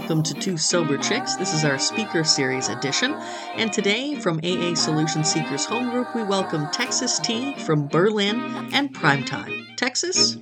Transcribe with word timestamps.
welcome 0.00 0.24
to 0.24 0.34
Two 0.34 0.56
Sober 0.56 0.98
Chicks. 0.98 1.36
This 1.36 1.54
is 1.54 1.64
our 1.64 1.78
speaker 1.78 2.24
series 2.24 2.68
edition. 2.68 3.14
And 3.54 3.72
today, 3.72 4.16
from 4.16 4.40
AA 4.42 4.74
Solution 4.74 5.22
Seekers 5.22 5.66
Home 5.66 5.90
Group, 5.90 6.16
we 6.16 6.24
welcome 6.24 6.68
Texas 6.72 7.20
Tea 7.20 7.54
from 7.58 7.86
Berlin 7.86 8.40
and 8.72 8.92
Primetime. 8.92 9.76
Texas? 9.76 10.36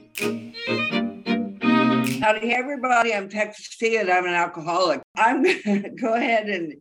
Howdy, 2.22 2.54
everybody. 2.54 3.12
I'm 3.12 3.28
Texas 3.28 3.76
Tea, 3.76 3.98
and 3.98 4.08
I'm 4.08 4.24
an 4.24 4.32
alcoholic. 4.32 5.02
I'm 5.16 5.42
going 5.64 5.82
to 5.82 5.90
go 6.00 6.14
ahead 6.14 6.48
and, 6.48 6.72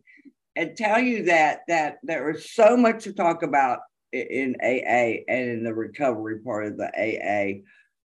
and 0.56 0.74
tell 0.74 0.98
you 0.98 1.24
that, 1.24 1.64
that 1.68 1.98
there 2.02 2.30
is 2.30 2.52
so 2.52 2.74
much 2.74 3.04
to 3.04 3.12
talk 3.12 3.42
about 3.42 3.80
in 4.14 4.56
AA 4.62 5.20
and 5.28 5.50
in 5.50 5.62
the 5.62 5.74
recovery 5.74 6.38
part 6.38 6.68
of 6.68 6.78
the 6.78 7.62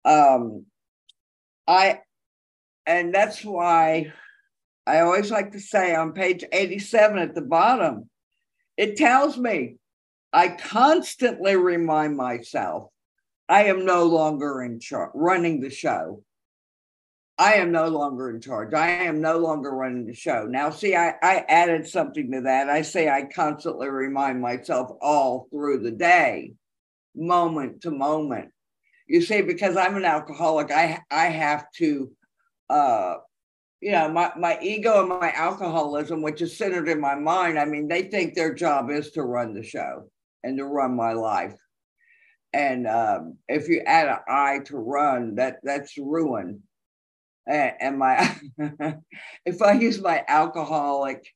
AA. 0.07 0.11
Um, 0.11 0.65
I 1.69 2.01
and 2.87 3.13
that's 3.13 3.45
why 3.45 4.13
I 4.87 5.01
always 5.01 5.31
like 5.31 5.53
to 5.53 5.61
say 5.61 5.95
on 5.95 6.13
page 6.13 6.45
87 6.53 7.19
at 7.19 7.35
the 7.35 7.43
bottom, 7.43 8.09
it 8.77 8.97
tells 8.97 9.37
me 9.37 9.77
I 10.33 10.49
constantly 10.49 11.57
remind 11.57 12.17
myself 12.17 12.91
I 13.49 13.65
am 13.65 13.85
no 13.85 14.05
longer 14.05 14.63
in 14.63 14.81
charge, 14.81 15.11
running 15.15 15.61
the 15.61 15.71
show. 15.71 16.23
I 17.39 17.55
am 17.55 17.71
no 17.71 17.89
longer 17.89 18.31
in 18.31 18.41
charge. 18.41 18.73
I 18.73 18.89
am 18.89 19.21
no 19.21 19.39
longer 19.39 19.71
running 19.71 20.07
the 20.07 20.15
show. 20.15 20.47
Now, 20.49 20.71
see, 20.71 20.97
I, 20.97 21.15
I 21.23 21.45
added 21.49 21.87
something 21.87 22.31
to 22.33 22.41
that. 22.43 22.71
I 22.71 22.81
say 22.83 23.11
I 23.11 23.25
constantly 23.25 23.89
remind 23.89 24.41
myself 24.41 24.97
all 25.03 25.47
through 25.51 25.81
the 25.81 25.91
day, 25.91 26.55
moment 27.15 27.83
to 27.83 27.91
moment. 27.91 28.53
You 29.07 29.21
see, 29.21 29.43
because 29.43 29.77
I'm 29.77 29.97
an 29.97 30.05
alcoholic, 30.05 30.71
I 30.73 31.01
I 31.11 31.27
have 31.27 31.71
to 31.77 32.11
uh, 32.71 33.17
you 33.81 33.93
know, 33.93 34.09
my, 34.09 34.33
my 34.37 34.59
ego 34.63 35.01
and 35.01 35.09
my 35.09 35.33
alcoholism, 35.33 36.23
which 36.23 36.41
is 36.41 36.57
centered 36.57 36.89
in 36.89 37.01
my 37.01 37.15
mind, 37.15 37.59
I 37.59 37.65
mean, 37.65 37.89
they 37.89 38.03
think 38.03 38.35
their 38.35 38.55
job 38.55 38.91
is 38.91 39.11
to 39.13 39.23
run 39.23 39.55
the 39.55 39.63
show 39.63 40.11
and 40.43 40.57
to 40.59 40.65
run 40.65 40.97
my 40.97 41.13
life. 41.13 41.55
And 42.53 42.87
um, 42.87 43.37
if 43.49 43.69
you 43.69 43.83
add 43.87 44.09
an 44.09 44.19
I 44.29 44.61
to 44.67 44.79
run, 44.79 45.35
that 45.35 45.59
that's 45.63 45.99
ruin. 45.99 46.63
And, 47.47 47.73
and 47.81 47.99
my, 47.99 48.37
if 49.45 49.61
I 49.61 49.73
use 49.73 50.01
my 50.01 50.25
alcoholic 50.27 51.27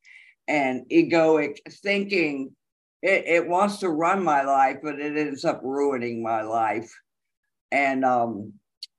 and 0.49 0.89
egoic 0.91 1.59
thinking, 1.83 2.57
it, 3.03 3.25
it 3.27 3.49
wants 3.49 3.79
to 3.79 3.91
run 3.91 4.25
my 4.25 4.43
life, 4.43 4.79
but 4.83 4.99
it 4.99 5.17
ends 5.17 5.45
up 5.45 5.61
ruining 5.63 6.23
my 6.23 6.43
life. 6.43 6.91
And 7.71 8.05
um, 8.05 8.55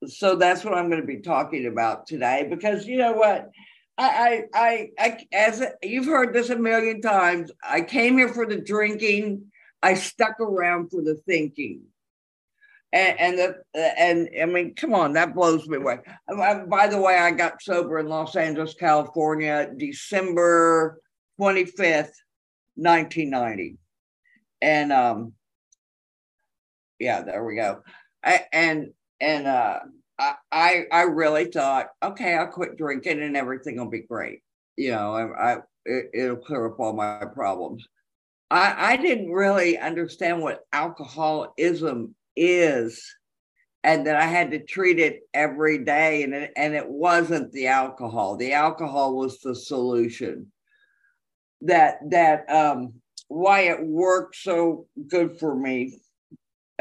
so 0.08 0.36
that's 0.36 0.64
what 0.64 0.74
I'm 0.74 0.90
going 0.90 1.02
to 1.02 1.08
be 1.08 1.22
talking 1.22 1.68
about 1.68 2.08
today 2.08 2.48
because 2.50 2.86
you 2.88 2.98
know 2.98 3.14
what? 3.14 3.50
I, 3.98 4.44
I 4.54 4.60
I 4.60 4.90
I 5.00 5.18
as 5.34 5.62
a, 5.62 5.74
you've 5.84 6.06
heard 6.06 6.34
this 6.34 6.50
a 6.50 6.56
million 6.56 7.02
times 7.02 7.52
I 7.64 7.82
came 7.82 8.18
here 8.18 8.30
for 8.30 8.46
the 8.46 8.60
drinking 8.60 9.52
I 9.84 9.96
stuck 9.96 10.40
around 10.40 10.90
for 10.90 11.02
the 11.02 11.16
thinking. 11.28 11.82
And 12.94 13.20
and 13.20 13.38
the 13.38 14.00
and 14.00 14.30
I 14.42 14.46
mean 14.46 14.76
come 14.76 14.94
on 14.94 15.14
that 15.14 15.36
blows 15.36 15.68
me 15.68 15.78
away. 15.78 16.00
I, 16.28 16.56
by 16.56 16.88
the 16.88 17.00
way 17.00 17.18
I 17.18 17.32
got 17.32 17.62
sober 17.62 18.00
in 18.00 18.08
Los 18.08 18.36
Angeles 18.36 18.74
California 18.74 19.70
December 19.78 21.00
25th 21.40 22.12
1990 22.76 23.78
and 24.62 24.92
um 24.92 25.34
yeah 27.00 27.22
there 27.22 27.44
we 27.44 27.56
go. 27.56 27.82
I, 28.24 28.46
and 28.52 28.92
and 29.22 29.47
uh, 29.47 29.80
I 30.52 30.86
I 30.91 31.03
really 31.03 31.45
thought, 31.45 31.88
okay, 32.03 32.36
I'll 32.36 32.47
quit 32.47 32.77
drinking 32.77 33.22
and 33.22 33.38
everything 33.38 33.77
will 33.77 33.89
be 33.89 34.02
great. 34.02 34.41
You 34.75 34.91
know, 34.91 35.14
I, 35.14 35.53
I 35.53 35.58
it, 35.86 36.30
will 36.30 36.38
clear 36.38 36.67
up 36.67 36.80
all 36.80 36.93
my 36.93 37.23
problems. 37.33 37.87
I 38.49 38.93
I 38.93 38.98
didn't 38.98 39.31
really 39.31 39.77
understand 39.77 40.42
what 40.42 40.65
alcoholism 40.73 42.15
is, 42.36 43.15
and 43.83 44.08
that 44.08 44.15
I 44.15 44.26
had 44.26 44.52
to 44.52 44.60
treat 44.60 44.99
it 44.99 45.21
every 45.33 45.83
day, 45.83 46.23
and 46.23 46.33
it, 46.33 46.52
and 46.55 46.73
it 46.73 46.87
wasn't 46.87 47.52
the 47.52 47.67
alcohol. 47.67 48.36
The 48.36 48.54
alcohol 48.54 49.15
was 49.15 49.39
the 49.39 49.55
solution. 49.55 50.52
That 51.61 51.98
that 52.10 52.49
um 52.49 52.93
why 53.27 53.61
it 53.61 53.86
worked 53.86 54.36
so 54.36 54.87
good 55.08 55.39
for 55.39 55.55
me 55.55 55.99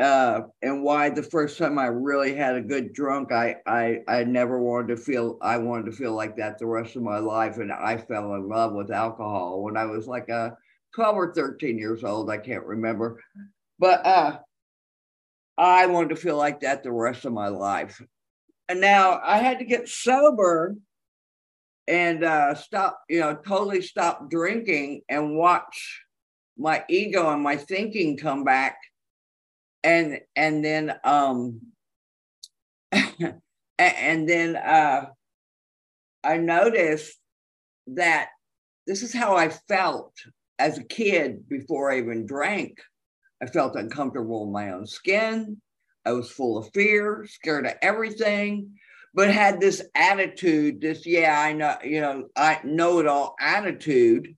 uh, 0.00 0.42
and 0.62 0.82
why 0.82 1.10
the 1.10 1.22
first 1.22 1.58
time 1.58 1.78
I 1.78 1.86
really 1.86 2.34
had 2.34 2.56
a 2.56 2.60
good 2.62 2.92
drunk, 2.92 3.32
I, 3.32 3.56
I 3.66 4.00
I 4.08 4.24
never 4.24 4.58
wanted 4.58 4.88
to 4.88 4.96
feel 4.96 5.38
I 5.42 5.58
wanted 5.58 5.86
to 5.86 5.92
feel 5.92 6.14
like 6.14 6.36
that 6.36 6.58
the 6.58 6.66
rest 6.66 6.96
of 6.96 7.02
my 7.02 7.18
life, 7.18 7.58
and 7.58 7.70
I 7.70 7.98
fell 7.98 8.34
in 8.34 8.48
love 8.48 8.72
with 8.72 8.90
alcohol 8.90 9.62
when 9.62 9.76
I 9.76 9.84
was 9.84 10.06
like 10.06 10.28
a 10.28 10.56
twelve 10.94 11.16
or 11.16 11.34
thirteen 11.34 11.78
years 11.78 12.02
old. 12.02 12.30
I 12.30 12.38
can't 12.38 12.64
remember, 12.64 13.20
but 13.78 14.04
uh, 14.06 14.38
I 15.58 15.86
wanted 15.86 16.10
to 16.10 16.16
feel 16.16 16.36
like 16.36 16.60
that 16.60 16.82
the 16.82 16.92
rest 16.92 17.26
of 17.26 17.32
my 17.32 17.48
life. 17.48 18.00
And 18.68 18.80
now 18.80 19.20
I 19.22 19.38
had 19.38 19.58
to 19.58 19.64
get 19.64 19.88
sober 19.88 20.76
and 21.88 22.24
uh, 22.24 22.54
stop, 22.54 23.00
you 23.08 23.20
know, 23.20 23.34
totally 23.34 23.82
stop 23.82 24.30
drinking 24.30 25.02
and 25.08 25.36
watch 25.36 26.02
my 26.56 26.84
ego 26.88 27.30
and 27.30 27.42
my 27.42 27.56
thinking 27.56 28.16
come 28.16 28.44
back 28.44 28.78
and 29.82 30.20
and 30.36 30.64
then 30.64 30.94
um 31.04 31.60
and 32.92 34.28
then 34.28 34.56
uh 34.56 35.06
I 36.22 36.36
noticed 36.36 37.16
that 37.88 38.28
this 38.86 39.02
is 39.02 39.14
how 39.14 39.36
I 39.36 39.48
felt 39.48 40.12
as 40.58 40.78
a 40.78 40.84
kid 40.84 41.48
before 41.48 41.90
I 41.90 41.98
even 41.98 42.26
drank. 42.26 42.78
I 43.42 43.46
felt 43.46 43.76
uncomfortable 43.76 44.44
in 44.44 44.52
my 44.52 44.72
own 44.72 44.86
skin. 44.86 45.60
I 46.04 46.12
was 46.12 46.30
full 46.30 46.58
of 46.58 46.70
fear, 46.74 47.26
scared 47.28 47.66
of 47.66 47.74
everything, 47.82 48.78
but 49.14 49.30
had 49.30 49.60
this 49.60 49.82
attitude, 49.94 50.80
this, 50.80 51.06
yeah, 51.06 51.40
I 51.40 51.52
know, 51.52 51.76
you 51.82 52.00
know, 52.00 52.28
I 52.36 52.60
know 52.64 53.00
it 53.00 53.06
all 53.06 53.34
attitude 53.40 54.36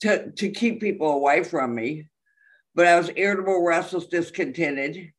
to, 0.00 0.30
to 0.32 0.50
keep 0.50 0.80
people 0.80 1.12
away 1.12 1.44
from 1.44 1.74
me 1.74 2.06
but 2.74 2.86
I 2.86 2.98
was 2.98 3.10
irritable, 3.16 3.64
restless, 3.64 4.06
discontented. 4.06 5.12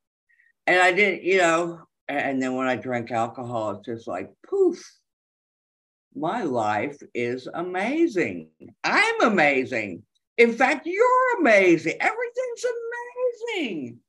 And 0.66 0.82
I 0.82 0.92
didn't, 0.94 1.24
you 1.24 1.38
know, 1.38 1.82
and 2.08 2.42
then 2.42 2.56
when 2.56 2.68
I 2.68 2.76
drank 2.76 3.12
alcohol, 3.12 3.72
it's 3.72 3.86
just 3.86 4.08
like 4.08 4.32
poof. 4.48 4.84
My 6.16 6.44
life 6.44 6.98
is 7.14 7.48
amazing. 7.54 8.50
I'm 8.84 9.22
amazing. 9.22 10.04
In 10.38 10.54
fact, 10.54 10.86
you're 10.86 11.40
amazing. 11.40 11.96
Everything's 12.00 12.66
amazing. 13.50 14.00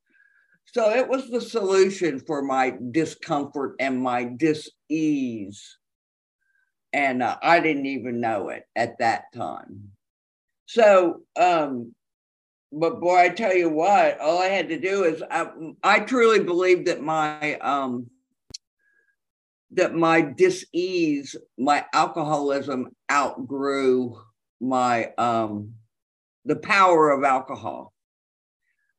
So 0.66 0.91
it 0.91 1.09
was 1.09 1.31
the 1.31 1.41
solution 1.41 2.19
for 2.19 2.43
my 2.43 2.76
discomfort 2.91 3.76
and 3.78 4.03
my 4.03 4.25
dis-ease. 4.25 5.78
And 6.93 7.22
uh, 7.22 7.37
I 7.43 7.61
didn't 7.61 7.87
even 7.87 8.21
know 8.21 8.49
it 8.49 8.65
at 8.75 8.99
that 8.99 9.32
time. 9.34 9.91
So 10.66 11.22
um, 11.37 11.94
but 12.75 13.01
boy, 13.01 13.19
I 13.19 13.29
tell 13.29 13.55
you 13.55 13.69
what, 13.69 14.21
all 14.21 14.43
I 14.43 14.47
had 14.49 14.69
to 14.69 14.79
do 14.79 15.05
is 15.05 15.23
I, 15.31 15.49
I 15.83 16.01
truly 16.01 16.41
believe 16.41 16.87
that 16.87 17.03
my 17.03 17.57
um 17.59 18.11
that 19.73 19.95
my 19.95 20.21
dis-ease, 20.21 21.37
my 21.59 21.85
alcoholism 21.93 22.89
outgrew 23.11 24.21
my 24.61 25.12
um 25.19 25.75
the 26.45 26.57
power 26.57 27.11
of 27.11 27.25
alcohol. 27.25 27.93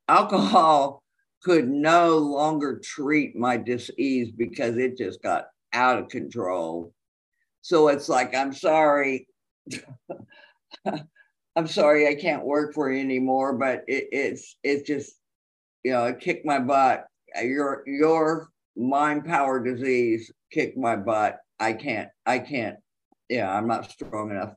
Alcohol 0.08 1.04
could 1.44 1.68
no 1.68 2.18
longer 2.18 2.80
treat 2.84 3.36
my 3.36 3.58
dis-ease 3.58 4.32
because 4.32 4.78
it 4.78 4.98
just 4.98 5.22
got 5.22 5.48
out 5.74 6.00
of 6.00 6.08
control. 6.08 6.94
So 7.62 7.90
it's 7.90 8.10
like, 8.10 8.34
I'm 8.36 8.54
sorry. 8.54 9.28
I'm 11.56 11.68
sorry 11.68 12.08
I 12.08 12.16
can't 12.16 12.46
work 12.46 12.74
for 12.74 12.92
you 12.92 13.00
anymore, 13.00 13.54
but 13.54 13.84
it, 13.88 14.10
it's 14.12 14.58
it's 14.64 14.88
just 14.88 15.14
you 15.84 15.92
know 15.92 16.06
it 16.06 16.20
kicked 16.20 16.46
my 16.46 16.60
butt. 16.60 17.06
Your 17.42 17.84
your 17.88 18.50
mind 18.76 19.26
power 19.26 19.64
disease 19.64 20.32
kicked 20.52 20.78
my 20.78 20.96
butt. 20.96 21.38
I 21.60 21.74
can't 21.74 22.10
I 22.26 22.40
can't. 22.40 22.78
Yeah, 23.30 23.52
I'm 23.52 23.68
not 23.68 23.90
strong 23.90 24.32
enough. 24.32 24.54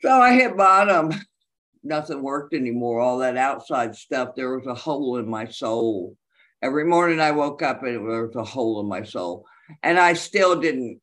So 0.00 0.10
I 0.10 0.34
hit 0.34 0.56
bottom. 0.56 1.12
Nothing 1.82 2.22
worked 2.22 2.54
anymore. 2.54 3.00
All 3.00 3.18
that 3.18 3.36
outside 3.36 3.94
stuff. 3.94 4.30
There 4.34 4.56
was 4.56 4.66
a 4.66 4.74
hole 4.74 5.18
in 5.18 5.28
my 5.28 5.46
soul. 5.46 6.16
Every 6.62 6.84
morning 6.84 7.20
I 7.20 7.32
woke 7.32 7.60
up 7.60 7.82
and 7.82 8.08
there 8.08 8.26
was 8.26 8.36
a 8.36 8.44
hole 8.44 8.80
in 8.80 8.88
my 8.88 9.02
soul, 9.02 9.44
and 9.82 9.98
I 9.98 10.14
still 10.14 10.58
didn't 10.58 11.00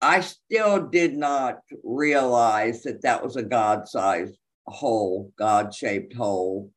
I 0.00 0.20
still 0.20 0.86
did 0.86 1.16
not 1.16 1.60
realize 1.82 2.82
that 2.82 3.02
that 3.02 3.24
was 3.24 3.36
a 3.36 3.42
God 3.42 3.88
sized 3.88 4.36
hole, 4.66 5.32
God 5.38 5.74
shaped 5.74 6.14
hole, 6.14 6.70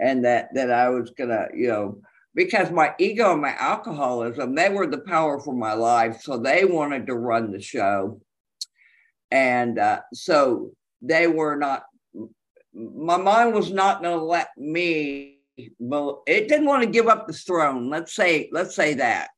and 0.00 0.24
that 0.24 0.48
that 0.54 0.70
I 0.70 0.88
was 0.88 1.10
gonna, 1.10 1.48
you 1.54 1.68
know, 1.68 2.00
because 2.36 2.70
my 2.70 2.94
ego 2.98 3.32
and 3.32 3.40
my 3.40 3.56
alcoholism, 3.58 4.54
they 4.54 4.68
were 4.68 4.86
the 4.86 4.98
power 4.98 5.40
for 5.40 5.54
my 5.54 5.72
life. 5.72 6.20
So 6.20 6.36
they 6.36 6.66
wanted 6.66 7.06
to 7.06 7.14
run 7.14 7.50
the 7.50 7.62
show. 7.62 8.20
And 9.30 9.78
uh, 9.78 10.02
so 10.12 10.72
they 11.00 11.26
were 11.28 11.56
not, 11.56 11.84
my 12.74 13.16
mind 13.16 13.54
was 13.54 13.72
not 13.72 14.02
going 14.02 14.18
to 14.18 14.22
let 14.22 14.50
me, 14.58 15.38
it 15.56 16.48
didn't 16.48 16.66
want 16.66 16.82
to 16.82 16.90
give 16.90 17.08
up 17.08 17.26
the 17.26 17.32
throne. 17.32 17.88
Let's 17.88 18.14
say, 18.14 18.50
let's 18.52 18.76
say 18.76 18.94
that, 18.94 19.30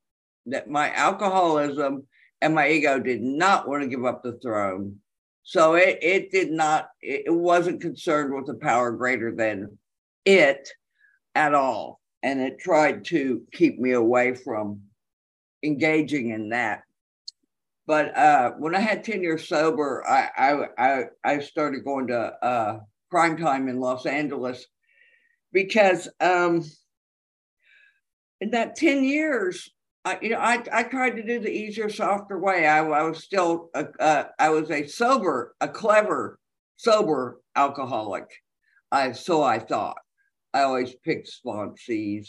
that 0.47 0.69
my 0.69 0.93
alcoholism 0.93 2.08
and 2.41 2.55
my 2.55 2.69
ego 2.69 2.99
did 2.99 3.23
not 3.23 3.69
want 3.69 3.83
to 3.83 3.89
give 3.89 4.05
up 4.05 4.23
the 4.23 4.39
throne. 4.41 4.97
So 5.43 5.75
it, 5.75 5.99
it 6.03 6.31
did 6.31 6.51
not, 6.51 6.91
it 7.01 7.33
wasn't 7.33 7.81
concerned 7.81 8.35
with 8.35 8.49
a 8.55 8.59
power 8.59 8.93
greater 8.93 9.35
than 9.35 9.79
it 10.25 10.69
at 11.35 11.55
all. 11.55 12.01
And 12.23 12.41
it 12.41 12.59
tried 12.59 13.05
to 13.07 13.43
keep 13.53 13.79
me 13.79 13.93
away 13.93 14.35
from 14.35 14.83
engaging 15.63 16.31
in 16.31 16.51
that. 16.51 16.83
But 17.87 18.17
uh, 18.17 18.51
when 18.59 18.75
I 18.75 18.81
had 18.81 19.03
10 19.03 19.23
years 19.23 19.49
sober, 19.49 20.05
I, 20.07 20.29
I, 20.37 20.67
I, 20.79 21.05
I 21.25 21.39
started 21.39 21.85
going 21.85 22.09
to 22.09 22.19
uh, 22.45 22.81
prime 23.11 23.39
time 23.39 23.69
in 23.69 23.81
Los 23.81 24.05
Angeles 24.05 24.67
because 25.53 26.09
um, 26.21 26.63
in 28.41 28.51
that 28.51 28.77
10 28.77 29.05
years, 29.05 29.71
You 30.21 30.31
know, 30.31 30.39
I, 30.39 30.63
I 30.73 30.83
tried 30.85 31.17
to 31.17 31.23
do 31.23 31.41
the 31.41 31.51
easier, 31.51 31.89
softer 31.89 32.39
way. 32.39 32.67
I, 32.67 32.79
I 32.79 33.03
was 33.03 33.25
still, 33.25 33.71
a, 33.75 33.87
uh, 34.01 34.25
I 34.39 34.51
was 34.51 34.71
a 34.71 34.87
sober, 34.87 35.55
a 35.61 35.69
clever, 35.69 36.39
sober 36.77 37.41
alcoholic. 37.57 38.27
I 38.91 39.13
so 39.13 39.43
I 39.43 39.59
thought. 39.59 39.99
I 40.55 40.63
always 40.63 40.95
picked 41.05 41.31
sponsees, 41.31 42.29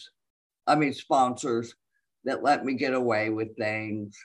I 0.68 0.76
mean 0.76 0.94
sponsors 0.94 1.74
that 2.26 2.44
let 2.44 2.66
me 2.66 2.74
get 2.74 2.94
away 2.94 3.30
with 3.30 3.56
things. 3.58 4.16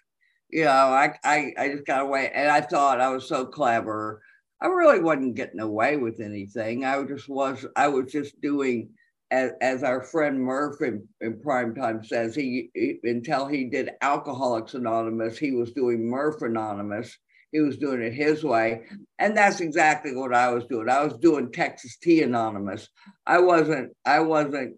You 0.50 0.64
know, 0.64 0.70
I, 0.70 1.14
I 1.24 1.52
I 1.56 1.68
just 1.68 1.86
got 1.86 2.02
away, 2.02 2.30
and 2.34 2.50
I 2.50 2.60
thought 2.60 3.00
I 3.00 3.08
was 3.08 3.28
so 3.28 3.46
clever. 3.46 4.20
I 4.60 4.66
really 4.66 5.00
wasn't 5.00 5.36
getting 5.36 5.60
away 5.60 5.96
with 5.96 6.20
anything. 6.20 6.84
I 6.84 7.02
just 7.04 7.28
was. 7.28 7.66
I 7.76 7.88
was 7.88 8.10
just 8.10 8.40
doing 8.40 8.90
as, 9.30 9.52
as 9.60 9.82
our 9.82 10.02
friend 10.02 10.40
Murph 10.40 10.80
in, 10.80 11.06
in 11.20 11.40
prime 11.40 11.74
time 11.74 12.04
says, 12.04 12.34
he, 12.34 12.70
he, 12.74 12.98
until 13.04 13.46
he 13.46 13.64
did 13.64 13.90
Alcoholics 14.00 14.74
Anonymous, 14.74 15.38
he 15.38 15.52
was 15.52 15.72
doing 15.72 16.08
Murph 16.08 16.42
Anonymous. 16.42 17.16
He 17.52 17.60
was 17.60 17.76
doing 17.76 18.02
it 18.02 18.12
his 18.12 18.42
way, 18.42 18.82
and 19.20 19.36
that's 19.36 19.60
exactly 19.60 20.14
what 20.14 20.34
I 20.34 20.50
was 20.50 20.64
doing. 20.66 20.88
I 20.88 21.04
was 21.04 21.16
doing 21.18 21.52
Texas 21.52 21.96
Tea 21.98 22.22
Anonymous. 22.22 22.88
I 23.28 23.38
wasn't. 23.38 23.92
I 24.04 24.18
wasn't 24.20 24.74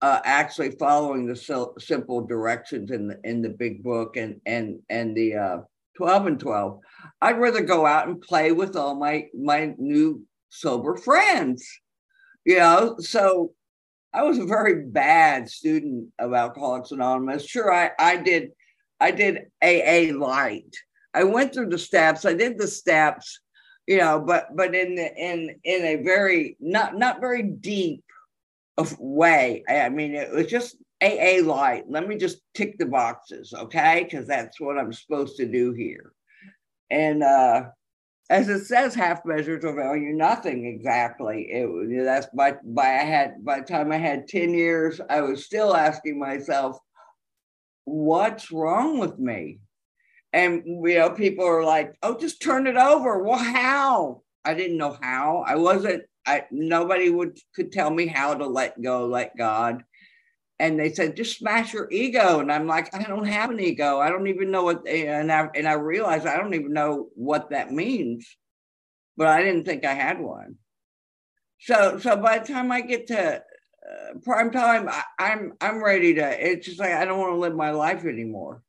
uh, 0.00 0.20
actually 0.24 0.70
following 0.72 1.26
the 1.26 1.72
simple 1.78 2.22
directions 2.22 2.90
in 2.90 3.08
the 3.08 3.20
in 3.24 3.42
the 3.42 3.48
big 3.48 3.82
book 3.82 4.16
and 4.16 4.40
and 4.46 4.78
and 4.88 5.16
the 5.16 5.34
uh, 5.34 5.58
12 5.96 6.26
and 6.26 6.40
12 6.40 6.80
i'd 7.22 7.40
rather 7.40 7.62
go 7.62 7.84
out 7.84 8.06
and 8.06 8.20
play 8.20 8.52
with 8.52 8.76
all 8.76 8.94
my 8.94 9.26
my 9.34 9.74
new 9.78 10.24
sober 10.48 10.96
friends 10.96 11.68
you 12.44 12.56
know 12.58 12.96
so 13.00 13.52
I 14.18 14.22
was 14.22 14.38
a 14.38 14.44
very 14.44 14.84
bad 14.84 15.48
student 15.48 16.08
of 16.18 16.34
Alcoholics 16.34 16.90
Anonymous. 16.90 17.46
Sure, 17.46 17.72
I, 17.72 17.92
I 18.00 18.16
did 18.16 18.50
I 18.98 19.12
did 19.12 19.46
AA 19.62 20.12
light. 20.12 20.74
I 21.14 21.22
went 21.22 21.54
through 21.54 21.68
the 21.68 21.78
steps. 21.78 22.24
I 22.24 22.34
did 22.34 22.58
the 22.58 22.66
steps, 22.66 23.38
you 23.86 23.98
know, 23.98 24.18
but 24.18 24.48
but 24.56 24.74
in 24.74 24.96
the, 24.96 25.14
in 25.14 25.54
in 25.62 25.84
a 25.84 26.02
very 26.02 26.56
not 26.58 26.96
not 26.98 27.20
very 27.20 27.44
deep 27.44 28.02
of 28.76 28.98
way. 28.98 29.62
I 29.68 29.88
mean, 29.88 30.16
it 30.16 30.32
was 30.32 30.48
just 30.48 30.78
AA 31.00 31.38
light. 31.44 31.84
Let 31.88 32.08
me 32.08 32.16
just 32.16 32.38
tick 32.54 32.76
the 32.76 32.86
boxes, 32.86 33.54
okay? 33.56 34.02
Because 34.02 34.26
that's 34.26 34.58
what 34.58 34.78
I'm 34.78 34.92
supposed 34.92 35.36
to 35.36 35.46
do 35.46 35.74
here. 35.74 36.12
And 36.90 37.22
uh 37.22 37.66
as 38.30 38.48
it 38.48 38.66
says, 38.66 38.94
half 38.94 39.24
measures 39.24 39.64
avail 39.64 39.92
value 39.92 40.12
nothing 40.12 40.66
exactly. 40.66 41.48
It 41.50 42.04
that's 42.04 42.26
by 42.34 42.56
by 42.62 42.86
I 42.86 43.04
had 43.04 43.44
by 43.44 43.60
the 43.60 43.66
time 43.66 43.90
I 43.90 43.96
had 43.96 44.28
10 44.28 44.52
years, 44.52 45.00
I 45.08 45.22
was 45.22 45.46
still 45.46 45.74
asking 45.74 46.18
myself, 46.18 46.78
what's 47.84 48.52
wrong 48.52 48.98
with 48.98 49.18
me? 49.18 49.60
And 50.32 50.62
you 50.66 50.98
know, 50.98 51.10
people 51.10 51.46
are 51.46 51.64
like, 51.64 51.94
oh, 52.02 52.18
just 52.18 52.42
turn 52.42 52.66
it 52.66 52.76
over. 52.76 53.22
Well, 53.22 53.38
how? 53.38 54.22
I 54.44 54.54
didn't 54.54 54.76
know 54.76 54.96
how. 55.00 55.44
I 55.46 55.56
wasn't, 55.56 56.04
I 56.26 56.44
nobody 56.50 57.08
would 57.08 57.38
could 57.54 57.72
tell 57.72 57.90
me 57.90 58.06
how 58.06 58.34
to 58.34 58.46
let 58.46 58.80
go, 58.82 59.06
let 59.06 59.36
God 59.38 59.84
and 60.60 60.78
they 60.78 60.92
said 60.92 61.16
just 61.16 61.38
smash 61.38 61.72
your 61.72 61.90
ego 61.90 62.40
and 62.40 62.50
i'm 62.50 62.66
like 62.66 62.94
i 62.94 63.02
don't 63.02 63.26
have 63.26 63.50
an 63.50 63.60
ego. 63.60 63.98
I 63.98 64.10
don't 64.10 64.26
even 64.26 64.50
know 64.50 64.64
what 64.64 64.86
and 64.86 65.30
i 65.30 65.48
and 65.54 65.68
i 65.68 65.72
realized 65.72 66.26
i 66.26 66.36
don't 66.36 66.54
even 66.54 66.72
know 66.72 67.08
what 67.14 67.50
that 67.50 67.72
means 67.72 68.36
but 69.16 69.26
i 69.26 69.42
didn't 69.42 69.64
think 69.64 69.84
i 69.84 69.94
had 69.94 70.20
one. 70.20 70.56
So 71.60 71.98
so 71.98 72.16
by 72.16 72.38
the 72.38 72.52
time 72.52 72.70
i 72.72 72.80
get 72.80 73.08
to 73.08 73.36
uh, 73.36 74.14
prime 74.22 74.50
time 74.50 74.88
I, 74.88 75.02
i'm 75.18 75.54
i'm 75.60 75.82
ready 75.82 76.14
to 76.14 76.50
it's 76.50 76.66
just 76.66 76.78
like 76.78 76.92
i 76.92 77.04
don't 77.04 77.18
want 77.18 77.32
to 77.32 77.38
live 77.38 77.54
my 77.54 77.70
life 77.70 78.04
anymore 78.04 78.62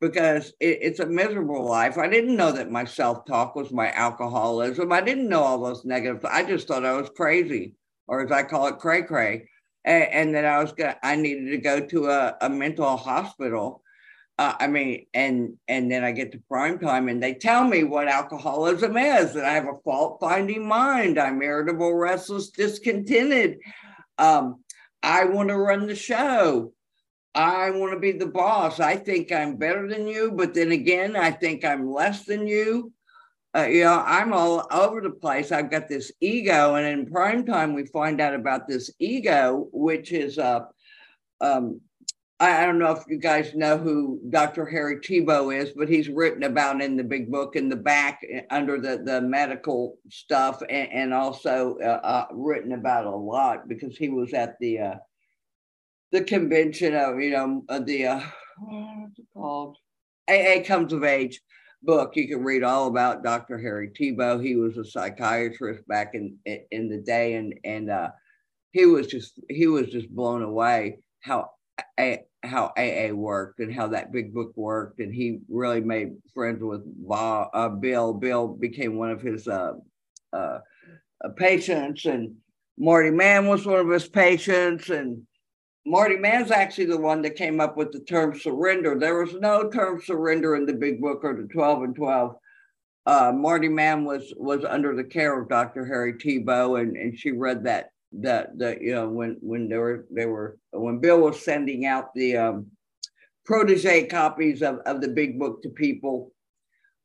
because 0.00 0.52
it, 0.60 0.80
it's 0.82 1.00
a 1.00 1.06
miserable 1.06 1.64
life. 1.64 1.96
I 1.96 2.08
didn't 2.08 2.36
know 2.36 2.52
that 2.52 2.70
my 2.70 2.84
self-talk 2.84 3.54
was 3.54 3.70
my 3.70 3.90
alcoholism. 3.92 4.92
I 4.92 5.00
didn't 5.00 5.30
know 5.30 5.40
all 5.40 5.62
those 5.62 5.84
negatives. 5.84 6.24
I 6.24 6.42
just 6.44 6.68
thought 6.68 6.84
i 6.84 6.92
was 6.92 7.10
crazy 7.10 7.74
or 8.06 8.24
as 8.24 8.32
i 8.32 8.42
call 8.42 8.66
it 8.66 8.78
cray 8.78 9.02
cray 9.02 9.48
and, 9.84 10.04
and 10.04 10.34
that 10.34 10.44
I 10.44 10.62
was 10.62 10.72
gonna 10.72 10.96
I 11.02 11.16
needed 11.16 11.50
to 11.50 11.58
go 11.58 11.80
to 11.80 12.06
a, 12.06 12.36
a 12.40 12.48
mental 12.48 12.96
hospital. 12.96 13.82
Uh, 14.36 14.54
I 14.58 14.66
mean, 14.66 15.06
and 15.14 15.56
and 15.68 15.90
then 15.90 16.02
I 16.02 16.12
get 16.12 16.32
to 16.32 16.42
prime 16.48 16.78
time 16.78 17.08
and 17.08 17.22
they 17.22 17.34
tell 17.34 17.64
me 17.64 17.84
what 17.84 18.08
alcoholism 18.08 18.96
is, 18.96 19.34
that 19.34 19.44
I 19.44 19.52
have 19.52 19.68
a 19.68 19.80
fault 19.84 20.18
finding 20.20 20.66
mind, 20.66 21.18
I'm 21.18 21.40
irritable, 21.40 21.94
restless, 21.94 22.50
discontented. 22.50 23.58
Um, 24.18 24.64
I 25.02 25.26
want 25.26 25.50
to 25.50 25.56
run 25.56 25.86
the 25.86 25.94
show. 25.94 26.72
I 27.34 27.70
want 27.70 27.92
to 27.92 27.98
be 27.98 28.12
the 28.12 28.26
boss. 28.26 28.80
I 28.80 28.96
think 28.96 29.32
I'm 29.32 29.56
better 29.56 29.88
than 29.88 30.06
you, 30.06 30.32
but 30.32 30.54
then 30.54 30.72
again, 30.72 31.16
I 31.16 31.30
think 31.32 31.64
I'm 31.64 31.90
less 31.90 32.24
than 32.24 32.46
you 32.46 32.92
uh, 33.56 33.66
you 33.66 33.84
know, 33.84 34.02
I'm 34.04 34.32
all 34.32 34.66
over 34.70 35.00
the 35.00 35.10
place. 35.10 35.52
I've 35.52 35.70
got 35.70 35.88
this 35.88 36.10
ego, 36.20 36.74
and 36.74 36.86
in 36.86 37.10
prime 37.10 37.46
time, 37.46 37.72
we 37.72 37.86
find 37.86 38.20
out 38.20 38.34
about 38.34 38.66
this 38.66 38.90
ego, 38.98 39.68
which 39.72 40.12
is 40.12 40.38
uh, 40.38 40.60
um, 41.40 41.80
I, 42.40 42.66
don't 42.66 42.80
know 42.80 42.90
if 42.90 43.04
you 43.08 43.18
guys 43.18 43.54
know 43.54 43.78
who 43.78 44.20
Dr. 44.30 44.66
Harry 44.66 44.96
Tiebout 44.96 45.56
is, 45.56 45.70
but 45.70 45.88
he's 45.88 46.08
written 46.08 46.42
about 46.42 46.82
in 46.82 46.96
the 46.96 47.04
big 47.04 47.30
book 47.30 47.54
in 47.54 47.68
the 47.68 47.76
back 47.76 48.22
eh, 48.28 48.40
under 48.50 48.80
the 48.80 48.98
the 48.98 49.20
medical 49.20 49.98
stuff, 50.10 50.60
and, 50.68 50.92
and 50.92 51.14
also 51.14 51.78
uh, 51.80 52.00
uh, 52.02 52.26
written 52.32 52.72
about 52.72 53.06
a 53.06 53.16
lot 53.16 53.68
because 53.68 53.96
he 53.96 54.08
was 54.08 54.32
at 54.32 54.58
the 54.58 54.80
uh, 54.80 54.94
the 56.10 56.22
convention 56.22 56.96
of 56.96 57.20
you 57.20 57.30
know 57.30 57.62
the 57.82 58.06
uh, 58.06 58.20
what's 58.58 59.18
it 59.18 59.26
called 59.32 59.76
AA 60.28 60.64
comes 60.64 60.92
of 60.92 61.04
age 61.04 61.40
book, 61.84 62.16
you 62.16 62.28
can 62.28 62.42
read 62.42 62.62
all 62.62 62.88
about 62.88 63.22
Dr. 63.22 63.58
Harry 63.58 63.88
Tiebout. 63.88 64.44
He 64.44 64.56
was 64.56 64.76
a 64.76 64.84
psychiatrist 64.84 65.86
back 65.86 66.14
in 66.14 66.36
in 66.70 66.88
the 66.88 66.98
day, 66.98 67.34
and 67.34 67.54
and 67.64 67.90
uh, 67.90 68.10
he 68.72 68.86
was 68.86 69.06
just 69.06 69.40
he 69.48 69.66
was 69.66 69.88
just 69.88 70.08
blown 70.10 70.42
away 70.42 70.98
how 71.20 71.50
how 72.44 72.72
AA 72.76 73.12
worked 73.12 73.60
and 73.60 73.72
how 73.72 73.88
that 73.88 74.12
big 74.12 74.34
book 74.34 74.52
worked, 74.56 75.00
and 75.00 75.14
he 75.14 75.38
really 75.48 75.80
made 75.80 76.12
friends 76.34 76.62
with 76.62 76.82
Bob, 76.84 77.48
uh, 77.54 77.68
Bill. 77.68 78.12
Bill 78.12 78.48
became 78.48 78.96
one 78.96 79.10
of 79.10 79.22
his 79.22 79.48
uh, 79.48 79.74
uh, 80.32 80.58
patients, 81.36 82.04
and 82.04 82.34
Marty 82.78 83.10
Mann 83.10 83.46
was 83.46 83.66
one 83.66 83.80
of 83.80 83.88
his 83.88 84.08
patients, 84.08 84.90
and 84.90 85.22
Marty 85.86 86.16
Mann's 86.16 86.50
actually 86.50 86.86
the 86.86 86.98
one 86.98 87.20
that 87.22 87.36
came 87.36 87.60
up 87.60 87.76
with 87.76 87.92
the 87.92 88.00
term 88.00 88.38
surrender. 88.38 88.98
There 88.98 89.22
was 89.22 89.34
no 89.34 89.68
term 89.68 90.00
surrender 90.02 90.56
in 90.56 90.64
the 90.64 90.72
big 90.72 91.00
book 91.00 91.20
or 91.22 91.34
the 91.34 91.48
12 91.48 91.82
and 91.82 91.94
12. 91.94 92.36
Uh, 93.06 93.32
Marty 93.34 93.68
Mann 93.68 94.04
was 94.04 94.32
was 94.36 94.64
under 94.64 94.96
the 94.96 95.04
care 95.04 95.38
of 95.38 95.48
Dr. 95.50 95.84
Harry 95.84 96.14
Tiebout, 96.14 96.80
and, 96.80 96.96
and 96.96 97.18
she 97.18 97.32
read 97.32 97.64
that 97.64 97.90
that 98.12 98.58
that 98.58 98.80
you 98.80 98.94
know 98.94 99.08
when 99.08 99.36
when 99.40 99.68
they 99.68 99.76
were 99.76 100.06
they 100.10 100.24
were 100.24 100.56
when 100.72 101.00
Bill 101.00 101.20
was 101.20 101.44
sending 101.44 101.84
out 101.84 102.14
the 102.14 102.36
um, 102.36 102.66
protege 103.44 104.06
copies 104.06 104.62
of, 104.62 104.78
of 104.86 105.02
the 105.02 105.08
big 105.08 105.38
book 105.38 105.62
to 105.62 105.68
people 105.68 106.32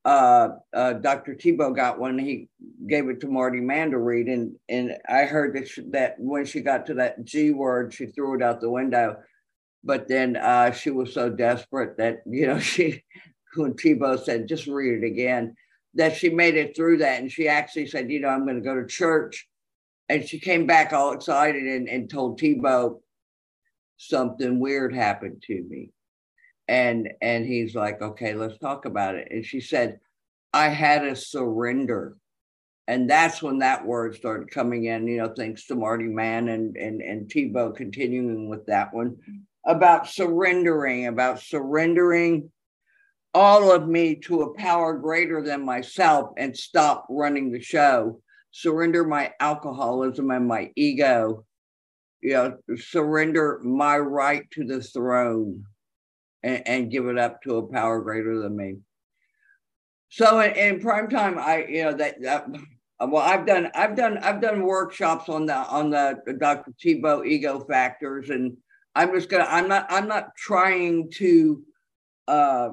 uh, 0.09 0.55
uh, 0.73 0.93
Dr. 0.93 1.35
Tiebout 1.35 1.75
got 1.75 1.99
one. 1.99 2.17
He 2.17 2.49
gave 2.87 3.07
it 3.09 3.21
to 3.21 3.27
Marty 3.27 3.59
Mann 3.59 3.93
and 3.93 4.55
and 4.67 4.97
I 5.07 5.25
heard 5.25 5.55
that 5.55 5.67
she, 5.67 5.83
that 5.91 6.15
when 6.17 6.45
she 6.45 6.61
got 6.61 6.87
to 6.87 6.95
that 6.95 7.23
G 7.25 7.51
word, 7.51 7.93
she 7.93 8.07
threw 8.07 8.35
it 8.35 8.41
out 8.41 8.59
the 8.59 8.71
window. 8.71 9.17
But 9.83 10.07
then 10.07 10.35
uh, 10.35 10.71
she 10.71 10.89
was 10.89 11.13
so 11.13 11.29
desperate 11.29 11.97
that 11.97 12.23
you 12.25 12.47
know 12.47 12.59
she, 12.71 13.03
when 13.55 13.75
Tiebout 13.75 14.23
said, 14.23 14.47
"Just 14.47 14.65
read 14.65 15.03
it 15.03 15.05
again," 15.05 15.55
that 15.93 16.15
she 16.15 16.29
made 16.31 16.55
it 16.55 16.75
through 16.75 16.97
that, 16.97 17.21
and 17.21 17.31
she 17.31 17.47
actually 17.47 17.85
said, 17.85 18.09
"You 18.09 18.19
know, 18.19 18.29
I'm 18.29 18.45
going 18.45 18.55
to 18.55 18.67
go 18.67 18.81
to 18.81 18.87
church," 18.87 19.47
and 20.09 20.27
she 20.27 20.39
came 20.39 20.65
back 20.65 20.91
all 20.91 21.13
excited 21.13 21.61
and, 21.61 21.87
and 21.87 22.09
told 22.09 22.39
Tiebout 22.39 22.99
something 23.97 24.59
weird 24.59 24.95
happened 24.95 25.43
to 25.45 25.63
me 25.69 25.91
and 26.69 27.09
and 27.21 27.45
he's 27.45 27.75
like 27.75 28.01
okay 28.01 28.33
let's 28.33 28.57
talk 28.59 28.85
about 28.85 29.15
it. 29.15 29.27
And 29.31 29.43
she 29.45 29.59
said 29.59 29.99
I 30.53 30.69
had 30.69 31.03
a 31.05 31.15
surrender. 31.15 32.15
And 32.87 33.07
that's 33.07 33.43
when 33.43 33.59
that 33.59 33.85
word 33.85 34.15
started 34.15 34.49
coming 34.49 34.85
in, 34.85 35.07
you 35.07 35.17
know, 35.17 35.31
thanks 35.37 35.67
to 35.67 35.75
Marty 35.75 36.05
Mann 36.05 36.49
and, 36.49 36.75
and, 36.75 37.01
and 37.01 37.29
Tiebout 37.29 37.75
continuing 37.75 38.49
with 38.49 38.65
that 38.65 38.91
one 38.91 39.17
about 39.65 40.07
surrendering, 40.07 41.05
about 41.05 41.39
surrendering 41.39 42.51
all 43.35 43.71
of 43.71 43.87
me 43.87 44.15
to 44.15 44.41
a 44.41 44.55
power 44.55 44.97
greater 44.97 45.43
than 45.43 45.63
myself 45.63 46.31
and 46.37 46.57
stop 46.57 47.05
running 47.11 47.51
the 47.51 47.61
show, 47.61 48.19
surrender 48.49 49.03
my 49.03 49.33
alcoholism 49.39 50.31
and 50.31 50.47
my 50.47 50.71
ego, 50.75 51.45
you 52.21 52.33
know, 52.33 52.57
surrender 52.75 53.59
my 53.63 53.99
right 53.99 54.49
to 54.49 54.63
the 54.63 54.81
throne 54.81 55.63
and, 56.43 56.67
and 56.67 56.91
give 56.91 57.07
it 57.07 57.17
up 57.17 57.41
to 57.43 57.57
a 57.57 57.67
power 57.67 58.01
greater 58.01 58.39
than 58.39 58.55
me. 58.55 58.77
So 60.09 60.39
in, 60.39 60.51
in 60.53 60.79
prime 60.79 61.09
time, 61.09 61.37
I, 61.37 61.65
you 61.65 61.83
know, 61.83 61.93
that, 61.93 62.21
that 62.21 62.47
well, 62.99 63.23
I've 63.23 63.45
done, 63.45 63.69
I've 63.75 63.95
done, 63.95 64.17
I've 64.17 64.41
done 64.41 64.63
workshops 64.63 65.29
on 65.29 65.45
the, 65.45 65.55
on 65.55 65.89
the 65.89 66.19
Dr. 66.39 66.73
Tiebout 66.83 67.27
ego 67.27 67.59
factors 67.59 68.29
and 68.29 68.57
I'm 68.95 69.13
just 69.13 69.29
gonna. 69.29 69.45
I'm 69.47 69.67
not. 69.67 69.85
I'm 69.89 70.07
not 70.07 70.35
trying 70.35 71.09
to 71.11 71.63
uh, 72.27 72.69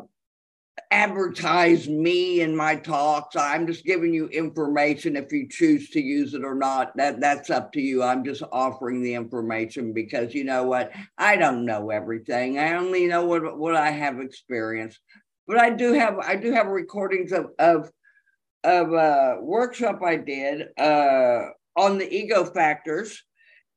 advertise 0.91 1.89
me 1.89 2.41
in 2.41 2.55
my 2.55 2.77
talks. 2.77 3.37
I'm 3.37 3.67
just 3.67 3.85
giving 3.85 4.13
you 4.13 4.29
information. 4.29 5.17
If 5.17 5.33
you 5.33 5.49
choose 5.49 5.91
to 5.91 6.01
use 6.01 6.35
it 6.35 6.45
or 6.45 6.55
not, 6.55 6.97
that 6.97 7.21
that's 7.21 7.51
up 7.51 7.73
to 7.73 7.81
you. 7.81 8.03
I'm 8.03 8.25
just 8.25 8.43
offering 8.53 9.03
the 9.03 9.15
information 9.15 9.93
because 9.93 10.35
you 10.35 10.45
know 10.45 10.65
what? 10.65 10.93
I 11.19 11.37
don't 11.37 11.65
know 11.65 11.91
everything. 11.91 12.59
I 12.59 12.75
only 12.75 13.07
know 13.07 13.25
what 13.25 13.59
what 13.59 13.75
I 13.75 13.91
have 13.91 14.21
experienced. 14.21 15.01
But 15.47 15.59
I 15.59 15.71
do 15.71 15.93
have. 15.93 16.19
I 16.19 16.37
do 16.37 16.53
have 16.53 16.67
recordings 16.67 17.33
of 17.33 17.51
of 17.59 17.91
of 18.65 18.93
a 18.93 19.39
workshop 19.41 20.01
I 20.05 20.17
did 20.17 20.69
uh, 20.79 21.51
on 21.77 21.99
the 21.99 22.13
ego 22.13 22.45
factors 22.45 23.23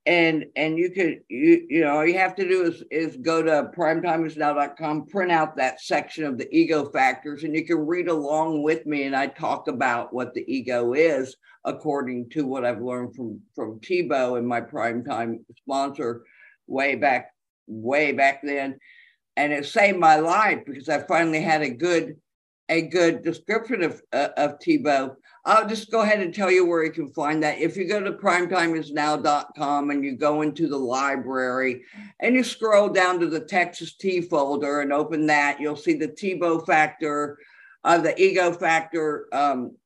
and 0.06 0.46
and 0.56 0.78
you 0.78 0.90
could 0.90 1.20
you 1.28 1.66
you 1.68 1.80
know 1.82 1.96
all 1.96 2.06
you 2.06 2.16
have 2.16 2.34
to 2.34 2.48
do 2.48 2.62
is 2.62 2.82
is 2.90 3.16
go 3.18 3.42
to 3.42 3.70
primetimeisnow.com 3.76 5.06
print 5.06 5.30
out 5.30 5.56
that 5.56 5.80
section 5.80 6.24
of 6.24 6.38
the 6.38 6.48
ego 6.56 6.88
factors 6.90 7.44
and 7.44 7.54
you 7.54 7.66
can 7.66 7.86
read 7.86 8.08
along 8.08 8.62
with 8.62 8.86
me 8.86 9.02
and 9.04 9.14
i 9.14 9.26
talk 9.26 9.68
about 9.68 10.12
what 10.12 10.32
the 10.32 10.44
ego 10.52 10.94
is 10.94 11.36
according 11.66 12.28
to 12.30 12.46
what 12.46 12.64
i've 12.64 12.80
learned 12.80 13.14
from 13.14 13.38
from 13.54 13.78
Tiebout 13.80 14.38
and 14.38 14.48
my 14.48 14.62
primetime 14.62 15.40
sponsor 15.58 16.22
way 16.66 16.94
back 16.94 17.30
way 17.70 18.12
back 18.12 18.40
then. 18.42 18.78
And 19.36 19.52
it 19.52 19.64
saved 19.64 19.98
my 19.98 20.16
life 20.16 20.60
because 20.66 20.88
i 20.88 21.00
finally 21.00 21.40
had 21.40 21.62
a 21.62 21.70
good 21.70 22.16
a 22.68 22.82
good 22.82 23.22
description 23.22 23.82
of, 23.82 24.00
uh, 24.12 24.28
of 24.36 24.58
Tiebout 24.60 25.16
I'll 25.44 25.66
just 25.66 25.90
go 25.90 26.02
ahead 26.02 26.20
and 26.20 26.34
tell 26.34 26.50
you 26.50 26.66
where 26.66 26.84
you 26.84 26.92
can 26.92 27.08
find 27.08 27.42
that. 27.42 27.58
If 27.58 27.76
you 27.76 27.88
go 27.88 28.00
to 28.00 28.12
primetimeisnow.com 28.12 29.90
and 29.90 30.04
you 30.04 30.16
go 30.16 30.42
into 30.42 30.68
the 30.68 30.76
library 30.76 31.84
and 32.20 32.34
you 32.34 32.44
scroll 32.44 32.90
down 32.90 33.18
to 33.20 33.26
the 33.26 33.40
Texas 33.40 33.96
Tea 33.96 34.20
folder 34.20 34.80
and 34.80 34.92
open 34.92 35.26
that, 35.26 35.58
you'll 35.58 35.76
see 35.76 35.94
the 35.94 36.08
Tiebout 36.08 36.66
factor, 36.66 37.38
uh, 37.84 37.98
the 37.98 38.20
ego 38.20 38.52
factor, 38.52 39.28
um, 39.32 39.76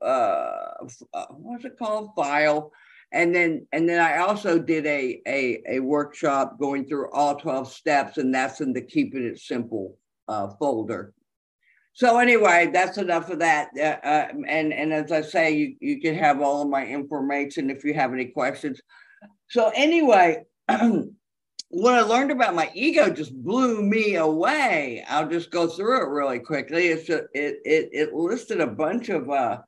uh, 0.00 0.72
uh, 1.12 1.26
what's 1.30 1.64
it 1.64 1.78
called? 1.78 2.10
File. 2.14 2.72
And 3.12 3.34
then, 3.34 3.66
and 3.72 3.88
then 3.88 4.00
I 4.00 4.18
also 4.18 4.58
did 4.58 4.86
a, 4.86 5.20
a, 5.26 5.62
a 5.68 5.80
workshop 5.80 6.58
going 6.58 6.86
through 6.86 7.10
all 7.10 7.36
12 7.36 7.70
steps, 7.70 8.18
and 8.18 8.34
that's 8.34 8.60
in 8.60 8.72
the 8.72 8.80
Keeping 8.80 9.26
It 9.26 9.38
Simple 9.38 9.98
uh, 10.28 10.48
folder 10.58 11.12
so 11.94 12.18
anyway, 12.18 12.70
that's 12.72 12.96
enough 12.96 13.28
of 13.30 13.40
that. 13.40 13.70
Uh, 13.76 14.06
uh, 14.06 14.28
and 14.48 14.72
and 14.72 14.92
as 14.92 15.12
I 15.12 15.20
say, 15.20 15.52
you 15.52 15.76
you 15.80 16.00
can 16.00 16.14
have 16.14 16.40
all 16.40 16.62
of 16.62 16.68
my 16.68 16.86
information 16.86 17.70
if 17.70 17.84
you 17.84 17.92
have 17.94 18.12
any 18.12 18.26
questions. 18.26 18.80
So 19.50 19.70
anyway, 19.74 20.44
what 21.68 21.94
I 21.94 22.00
learned 22.00 22.30
about 22.30 22.54
my 22.54 22.70
ego 22.74 23.10
just 23.10 23.34
blew 23.34 23.82
me 23.82 24.14
away. 24.14 25.04
I'll 25.06 25.28
just 25.28 25.50
go 25.50 25.66
through 25.66 26.02
it 26.02 26.08
really 26.08 26.38
quickly. 26.38 26.86
It's 26.86 27.10
a, 27.10 27.24
it 27.34 27.58
it 27.64 27.90
it 27.92 28.14
listed 28.14 28.60
a 28.60 28.66
bunch 28.66 29.10
of 29.10 29.28
uh, 29.28 29.58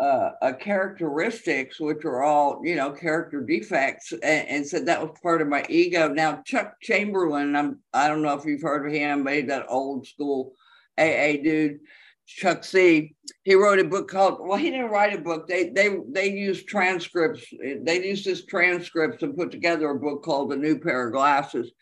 uh, 0.00 0.30
uh, 0.40 0.52
characteristics, 0.54 1.78
which 1.78 2.06
are 2.06 2.22
all 2.22 2.62
you 2.64 2.76
know 2.76 2.92
character 2.92 3.42
defects, 3.42 4.12
and, 4.12 4.48
and, 4.48 4.66
said 4.66 4.86
that 4.86 5.02
was 5.02 5.18
part 5.22 5.42
of 5.42 5.48
my 5.48 5.66
ego. 5.68 6.08
Now 6.08 6.42
Chuck 6.46 6.76
Chamberlain, 6.80 7.54
I'm 7.54 7.80
I 7.92 8.08
don't 8.08 8.22
know 8.22 8.38
if 8.38 8.46
you've 8.46 8.62
heard 8.62 8.86
of 8.86 8.92
him, 8.94 9.22
but 9.22 9.46
that 9.48 9.66
old 9.68 10.06
school 10.06 10.54
AA 10.98 11.42
dude, 11.42 11.80
Chuck 12.26 12.64
C. 12.64 13.14
He 13.44 13.54
wrote 13.54 13.78
a 13.78 13.84
book 13.84 14.08
called. 14.08 14.38
Well, 14.40 14.58
he 14.58 14.70
didn't 14.70 14.90
write 14.90 15.14
a 15.14 15.20
book. 15.20 15.46
They 15.46 15.70
they 15.70 15.96
they 16.10 16.30
used 16.30 16.68
transcripts. 16.68 17.44
They 17.60 18.06
used 18.06 18.24
his 18.24 18.46
transcripts 18.46 19.22
and 19.22 19.36
put 19.36 19.50
together 19.50 19.90
a 19.90 19.98
book 19.98 20.22
called 20.22 20.52
A 20.52 20.56
New 20.56 20.78
Pair 20.78 21.08
of 21.08 21.12
Glasses. 21.12 21.72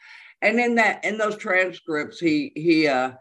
And 0.43 0.59
in 0.59 0.75
that 0.77 1.05
in 1.05 1.19
those 1.19 1.37
transcripts, 1.37 2.19
he 2.19 2.53
he 2.55 2.87
uh, 2.87 3.13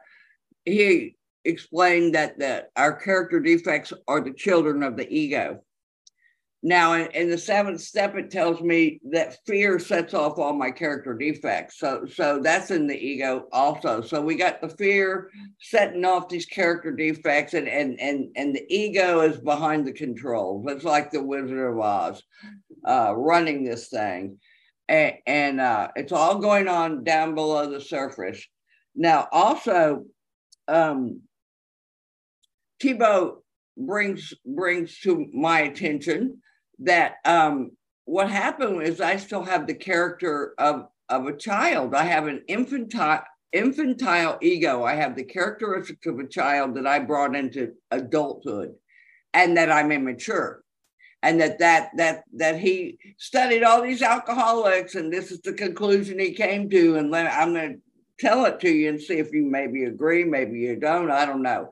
he 0.66 1.16
explained 1.46 2.16
that 2.16 2.40
that 2.40 2.70
our 2.76 2.94
character 2.94 3.40
defects 3.40 3.94
are 4.08 4.22
the 4.22 4.34
children 4.34 4.84
of 4.84 4.96
the 4.96 5.10
ego. 5.10 5.62
Now, 6.62 6.94
in, 6.94 7.08
in, 7.12 7.30
the 7.30 7.38
seventh 7.38 7.80
step, 7.80 8.16
it 8.16 8.30
tells 8.30 8.60
me 8.60 9.00
that 9.12 9.38
fear 9.46 9.80
sets 9.80 10.14
off 10.14 10.38
all 10.38 10.52
my 10.52 10.72
character 10.72 11.14
defects. 11.14 11.80
So, 11.80 12.06
so 12.06 12.42
that's 12.42 12.70
in 12.70 12.86
the 12.86 12.98
ego 12.98 13.48
also. 13.54 14.02
So 14.02 14.22
we 14.22 14.36
got 14.36 14.60
the 14.60 14.68
fear 14.68 15.32
setting 15.62 16.04
off 16.04 16.28
these 16.28 16.46
character 16.46 16.92
defects, 16.92 17.54
and 17.54 17.70
and 17.70 17.98
and 18.02 18.28
and 18.36 18.54
the 18.54 18.66
ego 18.70 19.22
is 19.22 19.38
behind 19.38 19.88
the 19.88 19.94
controls. 19.94 20.66
It's 20.68 20.84
like 20.84 21.12
the 21.12 21.24
Wizard 21.24 21.72
of 21.72 21.80
Oz, 21.80 22.22
uh, 22.86 23.14
running 23.16 23.64
this 23.64 23.88
thing, 23.88 24.38
and, 24.90 25.14
and 25.26 25.62
uh, 25.62 25.88
it's 25.96 26.12
all 26.12 26.40
going 26.40 26.68
on 26.68 27.06
down 27.06 27.36
below 27.36 27.70
the 27.70 27.80
surface. 27.80 28.46
Now, 28.96 29.30
also, 29.32 30.04
um, 30.68 31.22
Tiebout 32.84 33.38
brings 33.78 34.34
brings 34.46 35.00
to 35.00 35.26
my 35.34 35.62
attention 35.62 36.42
that 36.80 37.16
um, 37.26 37.72
what 38.06 38.30
happened 38.30 38.82
is 38.84 39.02
I 39.02 39.18
still 39.18 39.44
have 39.44 39.68
the 39.68 39.74
character 39.74 40.54
of, 40.58 40.88
of 41.10 41.28
a 41.28 41.36
child. 41.36 41.94
I 41.94 42.04
have 42.06 42.28
an 42.28 42.44
infantile 42.48 43.24
infantile 43.52 44.38
ego. 44.42 44.84
I 44.84 44.96
have 44.96 45.16
the 45.16 45.24
characteristics 45.24 46.06
of 46.06 46.20
a 46.20 46.28
child 46.28 46.76
that 46.76 46.86
I 46.86 47.00
brought 47.00 47.36
into 47.36 47.74
adulthood, 47.92 48.76
and 49.34 49.58
that 49.58 49.72
I'm 49.72 49.92
immature, 49.92 50.64
and 51.24 51.42
that 51.42 51.60
that 51.60 51.90
that 51.98 52.24
that 52.34 52.60
he 52.60 53.00
studied 53.18 53.64
all 53.64 53.82
these 53.82 54.02
alcoholics, 54.02 54.96
and 54.96 55.12
this 55.12 55.32
is 55.32 55.42
the 55.42 55.54
conclusion 55.54 56.20
he 56.20 56.34
came 56.34 56.70
to. 56.70 56.98
And 56.98 57.12
let, 57.12 57.32
I'm 57.32 57.54
going 57.54 57.74
to 57.74 57.80
tell 58.20 58.46
it 58.46 58.60
to 58.60 58.70
you 58.70 58.90
and 58.90 59.02
see 59.02 59.18
if 59.18 59.34
you 59.34 59.46
maybe 59.46 59.86
agree, 59.86 60.24
maybe 60.24 60.60
you 60.60 60.76
don't. 60.76 61.12
I 61.12 61.26
don't 61.26 61.42
know, 61.42 61.70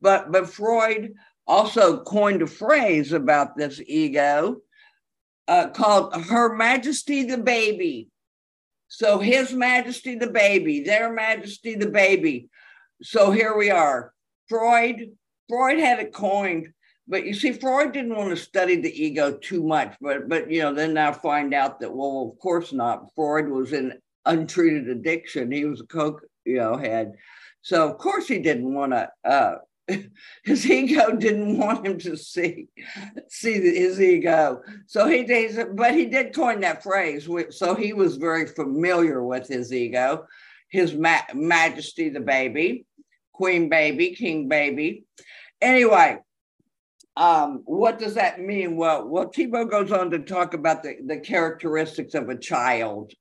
but 0.00 0.32
but 0.32 0.48
Freud 0.48 1.14
also 1.50 2.02
coined 2.04 2.42
a 2.42 2.46
phrase 2.46 3.12
about 3.12 3.56
this 3.56 3.82
ego 3.84 4.58
uh, 5.48 5.68
called 5.70 6.14
Her 6.14 6.54
Majesty 6.54 7.24
the 7.24 7.38
Baby. 7.38 8.08
So, 8.86 9.18
His 9.18 9.52
Majesty 9.52 10.14
the 10.14 10.30
Baby, 10.30 10.84
Their 10.84 11.12
Majesty 11.12 11.74
the 11.74 11.90
Baby. 11.90 12.48
So, 13.02 13.32
here 13.32 13.56
we 13.56 13.70
are. 13.70 14.12
Freud, 14.48 15.10
Freud 15.48 15.80
had 15.80 15.98
it 15.98 16.14
coined, 16.14 16.68
but 17.08 17.26
you 17.26 17.34
see, 17.34 17.52
Freud 17.52 17.92
didn't 17.92 18.14
want 18.14 18.30
to 18.30 18.36
study 18.36 18.76
the 18.76 19.04
ego 19.04 19.32
too 19.32 19.64
much. 19.64 19.96
But, 20.00 20.28
but 20.28 20.48
you 20.48 20.62
know, 20.62 20.72
then 20.72 20.96
I 20.96 21.10
find 21.10 21.52
out 21.52 21.80
that, 21.80 21.92
well, 21.92 22.30
of 22.32 22.38
course 22.40 22.72
not. 22.72 23.12
Freud 23.16 23.48
was 23.48 23.72
in 23.72 23.98
untreated 24.24 24.88
addiction. 24.88 25.50
He 25.50 25.64
was 25.64 25.80
a 25.80 25.86
coke, 25.86 26.22
you 26.44 26.58
know, 26.58 26.76
head. 26.76 27.14
So, 27.62 27.90
of 27.90 27.98
course, 27.98 28.28
he 28.28 28.38
didn't 28.38 28.72
want 28.72 28.92
to 28.92 29.10
uh, 29.24 29.56
his 30.44 30.68
ego 30.68 31.16
didn't 31.16 31.58
want 31.58 31.86
him 31.86 31.98
to 31.98 32.16
see 32.16 32.68
see 33.28 33.54
his 33.54 34.00
ego. 34.00 34.62
So 34.86 35.06
he 35.06 35.24
did, 35.24 35.76
but 35.76 35.94
he 35.94 36.06
did 36.06 36.34
coin 36.34 36.60
that 36.60 36.82
phrase. 36.82 37.28
So 37.50 37.74
he 37.74 37.92
was 37.92 38.16
very 38.16 38.46
familiar 38.46 39.22
with 39.22 39.48
his 39.48 39.72
ego, 39.72 40.26
his 40.68 40.94
ma- 40.94 41.18
Majesty 41.34 42.08
the 42.08 42.20
baby, 42.20 42.86
Queen 43.32 43.68
baby, 43.68 44.14
King 44.14 44.48
baby. 44.48 45.04
Anyway, 45.60 46.18
um, 47.16 47.62
what 47.64 47.98
does 47.98 48.14
that 48.14 48.40
mean? 48.40 48.76
Well, 48.76 49.06
well, 49.06 49.26
Tiebout 49.26 49.70
goes 49.70 49.92
on 49.92 50.10
to 50.10 50.20
talk 50.20 50.54
about 50.54 50.82
the, 50.82 50.96
the 51.04 51.18
characteristics 51.18 52.14
of 52.14 52.28
a 52.28 52.38
child, 52.38 53.12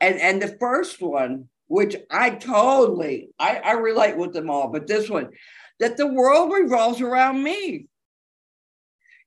and 0.00 0.18
and 0.20 0.40
the 0.40 0.56
first 0.58 1.02
one, 1.02 1.48
which 1.66 1.96
I 2.10 2.30
totally 2.30 3.28
I, 3.38 3.56
I 3.56 3.72
relate 3.72 4.16
with 4.16 4.32
them 4.32 4.48
all, 4.48 4.68
but 4.68 4.86
this 4.86 5.10
one 5.10 5.30
that 5.80 5.96
the 5.96 6.06
world 6.06 6.52
revolves 6.52 7.00
around 7.00 7.42
me. 7.42 7.88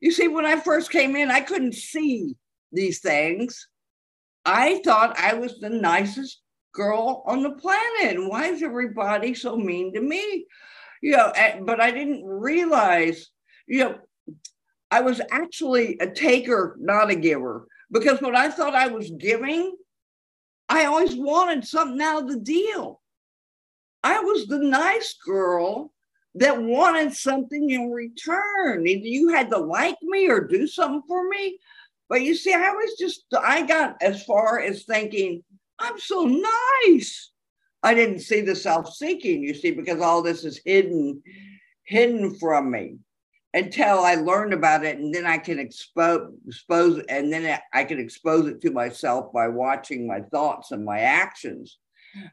You 0.01 0.11
see, 0.11 0.27
when 0.27 0.45
I 0.45 0.59
first 0.59 0.91
came 0.91 1.15
in, 1.15 1.29
I 1.29 1.41
couldn't 1.41 1.75
see 1.75 2.35
these 2.71 2.99
things. 2.99 3.67
I 4.45 4.81
thought 4.85 5.19
I 5.19 5.33
was 5.33 5.59
the 5.59 5.69
nicest 5.69 6.41
girl 6.73 7.23
on 7.25 7.43
the 7.43 7.51
planet. 7.51 8.29
Why 8.29 8.45
is 8.45 8.63
everybody 8.63 9.33
so 9.33 9.57
mean 9.57 9.93
to 9.93 10.01
me? 10.01 10.45
you 11.01 11.11
know, 11.11 11.31
but 11.65 11.81
I 11.81 11.91
didn't 11.91 12.25
realize, 12.25 13.29
you 13.67 13.83
know, 13.83 13.95
I 14.91 15.01
was 15.01 15.21
actually 15.31 15.97
a 15.99 16.07
taker, 16.07 16.75
not 16.79 17.11
a 17.11 17.15
giver, 17.15 17.67
because 17.91 18.21
when 18.21 18.35
I 18.35 18.49
thought 18.49 18.75
I 18.75 18.87
was 18.87 19.11
giving, 19.11 19.75
I 20.67 20.85
always 20.85 21.15
wanted 21.15 21.65
something 21.65 22.01
out 22.01 22.23
of 22.23 22.29
the 22.29 22.39
deal. 22.39 23.01
I 24.03 24.19
was 24.19 24.47
the 24.47 24.59
nice 24.59 25.15
girl 25.25 25.91
that 26.35 26.61
wanted 26.61 27.13
something 27.13 27.69
in 27.69 27.91
return. 27.91 28.87
Either 28.87 29.07
you 29.07 29.29
had 29.29 29.49
to 29.49 29.57
like 29.57 29.97
me 30.01 30.29
or 30.29 30.41
do 30.41 30.67
something 30.67 31.03
for 31.07 31.27
me. 31.27 31.59
But 32.07 32.21
you 32.21 32.35
see, 32.35 32.53
I 32.53 32.71
was 32.71 32.95
just, 32.99 33.25
I 33.39 33.65
got 33.65 34.01
as 34.01 34.23
far 34.23 34.59
as 34.59 34.83
thinking, 34.83 35.43
I'm 35.79 35.99
so 35.99 36.25
nice. 36.85 37.31
I 37.81 37.93
didn't 37.93 38.19
see 38.19 38.41
the 38.41 38.55
self 38.55 38.93
seeking, 38.93 39.43
you 39.43 39.53
see, 39.53 39.71
because 39.71 40.01
all 40.01 40.21
this 40.21 40.43
is 40.43 40.59
hidden, 40.65 41.21
hidden 41.83 42.35
from 42.35 42.71
me 42.71 42.97
until 43.53 43.99
I 43.99 44.15
learned 44.15 44.53
about 44.53 44.83
it. 44.83 44.97
And 44.97 45.13
then 45.13 45.25
I 45.25 45.37
can 45.37 45.59
expose, 45.59 46.31
expose, 46.47 47.03
and 47.09 47.31
then 47.31 47.59
I 47.73 47.83
can 47.83 47.99
expose 47.99 48.47
it 48.47 48.61
to 48.61 48.71
myself 48.71 49.31
by 49.31 49.47
watching 49.47 50.07
my 50.07 50.21
thoughts 50.21 50.71
and 50.71 50.83
my 50.83 50.99
actions. 50.99 51.77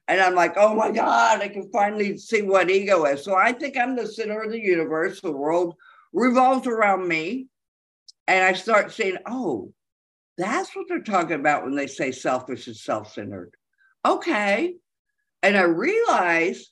And 0.09 0.21
I'm 0.21 0.35
like, 0.35 0.55
oh 0.57 0.75
my 0.75 0.90
God, 0.90 1.40
I 1.40 1.49
can 1.49 1.71
finally 1.71 2.16
see 2.19 2.43
what 2.43 2.71
ego 2.71 3.05
is. 3.05 3.25
So 3.25 3.35
I 3.35 3.52
think 3.52 3.76
I'm 3.76 3.97
the 3.97 4.07
center 4.07 4.43
of 4.43 4.52
the 4.52 4.61
universe. 4.61 5.21
The 5.21 5.33
world 5.33 5.75
revolves 6.12 6.66
around 6.66 7.07
me. 7.07 7.49
And 8.28 8.45
I 8.45 8.52
start 8.55 8.93
saying, 8.93 9.19
oh, 9.26 9.73
that's 10.38 10.75
what 10.75 10.87
they're 10.88 11.02
talking 11.02 11.40
about 11.40 11.64
when 11.64 11.75
they 11.75 11.87
say 11.87 12.12
selfish 12.12 12.66
and 12.66 12.76
self 12.76 13.12
centered. 13.12 13.52
Okay. 14.05 14.75
And 15.43 15.57
I 15.57 15.62
realize 15.62 16.71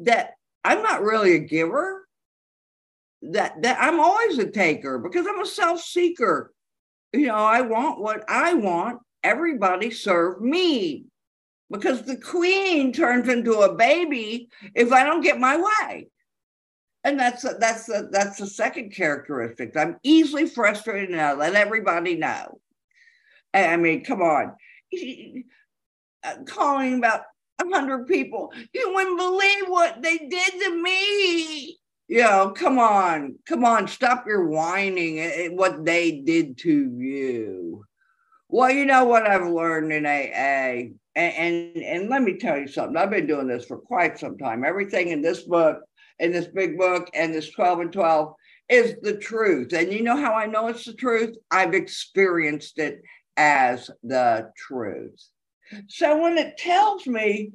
that 0.00 0.32
I'm 0.64 0.82
not 0.82 1.02
really 1.02 1.34
a 1.34 1.40
giver, 1.40 2.06
that, 3.22 3.62
that 3.62 3.78
I'm 3.80 4.00
always 4.00 4.38
a 4.38 4.50
taker 4.50 4.98
because 4.98 5.26
I'm 5.26 5.40
a 5.40 5.46
self 5.46 5.80
seeker. 5.80 6.52
You 7.12 7.26
know, 7.26 7.34
I 7.34 7.62
want 7.62 8.00
what 8.00 8.24
I 8.28 8.54
want. 8.54 9.00
Everybody 9.24 9.90
serve 9.90 10.40
me 10.40 11.06
because 11.70 12.02
the 12.02 12.16
queen 12.16 12.92
turns 12.92 13.28
into 13.28 13.60
a 13.60 13.74
baby 13.74 14.48
if 14.74 14.92
I 14.92 15.04
don't 15.04 15.22
get 15.22 15.38
my 15.38 15.56
way. 15.56 16.08
And 17.04 17.18
that's 17.18 17.42
that's 17.58 17.88
a, 17.88 18.08
that's 18.10 18.38
the 18.38 18.46
second 18.46 18.90
characteristic. 18.90 19.76
I'm 19.76 19.98
easily 20.02 20.46
frustrated 20.46 21.10
and 21.10 21.20
I 21.20 21.32
let 21.34 21.54
everybody 21.54 22.16
know. 22.16 22.60
I 23.54 23.76
mean, 23.76 24.04
come 24.04 24.20
on, 24.20 24.54
uh, 26.24 26.34
calling 26.46 26.98
about 26.98 27.22
hundred 27.72 28.06
people. 28.06 28.52
You 28.72 28.92
wouldn't 28.94 29.18
believe 29.18 29.64
what 29.66 30.02
they 30.02 30.18
did 30.18 30.52
to 30.64 30.82
me. 30.82 31.78
You 32.08 32.22
know, 32.22 32.52
come 32.56 32.78
on, 32.78 33.38
come 33.46 33.64
on, 33.64 33.86
stop 33.86 34.26
your 34.26 34.46
whining 34.46 35.20
at 35.20 35.52
what 35.52 35.84
they 35.84 36.20
did 36.20 36.58
to 36.58 36.70
you. 36.70 37.84
Well, 38.48 38.70
you 38.70 38.86
know 38.86 39.04
what 39.04 39.26
I've 39.26 39.46
learned 39.46 39.92
in 39.92 40.06
AA 40.06 40.94
and, 41.18 41.34
and, 41.34 41.76
and 41.84 42.08
let 42.08 42.22
me 42.22 42.38
tell 42.38 42.56
you 42.56 42.68
something. 42.68 42.96
I've 42.96 43.10
been 43.10 43.26
doing 43.26 43.48
this 43.48 43.64
for 43.64 43.76
quite 43.76 44.18
some 44.18 44.38
time. 44.38 44.64
Everything 44.64 45.08
in 45.08 45.20
this 45.20 45.42
book, 45.42 45.80
in 46.20 46.30
this 46.30 46.46
big 46.46 46.78
book, 46.78 47.10
and 47.12 47.34
this 47.34 47.50
12 47.50 47.80
and 47.80 47.92
12 47.92 48.34
is 48.68 48.94
the 49.02 49.16
truth. 49.16 49.72
And 49.72 49.92
you 49.92 50.04
know 50.04 50.16
how 50.16 50.34
I 50.34 50.46
know 50.46 50.68
it's 50.68 50.84
the 50.84 50.94
truth? 50.94 51.34
I've 51.50 51.74
experienced 51.74 52.78
it 52.78 53.02
as 53.36 53.90
the 54.04 54.52
truth. 54.56 55.20
So 55.88 56.22
when 56.22 56.38
it 56.38 56.56
tells 56.56 57.04
me 57.06 57.50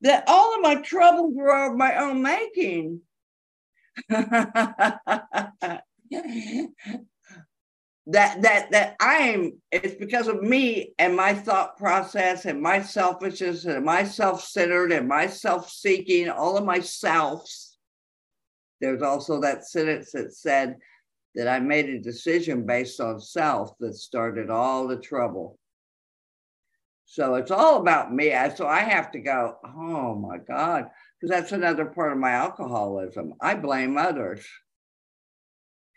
that 0.00 0.24
all 0.26 0.56
of 0.56 0.62
my 0.62 0.74
troubles 0.76 1.34
were 1.36 1.70
of 1.70 1.76
my 1.76 1.96
own 1.96 2.20
making, 2.20 3.00
that 8.06 8.42
that 8.42 8.70
that 8.70 8.96
I'm 9.00 9.54
it's 9.72 9.94
because 9.94 10.28
of 10.28 10.42
me 10.42 10.92
and 10.98 11.16
my 11.16 11.32
thought 11.32 11.78
process 11.78 12.44
and 12.44 12.60
my 12.60 12.82
selfishness 12.82 13.64
and 13.64 13.84
my 13.84 14.04
self-centered 14.04 14.92
and 14.92 15.08
my 15.08 15.26
self-seeking, 15.26 16.28
all 16.28 16.58
of 16.58 16.64
my 16.64 16.80
selves. 16.80 17.78
There's 18.80 19.02
also 19.02 19.40
that 19.40 19.66
sentence 19.66 20.12
that 20.12 20.34
said 20.34 20.76
that 21.34 21.48
I 21.48 21.60
made 21.60 21.88
a 21.88 21.98
decision 21.98 22.66
based 22.66 23.00
on 23.00 23.20
self 23.20 23.70
that 23.80 23.94
started 23.94 24.50
all 24.50 24.86
the 24.86 24.98
trouble. 24.98 25.58
So 27.06 27.36
it's 27.36 27.50
all 27.50 27.80
about 27.80 28.12
me. 28.12 28.34
So 28.54 28.66
I 28.66 28.80
have 28.80 29.12
to 29.12 29.18
go, 29.18 29.56
oh 29.64 30.14
my 30.14 30.38
God, 30.38 30.86
because 31.20 31.30
that's 31.34 31.52
another 31.52 31.86
part 31.86 32.12
of 32.12 32.18
my 32.18 32.32
alcoholism. 32.32 33.34
I 33.40 33.54
blame 33.54 33.96
others. 33.96 34.44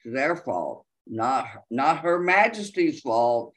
It's 0.06 0.14
their 0.14 0.38
fault 0.38 0.87
not 1.10 1.48
not 1.70 2.00
her 2.00 2.20
majesty's 2.20 3.02
fault. 3.02 3.54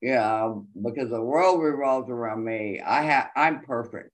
Yeah 0.00 0.54
because 0.82 1.10
the 1.10 1.20
world 1.20 1.62
revolves 1.62 2.08
around 2.10 2.44
me. 2.44 2.80
I 2.80 3.02
have 3.02 3.30
i'm 3.36 3.60
perfect. 3.62 4.10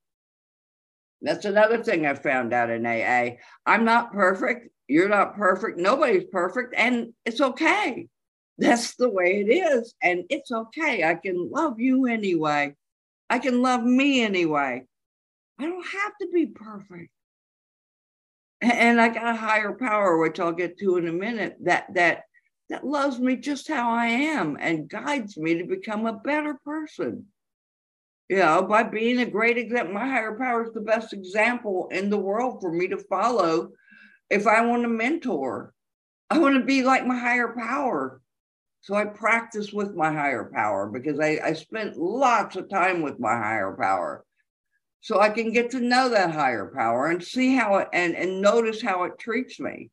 That's 1.22 1.44
another 1.44 1.83
thing 1.83 2.07
i 2.07 2.14
found 2.14 2.52
out 2.52 2.70
in 2.70 2.87
aa 2.87 3.37
i'm 3.66 3.85
not 3.85 4.12
perfect. 4.12 4.70
You're 4.88 5.09
not 5.09 5.37
perfect. 5.37 5.79
Nobody's 5.79 6.24
perfect 6.31 6.74
and 6.76 7.12
it's 7.24 7.40
okay. 7.40 8.09
That's 8.59 8.96
the 8.96 9.11
way 9.11 9.44
it 9.46 9.52
is 9.52 9.94
and 10.02 10.24
it's 10.31 10.50
okay. 10.50 11.05
I 11.05 11.14
can 11.14 11.50
love 11.50 11.79
you 11.79 12.07
anyway. 12.07 12.74
I 13.29 13.38
can 13.38 13.61
love 13.61 13.83
me 13.83 14.22
anyway. 14.22 14.85
I 15.59 15.64
don't 15.64 15.87
have 15.87 16.12
to 16.20 16.29
be 16.33 16.46
perfect 16.46 17.11
and 18.74 19.00
I 19.00 19.09
got 19.09 19.35
a 19.35 19.37
higher 19.37 19.72
power, 19.72 20.18
which 20.18 20.40
I'll 20.40 20.52
get 20.52 20.79
to 20.79 20.96
in 20.96 21.09
a 21.09 21.12
minute, 21.12 21.57
that 21.61 21.87
that 21.94 22.24
that 22.68 22.85
loves 22.85 23.18
me 23.18 23.37
just 23.37 23.68
how 23.68 23.90
I 23.90 24.07
am 24.07 24.57
and 24.61 24.88
guides 24.88 25.37
me 25.37 25.59
to 25.59 25.64
become 25.64 26.07
a 26.07 26.18
better 26.18 26.55
person. 26.64 27.26
You 28.29 28.38
know, 28.38 28.62
by 28.62 28.83
being 28.83 29.20
a 29.20 29.31
great 29.31 29.57
example, 29.57 29.94
my 29.94 30.09
higher 30.09 30.37
power 30.37 30.66
is 30.66 30.72
the 30.72 30.81
best 30.81 31.12
example 31.12 31.88
in 31.92 32.11
the 32.11 32.18
world 32.18 32.61
for 32.61 32.72
me 32.72 32.88
to 32.88 32.98
follow 32.98 33.70
if 34.31 34.48
I 34.48 34.66
want 34.66 34.83
to 34.83 34.88
mentor. 34.88 35.72
I 36.29 36.38
want 36.38 36.57
to 36.57 36.64
be 36.64 36.83
like 36.83 37.07
my 37.07 37.16
higher 37.16 37.55
power. 37.57 38.20
So 38.81 38.94
I 38.94 39.05
practice 39.05 39.72
with 39.72 39.94
my 39.94 40.12
higher 40.12 40.50
power 40.52 40.88
because 40.88 41.20
I, 41.20 41.38
I 41.42 41.52
spent 41.52 41.96
lots 41.96 42.57
of 42.57 42.68
time 42.68 43.02
with 43.02 43.20
my 43.20 43.37
higher 43.37 43.76
power 43.79 44.24
so 45.00 45.20
I 45.20 45.28
can 45.28 45.52
get 45.52 45.70
to 45.70 45.80
know 45.80 46.09
that 46.09 46.32
higher 46.32 46.72
power 46.74 47.06
and 47.06 47.22
see 47.22 47.54
how 47.54 47.76
it 47.76 47.88
and, 47.92 48.14
and 48.14 48.40
notice 48.40 48.82
how 48.82 49.04
it 49.04 49.18
treats 49.18 49.61
me. 49.61 49.90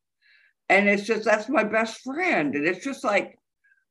And 0.68 0.88
it's 0.88 1.04
just 1.04 1.24
that's 1.24 1.48
my 1.48 1.64
best 1.64 2.02
friend. 2.02 2.54
And 2.54 2.66
it's 2.66 2.84
just 2.84 3.04
like 3.04 3.38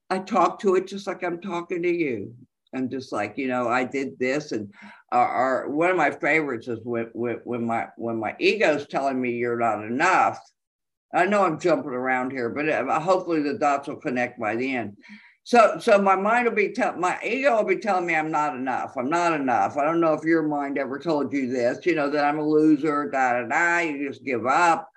I 0.10 0.20
talk 0.20 0.60
to 0.60 0.76
it 0.76 0.88
just 0.88 1.08
like 1.08 1.24
I'm 1.24 1.42
talking 1.42 1.82
to 1.84 1.92
you. 1.92 2.34
I'm 2.76 2.90
just 2.90 3.12
like, 3.12 3.38
you 3.38 3.48
know, 3.48 3.68
I 3.68 3.84
did 3.84 4.18
this, 4.18 4.52
and 4.52 4.74
our, 5.12 5.70
one 5.70 5.92
of 5.92 5.98
my 5.98 6.10
favorites 6.10 6.68
is 6.68 6.80
when, 6.84 7.10
when, 7.14 7.36
when 7.44 7.66
my 7.66 7.88
when 7.98 8.18
my 8.18 8.36
ego's 8.40 8.88
telling 8.88 9.22
me 9.22 9.32
you're 9.32 9.60
not 9.60 9.84
enough. 9.84 10.40
I 11.14 11.26
know 11.26 11.46
I'm 11.46 11.60
jumping 11.60 11.92
around 11.92 12.32
here, 12.32 12.50
but 12.50 12.68
uh, 12.68 13.00
hopefully 13.00 13.44
the 13.44 13.60
dots 13.60 13.88
will 13.88 13.98
connect 13.98 14.40
by 14.40 14.56
the 14.56 14.76
end. 14.76 14.98
So, 15.46 15.78
so 15.80 16.02
my 16.02 16.16
mind 16.16 16.48
will 16.48 16.56
be 16.56 16.70
tell 16.70 16.96
my 16.96 17.20
ego 17.22 17.58
will 17.58 17.66
be 17.66 17.78
telling 17.78 18.06
me 18.06 18.16
I'm 18.16 18.32
not 18.32 18.56
enough. 18.56 18.96
I'm 18.98 19.10
not 19.10 19.34
enough. 19.34 19.76
I 19.76 19.84
don't 19.84 20.00
know 20.00 20.14
if 20.14 20.24
your 20.24 20.44
mind 20.44 20.78
ever 20.78 20.98
told 20.98 21.34
you 21.34 21.52
this. 21.52 21.86
You 21.86 21.96
know 21.96 22.10
that 22.10 22.24
I'm 22.24 22.40
a 22.40 22.48
loser. 22.48 23.10
Da 23.10 23.42
da 23.42 23.48
da. 23.48 23.80
You 23.80 24.08
just 24.08 24.24
give 24.24 24.46
up. 24.46 24.90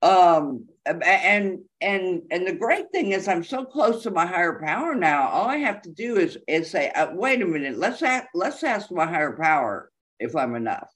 Um, 0.00 0.66
and 0.86 1.60
and 1.80 2.22
and 2.30 2.46
the 2.46 2.54
great 2.54 2.90
thing 2.92 3.12
is 3.12 3.28
I'm 3.28 3.44
so 3.44 3.64
close 3.64 4.02
to 4.04 4.10
my 4.10 4.24
higher 4.24 4.58
power 4.58 4.94
now. 4.94 5.28
All 5.28 5.48
I 5.48 5.56
have 5.56 5.82
to 5.82 5.90
do 5.90 6.16
is 6.16 6.38
is 6.48 6.70
say, 6.70 6.90
uh, 6.90 7.08
wait 7.12 7.42
a 7.42 7.46
minute. 7.46 7.76
Let's 7.78 8.02
ask, 8.02 8.28
let's 8.34 8.62
ask 8.62 8.90
my 8.90 9.06
higher 9.06 9.36
power 9.36 9.90
if 10.18 10.34
I'm 10.34 10.54
enough. 10.54 10.88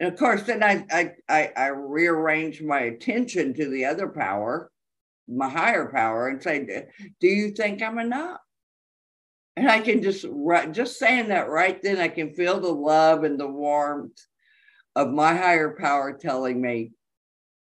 And 0.00 0.10
of 0.10 0.18
course, 0.18 0.42
then 0.42 0.62
I 0.62 0.86
I 0.90 1.10
I, 1.28 1.52
I 1.56 1.66
rearrange 1.68 2.62
my 2.62 2.80
attention 2.80 3.52
to 3.54 3.68
the 3.68 3.84
other 3.84 4.08
power 4.08 4.70
my 5.28 5.48
higher 5.48 5.90
power 5.92 6.28
and 6.28 6.42
say, 6.42 6.86
Do 7.20 7.26
you 7.26 7.50
think 7.50 7.82
I'm 7.82 7.98
enough? 7.98 8.40
And 9.56 9.70
I 9.70 9.80
can 9.80 10.02
just, 10.02 10.26
just 10.72 10.98
saying 10.98 11.28
that 11.28 11.48
right 11.48 11.80
then, 11.82 11.98
I 11.98 12.08
can 12.08 12.34
feel 12.34 12.60
the 12.60 12.72
love 12.72 13.24
and 13.24 13.40
the 13.40 13.46
warmth 13.46 14.20
of 14.94 15.10
my 15.10 15.34
higher 15.34 15.76
power 15.78 16.12
telling 16.12 16.60
me, 16.60 16.92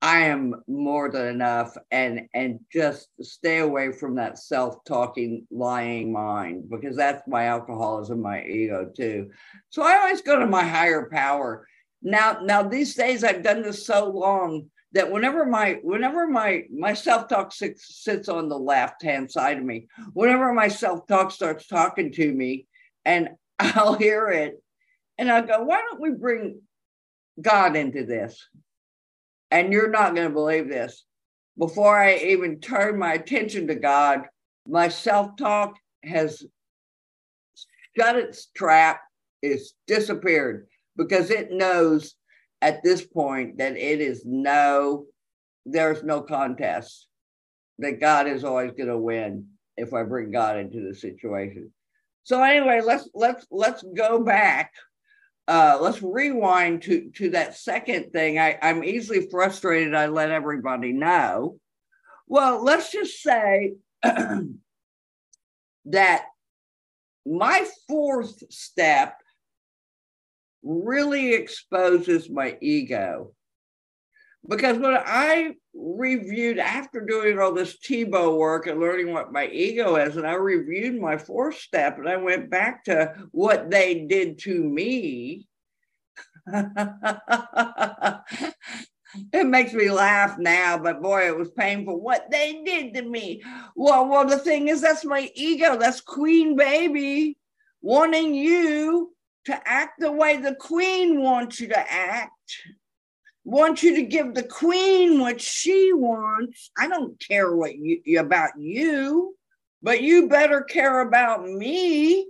I 0.02 0.26
am 0.26 0.54
more 0.68 1.10
than 1.10 1.26
enough 1.26 1.76
and 1.90 2.28
and 2.36 2.60
just 2.72 3.08
stay 3.22 3.60
away 3.60 3.92
from 3.92 4.16
that 4.16 4.38
self-talking 4.38 5.48
lying 5.50 6.14
mind 6.14 6.70
because 6.70 6.96
that's 6.96 7.28
my 7.28 7.46
alcoholism, 7.46 8.22
my 8.22 8.44
ego 8.44 8.92
too. 8.96 9.32
So 9.70 9.82
I 9.82 9.98
always 9.98 10.22
go 10.22 10.38
to 10.38 10.46
my 10.46 10.64
higher 10.64 11.10
power. 11.12 11.68
Now, 12.04 12.40
now 12.44 12.62
these 12.62 12.94
days 12.94 13.24
I've 13.24 13.42
done 13.42 13.64
this 13.64 13.88
so 13.88 14.10
long 14.10 14.70
that 14.96 15.12
whenever 15.12 15.46
my 15.46 15.80
whenever 15.84 16.28
my 16.28 16.64
my 16.76 16.94
self-talk 16.94 17.54
sits, 17.54 18.04
sits 18.04 18.28
on 18.28 18.50
the 18.50 18.58
left 18.58 19.04
hand 19.04 19.30
side 19.30 19.60
of 19.60 19.64
me 19.64 19.88
whenever 20.14 20.52
my 20.54 20.68
self-talk 20.68 21.32
starts 21.32 21.68
talking 21.68 22.12
to 22.12 22.34
me 22.34 22.66
and 23.06 23.30
i'll 23.60 23.94
hear 23.94 24.28
it 24.30 24.62
and 25.20 25.30
i 25.32 25.42
go 25.42 25.64
why 25.64 25.82
don't 25.82 26.02
we 26.02 26.12
bring 26.12 26.60
god 27.40 27.76
into 27.76 28.04
this 28.06 28.50
And 29.52 29.72
you're 29.72 29.90
not 29.90 30.16
going 30.16 30.28
to 30.28 30.34
believe 30.34 30.68
this. 30.68 31.06
Before 31.58 31.98
I 31.98 32.16
even 32.16 32.60
turn 32.60 33.00
my 33.00 33.14
attention 33.14 33.68
to 33.68 33.76
God, 33.76 34.24
my 34.68 34.90
self 34.90 35.38
talk 35.38 35.78
has 36.04 36.44
shut 37.98 38.18
its 38.18 38.48
trap, 38.56 39.00
it's 39.42 39.74
disappeared 39.88 40.68
because 40.98 41.30
it 41.30 41.52
knows 41.52 42.16
at 42.66 42.82
this 42.82 43.06
point 43.06 43.60
that 43.60 43.78
it 43.78 44.02
is 44.02 44.24
no, 44.26 45.06
there's 45.68 46.04
no 46.04 46.22
contest, 46.22 47.06
that 47.78 48.02
God 48.02 48.26
is 48.26 48.44
always 48.44 48.72
going 48.72 48.90
to 48.90 48.98
win 48.98 49.50
if 49.78 49.94
I 49.94 50.02
bring 50.02 50.32
God 50.32 50.58
into 50.58 50.82
the 50.82 50.96
situation. 50.96 51.72
So 52.24 52.42
anyway, 52.42 52.82
let's 52.84 53.08
let's 53.14 53.46
let's 53.52 53.84
go 53.96 54.24
back. 54.24 54.74
Uh, 55.48 55.78
let's 55.80 56.02
rewind 56.02 56.82
to 56.84 57.12
to 57.18 57.30
that 57.32 57.56
second 57.56 58.12
thing. 58.12 58.40
I, 58.40 58.58
I'm 58.64 58.84
easily 58.84 59.28
frustrated. 59.30 59.94
I 59.94 60.08
let 60.08 60.32
everybody 60.32 60.92
know. 60.92 61.60
Well, 62.28 62.64
let's 62.64 62.92
just 62.92 63.22
say 63.22 63.76
that 65.86 66.26
my 67.28 67.68
fourth 67.88 68.42
step 68.52 69.22
really 70.66 71.34
exposes 71.34 72.30
my 72.30 72.58
ego. 72.60 73.32
Because 74.48 74.78
when 74.78 74.98
I 74.98 75.56
reviewed 75.74 76.60
after 76.60 77.02
doing 77.02 77.40
all 77.40 77.54
this 77.54 77.78
Tiebout 77.78 78.38
work 78.38 78.68
and 78.68 78.80
learning 78.80 79.12
what 79.12 79.32
my 79.32 79.48
ego 79.48 79.96
is, 79.96 80.18
and 80.18 80.28
I 80.28 80.34
reviewed 80.34 81.00
my 81.00 81.18
fourth 81.18 81.58
step 81.58 81.98
and 81.98 82.08
I 82.08 82.18
went 82.18 82.50
back 82.50 82.84
to 82.86 83.14
what 83.32 83.72
they 83.72 84.06
did 84.06 84.40
to 84.40 84.64
me. 84.64 85.48
it 89.34 89.48
makes 89.48 89.74
me 89.74 89.90
laugh 89.90 90.38
now, 90.38 90.78
but 90.78 91.02
boy, 91.02 91.28
it 91.28 91.38
was 91.38 91.50
painful 91.52 92.00
what 92.00 92.30
they 92.30 92.62
did 92.64 92.94
to 92.94 93.02
me. 93.02 93.42
Well, 93.76 94.08
well, 94.08 94.28
the 94.28 94.38
thing 94.38 94.68
is, 94.68 94.82
that's 94.82 95.06
my 95.06 95.32
ego. 95.34 95.78
That's 95.78 96.02
Queen 96.02 96.56
Baby 96.56 97.38
wanting 97.82 98.36
you 98.36 99.15
to 99.46 99.60
act 99.66 100.00
the 100.00 100.12
way 100.12 100.38
the 100.38 100.56
Queen 100.56 101.22
wants 101.22 101.60
you 101.60 101.68
to 101.70 101.92
act. 101.92 102.32
Want 103.44 103.84
you 103.84 103.96
to 103.96 104.02
give 104.02 104.34
the 104.34 104.44
Queen 104.44 105.20
what 105.20 105.40
she 105.40 105.94
wants. 105.94 106.72
I 106.78 106.88
don't 106.88 107.20
care 107.20 107.56
what 107.56 107.76
you 107.78 108.20
about 108.20 108.58
you, 108.58 109.36
but 109.84 110.02
you 110.02 110.28
better 110.28 110.62
care 110.62 111.02
about 111.02 111.48
me. 111.48 112.28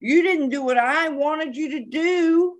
You 0.00 0.22
didn't 0.22 0.50
do 0.50 0.62
what 0.62 0.76
I 0.76 1.08
wanted 1.08 1.56
you 1.56 1.70
to 1.70 1.84
do. 1.84 2.56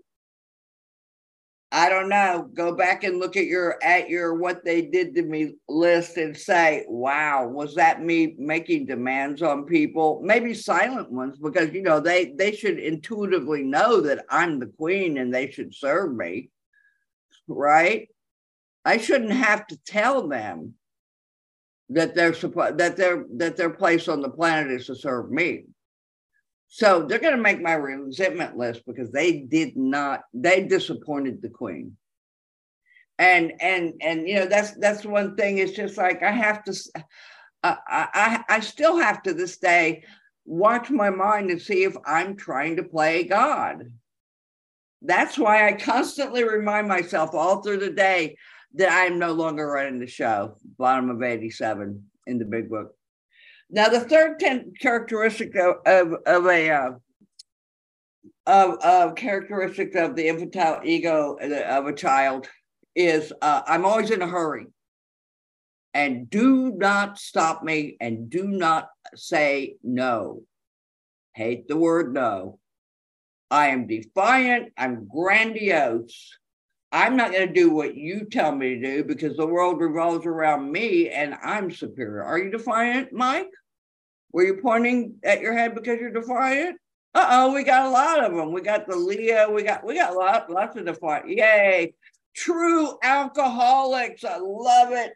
I 1.75 1.89
don't 1.89 2.09
know. 2.09 2.49
Go 2.55 2.73
back 2.73 3.03
and 3.03 3.19
look 3.19 3.37
at 3.37 3.47
your 3.47 3.83
at 3.83 4.09
your 4.09 4.35
what 4.35 4.65
they 4.65 4.81
did 4.81 5.13
to 5.17 5.23
me 5.23 5.55
list 5.69 6.17
and 6.19 6.37
say, 6.37 6.85
"Wow, 6.87 7.49
was 7.49 7.75
that 7.75 8.01
me 8.01 8.37
making 8.39 8.87
demands 8.87 9.43
on 9.43 9.65
people? 9.65 10.21
Maybe 10.23 10.55
silent 10.55 11.11
ones 11.11 11.37
because 11.37 11.75
you 11.75 11.83
know 11.83 11.99
they 11.99 12.27
they 12.39 12.53
should 12.53 12.79
intuitively 12.79 13.65
know 13.65 14.01
that 14.03 14.25
I'm 14.31 14.61
the 14.61 14.67
queen 14.79 15.19
and 15.19 15.35
they 15.35 15.51
should 15.51 15.75
serve 15.75 16.15
me, 16.15 16.51
right? 17.49 18.09
I 18.85 18.99
shouldn't 18.99 19.33
have 19.33 19.67
to 19.67 19.77
tell 19.85 20.29
them 20.29 20.75
that 21.89 22.15
they're 22.15 22.31
that 22.31 22.97
their 22.97 23.25
that 23.37 23.57
their 23.57 23.71
place 23.71 24.07
on 24.07 24.21
the 24.21 24.31
planet 24.31 24.71
is 24.71 24.87
to 24.87 24.95
serve 24.95 25.29
me. 25.29 25.65
So 26.75 27.05
they're 27.05 27.21
going 27.21 27.37
to 27.37 27.41
make 27.41 27.63
my 27.63 27.75
resentment 27.75 28.57
list 28.57 28.83
because 28.85 29.13
they 29.13 29.43
did 29.43 29.77
not, 29.77 30.23
they 30.35 30.65
disappointed 30.65 31.41
the 31.41 31.49
queen. 31.49 31.97
And, 33.17 33.53
and, 33.61 33.93
and, 34.01 34.29
you 34.29 34.35
know, 34.35 34.47
that's, 34.47 34.73
that's 34.73 35.05
one 35.05 35.37
thing. 35.37 35.59
It's 35.59 35.71
just 35.71 35.97
like, 35.97 36.25
I 36.25 36.33
have 36.33 36.65
to, 36.65 36.77
I, 37.63 37.77
I, 37.89 38.45
I 38.49 38.59
still 38.59 38.97
have 38.97 39.23
to 39.23 39.33
this 39.33 39.59
day 39.59 40.03
watch 40.47 40.91
my 40.91 41.11
mind 41.11 41.53
and 41.53 41.63
see 41.63 41.85
if 41.85 41.97
I'm 42.05 42.35
trying 42.35 42.75
to 42.75 42.83
play 42.83 43.23
God. 43.23 43.93
That's 45.01 45.39
why 45.39 45.69
I 45.69 45.75
constantly 45.75 46.43
remind 46.43 46.89
myself 46.89 47.35
all 47.35 47.63
through 47.63 47.79
the 47.79 47.91
day 47.91 48.37
that 48.75 48.91
I'm 48.91 49.21
no 49.21 49.31
longer 49.31 49.65
running 49.65 50.01
the 50.01 50.09
show, 50.09 50.57
bottom 50.77 51.09
of 51.09 51.23
87 51.23 52.05
in 52.27 52.39
the 52.41 52.45
big 52.45 52.69
book. 52.69 52.97
Now, 53.75 53.89
the 53.89 53.99
third 53.99 54.41
characteristic 54.81 55.57
of, 55.57 55.79
of, 55.85 56.15
of 56.27 56.47
a 56.47 56.71
uh, 56.71 56.91
of, 58.47 58.79
of 58.79 59.15
characteristic 59.17 59.97
of 59.97 60.15
the 60.15 60.29
infantile 60.29 60.81
ego 60.85 61.37
of 61.41 61.87
a 61.87 61.93
child 61.93 62.49
is 62.95 63.33
uh, 63.43 63.63
I'm 63.67 63.85
always 63.85 64.13
in 64.13 64.23
a 64.23 64.29
hurry. 64.29 64.67
And 65.93 66.31
do 66.31 66.71
not 66.71 67.19
stop 67.19 67.65
me 67.65 67.97
and 68.01 68.31
do 68.31 68.47
not 68.47 68.91
say 69.17 69.75
no. 69.83 70.43
Hate 71.33 71.67
the 71.67 71.77
word 71.77 72.15
no. 72.15 72.61
I 73.51 73.69
am 73.69 73.89
defiant. 73.89 74.73
I'm 74.77 75.09
grandiose. 75.09 76.31
I'm 76.93 77.17
not 77.17 77.33
going 77.33 77.49
to 77.49 77.53
do 77.53 77.71
what 77.71 77.97
you 77.97 78.27
tell 78.31 78.55
me 78.55 78.77
to 78.77 78.81
do 78.81 79.05
because 79.05 79.37
the 79.37 79.47
world 79.49 79.81
revolves 79.81 80.27
around 80.27 80.71
me 80.71 81.09
and 81.09 81.35
I'm 81.43 81.73
superior. 81.73 82.23
Are 82.23 82.39
you 82.39 82.53
defiant, 82.53 83.13
Mike? 83.13 83.51
Were 84.35 84.43
you 84.43 84.57
pointing 84.57 85.15
at 85.23 85.41
your 85.41 85.53
head 85.53 85.77
because 85.77 86.01
you're 86.01 86.11
defiant? 86.11 86.81
Uh 87.15 87.27
oh, 87.31 87.55
we 87.55 87.63
got 87.63 87.87
a 87.87 87.91
lot 87.91 88.25
of 88.25 88.35
them. 88.35 88.51
We 88.51 88.63
got 88.63 88.85
the 88.89 88.97
Leo. 88.97 89.53
We 89.53 89.63
got 89.63 89.87
we 89.87 89.95
got 89.95 90.17
lot, 90.17 90.51
lots 90.51 90.77
of 90.77 90.87
defiant. 90.87 91.29
Yay! 91.29 91.95
True 92.35 92.99
alcoholics. 93.05 94.25
I 94.25 94.39
love 94.39 94.91
it. 94.91 95.13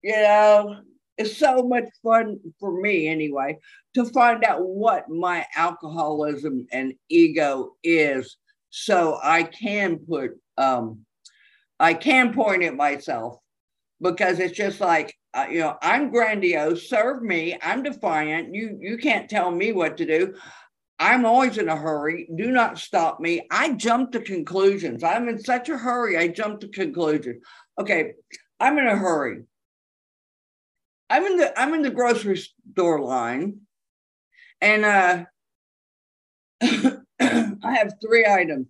You 0.00 0.16
know, 0.16 0.80
it's 1.18 1.36
so 1.36 1.62
much 1.62 1.84
fun 2.02 2.40
for 2.58 2.80
me 2.80 3.08
anyway 3.08 3.58
to 3.92 4.06
find 4.06 4.42
out 4.42 4.64
what 4.64 5.10
my 5.10 5.44
alcoholism 5.54 6.66
and 6.72 6.94
ego 7.10 7.74
is, 7.84 8.38
so 8.70 9.20
I 9.22 9.42
can 9.42 9.98
put 9.98 10.30
um, 10.56 11.00
I 11.78 11.92
can 11.92 12.32
point 12.32 12.62
at 12.62 12.74
myself 12.74 13.36
because 14.00 14.38
it's 14.38 14.56
just 14.56 14.80
like 14.80 15.14
uh, 15.34 15.46
you 15.50 15.60
know 15.60 15.76
I'm 15.82 16.10
grandiose. 16.10 16.88
Serve 16.88 17.22
me. 17.22 17.56
I'm 17.62 17.82
defiant. 17.82 18.54
You 18.54 18.78
you 18.80 18.98
can't 18.98 19.28
tell 19.28 19.50
me 19.50 19.72
what 19.72 19.96
to 19.98 20.06
do. 20.06 20.34
I'm 20.98 21.24
always 21.24 21.58
in 21.58 21.68
a 21.68 21.76
hurry. 21.76 22.28
Do 22.34 22.50
not 22.50 22.78
stop 22.78 23.20
me. 23.20 23.46
I 23.50 23.72
jump 23.72 24.12
to 24.12 24.20
conclusions. 24.20 25.04
I'm 25.04 25.28
in 25.28 25.38
such 25.38 25.68
a 25.68 25.78
hurry. 25.78 26.16
I 26.16 26.28
jump 26.28 26.60
to 26.60 26.68
conclusions. 26.68 27.42
Okay, 27.78 28.14
I'm 28.58 28.78
in 28.78 28.86
a 28.86 28.96
hurry. 28.96 29.44
I'm 31.10 31.24
in 31.24 31.36
the 31.36 31.58
I'm 31.58 31.74
in 31.74 31.82
the 31.82 31.90
grocery 31.90 32.42
store 32.72 33.00
line, 33.00 33.60
and 34.60 34.84
uh, 34.84 35.24
I 36.60 37.74
have 37.74 37.94
three 38.04 38.26
items. 38.26 38.66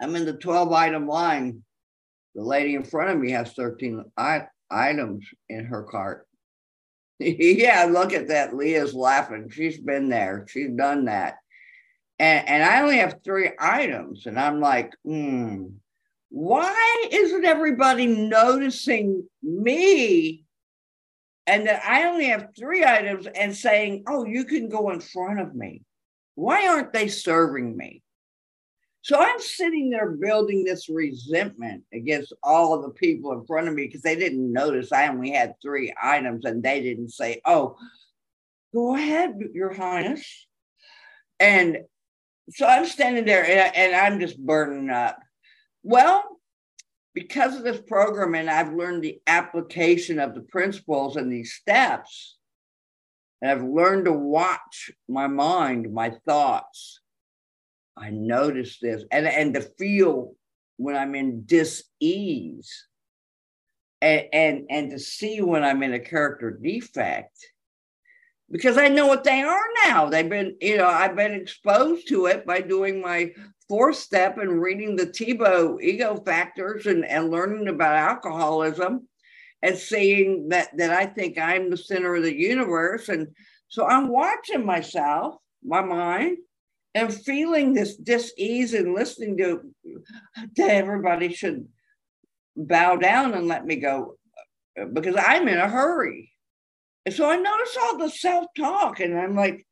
I'm 0.00 0.14
in 0.14 0.24
the 0.24 0.34
12 0.34 0.72
item 0.72 1.08
line. 1.08 1.62
The 2.34 2.42
lady 2.42 2.74
in 2.74 2.84
front 2.84 3.10
of 3.10 3.18
me 3.18 3.32
has 3.32 3.52
13 3.54 4.04
I- 4.16 4.46
items 4.70 5.26
in 5.48 5.64
her 5.66 5.82
cart. 5.82 6.26
yeah, 7.18 7.86
look 7.90 8.12
at 8.12 8.28
that. 8.28 8.54
Leah's 8.54 8.94
laughing. 8.94 9.50
She's 9.50 9.78
been 9.78 10.08
there, 10.08 10.46
she's 10.48 10.70
done 10.70 11.06
that. 11.06 11.36
And, 12.18 12.48
and 12.48 12.62
I 12.64 12.82
only 12.82 12.98
have 12.98 13.20
three 13.24 13.50
items. 13.58 14.26
And 14.26 14.38
I'm 14.38 14.60
like, 14.60 14.92
hmm, 15.04 15.66
why 16.30 17.06
isn't 17.10 17.44
everybody 17.44 18.06
noticing 18.06 19.28
me? 19.42 20.44
And 21.46 21.66
that 21.66 21.82
I 21.84 22.04
only 22.08 22.26
have 22.26 22.48
three 22.58 22.84
items 22.84 23.26
and 23.26 23.56
saying, 23.56 24.04
oh, 24.06 24.26
you 24.26 24.44
can 24.44 24.68
go 24.68 24.90
in 24.90 25.00
front 25.00 25.40
of 25.40 25.54
me. 25.54 25.82
Why 26.34 26.68
aren't 26.68 26.92
they 26.92 27.08
serving 27.08 27.76
me? 27.76 28.02
So 29.08 29.16
I'm 29.18 29.40
sitting 29.40 29.88
there 29.88 30.10
building 30.10 30.64
this 30.64 30.90
resentment 30.90 31.82
against 31.94 32.34
all 32.42 32.74
of 32.74 32.82
the 32.82 32.90
people 32.90 33.32
in 33.32 33.46
front 33.46 33.66
of 33.66 33.72
me 33.72 33.86
because 33.86 34.02
they 34.02 34.16
didn't 34.16 34.52
notice 34.52 34.92
I 34.92 35.08
only 35.08 35.30
had 35.30 35.54
three 35.62 35.94
items 36.02 36.44
and 36.44 36.62
they 36.62 36.82
didn't 36.82 37.08
say, 37.08 37.40
Oh, 37.46 37.78
go 38.74 38.96
ahead, 38.96 39.40
Your 39.54 39.72
Highness. 39.72 40.46
And 41.40 41.78
so 42.50 42.66
I'm 42.66 42.84
standing 42.84 43.24
there 43.24 43.46
and, 43.46 43.74
and 43.74 43.96
I'm 43.96 44.20
just 44.20 44.38
burning 44.38 44.90
up. 44.90 45.18
Well, 45.82 46.22
because 47.14 47.56
of 47.56 47.64
this 47.64 47.80
program 47.80 48.34
and 48.34 48.50
I've 48.50 48.74
learned 48.74 49.02
the 49.02 49.22
application 49.26 50.18
of 50.18 50.34
the 50.34 50.42
principles 50.42 51.16
and 51.16 51.32
these 51.32 51.54
steps, 51.54 52.36
and 53.40 53.50
I've 53.50 53.64
learned 53.64 54.04
to 54.04 54.12
watch 54.12 54.90
my 55.08 55.28
mind, 55.28 55.94
my 55.94 56.12
thoughts 56.26 57.00
I 58.00 58.10
notice 58.10 58.78
this 58.80 59.04
and, 59.10 59.26
and 59.26 59.54
to 59.54 59.60
feel 59.60 60.34
when 60.76 60.96
I'm 60.96 61.14
in 61.14 61.42
dis-ease 61.42 62.86
and, 64.00 64.26
and, 64.32 64.66
and 64.70 64.90
to 64.90 64.98
see 64.98 65.40
when 65.40 65.64
I'm 65.64 65.82
in 65.82 65.94
a 65.94 65.98
character 65.98 66.50
defect 66.50 67.36
because 68.50 68.78
I 68.78 68.88
know 68.88 69.06
what 69.06 69.24
they 69.24 69.42
are 69.42 69.66
now. 69.84 70.08
They've 70.08 70.28
been, 70.28 70.56
you 70.60 70.78
know, 70.78 70.86
I've 70.86 71.16
been 71.16 71.34
exposed 71.34 72.08
to 72.08 72.26
it 72.26 72.46
by 72.46 72.60
doing 72.60 73.00
my 73.00 73.32
fourth 73.68 73.96
step 73.96 74.38
and 74.38 74.62
reading 74.62 74.96
the 74.96 75.06
Tiebout 75.06 75.82
ego 75.82 76.22
factors 76.24 76.86
and, 76.86 77.04
and 77.04 77.30
learning 77.30 77.68
about 77.68 77.96
alcoholism 77.96 79.06
and 79.62 79.76
seeing 79.76 80.48
that 80.48 80.74
that 80.78 80.90
I 80.90 81.06
think 81.06 81.36
I'm 81.36 81.70
the 81.70 81.76
center 81.76 82.14
of 82.14 82.22
the 82.22 82.34
universe. 82.34 83.08
And 83.08 83.28
so 83.68 83.86
I'm 83.86 84.08
watching 84.08 84.64
myself, 84.64 85.36
my 85.62 85.82
mind, 85.82 86.38
and 86.94 87.12
feeling 87.12 87.74
this 87.74 87.96
dis-ease 87.96 88.74
and 88.74 88.94
listening 88.94 89.36
to, 89.38 89.62
to 90.56 90.62
everybody 90.62 91.32
should 91.32 91.68
bow 92.56 92.96
down 92.96 93.34
and 93.34 93.46
let 93.46 93.64
me 93.64 93.76
go 93.76 94.16
because 94.92 95.16
I'm 95.16 95.48
in 95.48 95.58
a 95.58 95.68
hurry. 95.68 96.32
And 97.06 97.14
so 97.14 97.30
I 97.30 97.36
notice 97.36 97.76
all 97.80 97.98
the 97.98 98.10
self-talk 98.10 99.00
and 99.00 99.18
I'm 99.18 99.34
like, 99.34 99.66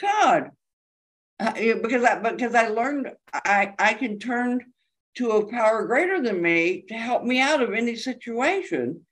God, 0.00 0.50
because 1.38 2.04
I 2.04 2.18
because 2.18 2.54
I 2.54 2.68
learned 2.68 3.12
I 3.32 3.74
I 3.78 3.94
can 3.94 4.18
turn 4.18 4.60
to 5.16 5.32
a 5.32 5.50
power 5.50 5.86
greater 5.86 6.20
than 6.22 6.40
me 6.40 6.84
to 6.88 6.94
help 6.94 7.24
me 7.24 7.40
out 7.40 7.62
of 7.62 7.72
any 7.72 7.96
situation. 7.96 9.04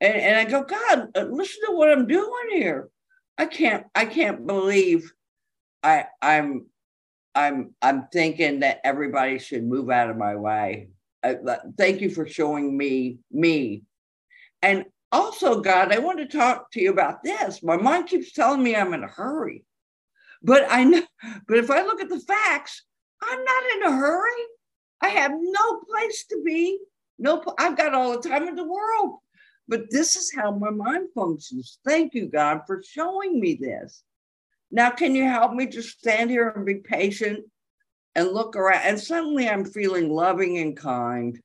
And, 0.00 0.14
and 0.14 0.36
I 0.36 0.44
go, 0.50 0.62
God, 0.62 1.08
listen 1.16 1.60
to 1.66 1.72
what 1.72 1.90
I'm 1.90 2.06
doing 2.06 2.50
here. 2.50 2.88
I 3.38 3.46
can't 3.46 3.86
I 3.94 4.04
can't 4.04 4.46
believe 4.46 5.12
I 5.86 6.06
I'm 6.20 6.66
I'm 7.36 7.74
I'm 7.80 8.08
thinking 8.12 8.60
that 8.60 8.80
everybody 8.82 9.38
should 9.38 9.64
move 9.64 9.88
out 9.88 10.10
of 10.10 10.16
my 10.16 10.34
way. 10.34 10.88
I, 11.22 11.34
uh, 11.34 11.58
thank 11.78 12.00
you 12.00 12.10
for 12.10 12.26
showing 12.26 12.76
me 12.76 13.18
me. 13.30 13.84
And 14.62 14.86
also, 15.12 15.60
God, 15.60 15.92
I 15.92 15.98
want 15.98 16.18
to 16.18 16.26
talk 16.26 16.72
to 16.72 16.80
you 16.80 16.90
about 16.90 17.22
this. 17.22 17.62
My 17.62 17.76
mind 17.76 18.08
keeps 18.08 18.32
telling 18.32 18.64
me 18.64 18.74
I'm 18.74 18.94
in 18.94 19.04
a 19.04 19.08
hurry. 19.08 19.64
But 20.42 20.66
I 20.68 20.82
know, 20.82 21.02
but 21.46 21.58
if 21.58 21.70
I 21.70 21.82
look 21.82 22.00
at 22.00 22.08
the 22.08 22.20
facts, 22.20 22.84
I'm 23.22 23.44
not 23.44 23.62
in 23.76 23.82
a 23.84 23.96
hurry. 23.96 24.42
I 25.00 25.08
have 25.08 25.32
no 25.34 25.80
place 25.88 26.26
to 26.30 26.42
be. 26.44 26.80
No, 27.18 27.44
I've 27.60 27.76
got 27.76 27.94
all 27.94 28.18
the 28.18 28.28
time 28.28 28.48
in 28.48 28.56
the 28.56 28.66
world. 28.66 29.18
But 29.68 29.90
this 29.90 30.16
is 30.16 30.32
how 30.34 30.50
my 30.50 30.70
mind 30.70 31.08
functions. 31.14 31.78
Thank 31.86 32.14
you, 32.14 32.26
God, 32.26 32.62
for 32.66 32.82
showing 32.82 33.40
me 33.40 33.54
this. 33.60 34.02
Now, 34.70 34.90
can 34.90 35.14
you 35.14 35.24
help 35.24 35.52
me 35.52 35.66
just 35.66 35.98
stand 35.98 36.30
here 36.30 36.48
and 36.48 36.66
be 36.66 36.76
patient 36.76 37.44
and 38.14 38.32
look 38.32 38.56
around? 38.56 38.82
And 38.84 39.00
suddenly 39.00 39.48
I'm 39.48 39.64
feeling 39.64 40.10
loving 40.10 40.58
and 40.58 40.76
kind. 40.76 41.40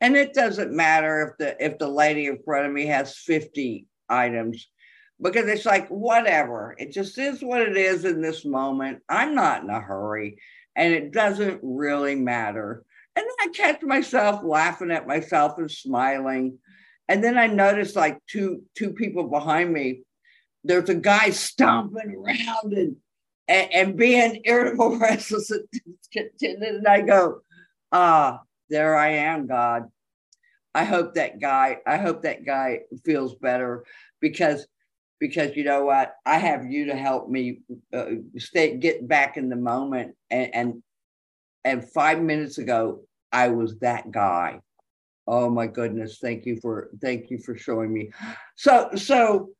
And 0.00 0.16
it 0.16 0.34
doesn't 0.34 0.72
matter 0.72 1.28
if 1.28 1.38
the 1.38 1.64
if 1.64 1.78
the 1.78 1.88
lady 1.88 2.26
in 2.26 2.38
front 2.44 2.66
of 2.66 2.72
me 2.72 2.86
has 2.86 3.16
50 3.16 3.86
items 4.08 4.68
because 5.20 5.46
it's 5.46 5.64
like 5.64 5.88
whatever 5.88 6.74
it 6.78 6.92
just 6.92 7.18
is 7.18 7.42
what 7.42 7.62
it 7.62 7.76
is 7.76 8.04
in 8.04 8.20
this 8.20 8.44
moment 8.44 9.00
i'm 9.08 9.34
not 9.34 9.62
in 9.62 9.70
a 9.70 9.80
hurry 9.80 10.38
and 10.74 10.92
it 10.92 11.12
doesn't 11.12 11.60
really 11.62 12.14
matter 12.14 12.84
and 13.14 13.24
i 13.40 13.48
catch 13.54 13.82
myself 13.82 14.42
laughing 14.44 14.90
at 14.90 15.06
myself 15.06 15.58
and 15.58 15.70
smiling 15.70 16.58
and 17.08 17.24
then 17.24 17.38
i 17.38 17.46
notice 17.46 17.96
like 17.96 18.18
two 18.28 18.62
two 18.74 18.90
people 18.90 19.28
behind 19.28 19.72
me 19.72 20.02
there's 20.66 20.88
a 20.88 20.94
guy 20.94 21.30
stomping 21.30 22.16
around 22.16 22.72
and 22.72 22.96
and, 23.48 23.72
and 23.72 23.96
being 23.96 24.42
irritable 24.44 24.96
restless 24.98 25.50
and 25.50 26.88
i 26.88 27.00
go 27.00 27.40
ah 27.92 28.40
there 28.68 28.96
i 28.96 29.08
am 29.08 29.46
god. 29.46 29.84
I 30.74 30.84
hope 30.84 31.14
that 31.14 31.40
guy 31.40 31.78
i 31.86 31.96
hope 31.96 32.22
that 32.22 32.44
guy 32.44 32.80
feels 33.04 33.34
better 33.36 33.84
because 34.20 34.66
because 35.18 35.56
you 35.56 35.64
know 35.64 35.84
what? 35.84 36.14
I 36.24 36.38
have 36.38 36.66
you 36.66 36.86
to 36.86 36.96
help 36.96 37.28
me 37.28 37.60
uh, 37.92 38.06
stay 38.36 38.76
get 38.76 39.06
back 39.06 39.36
in 39.36 39.48
the 39.48 39.56
moment. 39.56 40.14
And, 40.30 40.54
and 40.54 40.82
and 41.64 41.90
five 41.90 42.20
minutes 42.22 42.58
ago 42.58 43.02
i 43.32 43.48
was 43.48 43.78
that 43.78 44.10
guy. 44.10 44.60
Oh 45.26 45.50
my 45.50 45.66
goodness. 45.66 46.18
Thank 46.20 46.46
you 46.46 46.60
for 46.60 46.90
thank 47.02 47.30
you 47.30 47.38
for 47.38 47.56
showing 47.56 47.92
me. 47.92 48.10
So 48.56 48.90
so 48.94 49.50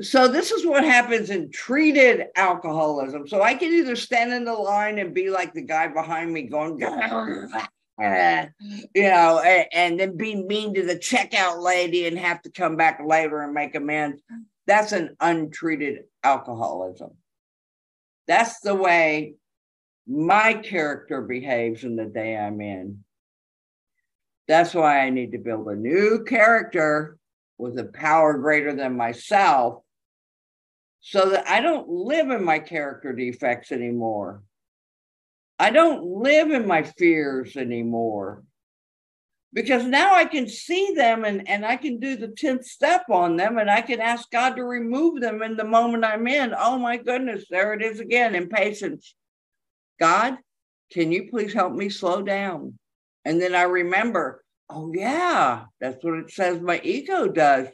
so 0.00 0.26
this 0.26 0.50
is 0.50 0.66
what 0.66 0.84
happens 0.84 1.30
in 1.30 1.50
treated 1.50 2.26
alcoholism 2.36 3.28
so 3.28 3.42
i 3.42 3.54
can 3.54 3.72
either 3.72 3.96
stand 3.96 4.32
in 4.32 4.44
the 4.44 4.52
line 4.52 4.98
and 4.98 5.14
be 5.14 5.30
like 5.30 5.52
the 5.52 5.62
guy 5.62 5.86
behind 5.86 6.32
me 6.32 6.42
going 6.42 6.78
you 8.94 9.02
know 9.02 9.40
and, 9.40 9.66
and 9.72 10.00
then 10.00 10.16
be 10.16 10.34
mean 10.34 10.74
to 10.74 10.82
the 10.82 10.96
checkout 10.96 11.62
lady 11.62 12.06
and 12.06 12.18
have 12.18 12.40
to 12.40 12.50
come 12.50 12.76
back 12.76 13.00
later 13.04 13.42
and 13.42 13.52
make 13.52 13.74
amends 13.74 14.22
that's 14.66 14.92
an 14.92 15.16
untreated 15.20 16.04
alcoholism. 16.22 17.10
That's 18.28 18.60
the 18.60 18.74
way 18.74 19.34
my 20.06 20.54
character 20.54 21.22
behaves 21.22 21.84
in 21.84 21.96
the 21.96 22.04
day 22.04 22.36
I'm 22.36 22.60
in. 22.60 23.04
That's 24.48 24.74
why 24.74 25.00
I 25.00 25.10
need 25.10 25.32
to 25.32 25.38
build 25.38 25.68
a 25.68 25.76
new 25.76 26.24
character 26.24 27.16
with 27.62 27.78
a 27.78 27.84
power 27.84 28.36
greater 28.38 28.74
than 28.74 28.96
myself 28.96 29.84
so 31.00 31.30
that 31.30 31.48
I 31.48 31.60
don't 31.60 31.88
live 31.88 32.28
in 32.30 32.44
my 32.44 32.58
character 32.58 33.12
defects 33.12 33.70
anymore. 33.70 34.42
I 35.60 35.70
don't 35.70 36.02
live 36.02 36.50
in 36.50 36.66
my 36.66 36.82
fears 36.82 37.56
anymore 37.56 38.42
because 39.52 39.84
now 39.84 40.12
I 40.12 40.24
can 40.24 40.48
see 40.48 40.92
them 40.96 41.24
and, 41.24 41.48
and 41.48 41.64
I 41.64 41.76
can 41.76 42.00
do 42.00 42.16
the 42.16 42.28
10th 42.28 42.64
step 42.64 43.04
on 43.08 43.36
them 43.36 43.58
and 43.58 43.70
I 43.70 43.80
can 43.80 44.00
ask 44.00 44.28
God 44.32 44.56
to 44.56 44.64
remove 44.64 45.20
them 45.20 45.40
in 45.40 45.56
the 45.56 45.64
moment 45.64 46.04
I'm 46.04 46.26
in. 46.26 46.52
Oh 46.58 46.78
my 46.78 46.96
goodness, 46.96 47.44
there 47.48 47.74
it 47.74 47.82
is 47.82 48.00
again 48.00 48.34
impatience. 48.34 49.14
God, 50.00 50.36
can 50.90 51.12
you 51.12 51.28
please 51.30 51.52
help 51.52 51.72
me 51.72 51.90
slow 51.90 52.22
down? 52.22 52.76
And 53.24 53.40
then 53.40 53.54
I 53.54 53.62
remember, 53.62 54.42
oh 54.72 54.92
yeah, 54.94 55.64
that's 55.80 56.02
what 56.04 56.18
it 56.18 56.30
says 56.30 56.60
my 56.60 56.80
ego 56.82 57.28
does 57.28 57.68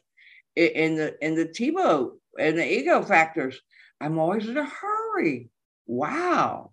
in 0.57 0.97
the 0.97 1.15
in 1.25 1.35
the 1.35 1.47
Tiebout 1.47 2.13
and 2.39 2.59
the 2.59 2.67
ego 2.67 3.03
factors. 3.03 3.61
I'm 4.01 4.19
always 4.19 4.49
in 4.49 4.57
a 4.57 4.65
hurry. 4.65 5.51
Wow. 5.87 6.73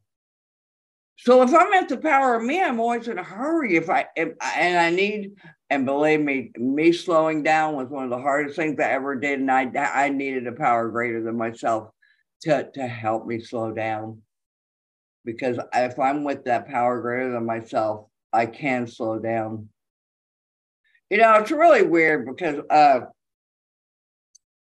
So 1.18 1.42
if 1.42 1.54
I'm 1.54 1.74
at 1.74 1.90
the 1.90 1.98
power 1.98 2.36
of 2.36 2.44
me, 2.44 2.62
I'm 2.62 2.80
always 2.80 3.08
in 3.08 3.18
a 3.18 3.24
hurry. 3.24 3.76
If 3.76 3.90
I 3.90 4.06
if, 4.16 4.34
and 4.56 4.78
I 4.78 4.90
need, 4.90 5.32
and 5.70 5.86
believe 5.86 6.20
me, 6.20 6.52
me 6.58 6.92
slowing 6.92 7.42
down 7.42 7.76
was 7.76 7.90
one 7.90 8.04
of 8.04 8.10
the 8.10 8.20
hardest 8.20 8.56
things 8.58 8.80
I 8.80 8.92
ever 8.92 9.16
did, 9.16 9.40
and 9.40 9.52
I 9.52 9.72
I 9.76 10.10
needed 10.10 10.48
a 10.48 10.52
power 10.52 10.90
greater 10.90 11.24
than 11.24 11.38
myself 11.38 11.90
to 12.42 12.70
to 12.74 12.88
help 12.88 13.26
me 13.26 13.40
slow 13.40 13.72
down. 13.72 14.22
Because 15.24 15.58
if 15.74 15.98
I'm 15.98 16.24
with 16.24 16.44
that 16.46 16.68
power 16.68 17.02
greater 17.02 17.32
than 17.32 17.46
myself, 17.46 18.08
I 18.32 18.46
can 18.46 18.86
slow 18.86 19.18
down. 19.18 19.70
You 21.10 21.18
know, 21.18 21.36
it's 21.36 21.52
really 21.52 21.84
weird 21.84 22.26
because 22.26 22.64
uh, 22.70 23.02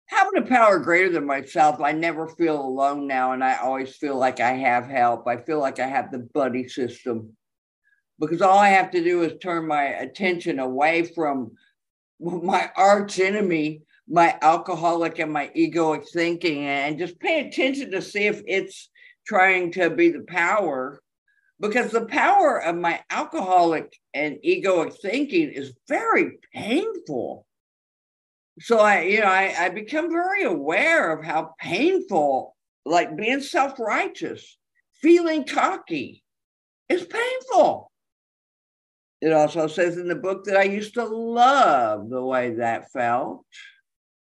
having 0.08 0.44
a 0.44 0.46
power 0.46 0.80
greater 0.80 1.10
than 1.10 1.26
myself, 1.26 1.82
I 1.82 1.92
never 1.92 2.28
feel 2.28 2.60
alone 2.62 3.08
now. 3.08 3.32
And 3.32 3.44
I 3.44 3.58
always 3.58 3.96
feel 3.96 4.18
like 4.18 4.40
I 4.40 4.52
have 4.52 4.88
help. 4.88 5.28
I 5.28 5.38
feel 5.38 5.60
like 5.60 5.80
I 5.80 5.88
have 5.88 6.12
the 6.12 6.28
buddy 6.34 6.68
system 6.68 7.36
because 8.20 8.42
all 8.42 8.58
I 8.58 8.70
have 8.70 8.92
to 8.92 9.04
do 9.04 9.24
is 9.24 9.34
turn 9.42 9.68
my 9.68 9.84
attention 9.84 10.60
away 10.60 11.04
from 11.04 11.52
my 12.20 12.72
arch 12.76 13.20
enemy, 13.20 13.82
my 14.08 14.38
alcoholic 14.42 15.20
and 15.20 15.34
my 15.34 15.52
egoic 15.56 16.08
thinking, 16.14 16.66
and 16.66 17.00
just 17.00 17.20
pay 17.20 17.48
attention 17.48 17.92
to 17.92 18.02
see 18.02 18.26
if 18.26 18.42
it's 18.48 18.90
trying 19.26 19.72
to 19.72 19.90
be 19.90 20.10
the 20.10 20.24
power. 20.28 21.02
Because 21.60 21.92
the 21.92 22.06
power 22.06 22.62
of 22.62 22.76
my 22.76 23.02
alcoholic 23.10 23.98
and 24.14 24.38
egoic 24.46 24.94
thinking 25.02 25.50
is 25.50 25.74
very 25.88 26.38
painful 26.54 27.46
so 28.60 28.80
I, 28.80 29.02
you 29.02 29.20
know, 29.20 29.28
I, 29.28 29.54
I 29.58 29.70
become 29.70 30.10
very 30.10 30.44
aware 30.44 31.12
of 31.12 31.26
how 31.26 31.56
painful, 31.60 32.56
like 32.86 33.18
being 33.18 33.42
self-righteous, 33.42 34.58
feeling 35.02 35.46
cocky, 35.46 36.24
is 36.88 37.04
painful. 37.04 37.92
It 39.22 39.34
also 39.34 39.68
says 39.68 39.98
in 39.98 40.08
the 40.08 40.16
book 40.16 40.46
that 40.46 40.58
I 40.58 40.64
used 40.64 40.94
to 40.94 41.04
love 41.04 42.10
the 42.10 42.24
way 42.24 42.52
that 42.56 42.92
felt 42.92 43.46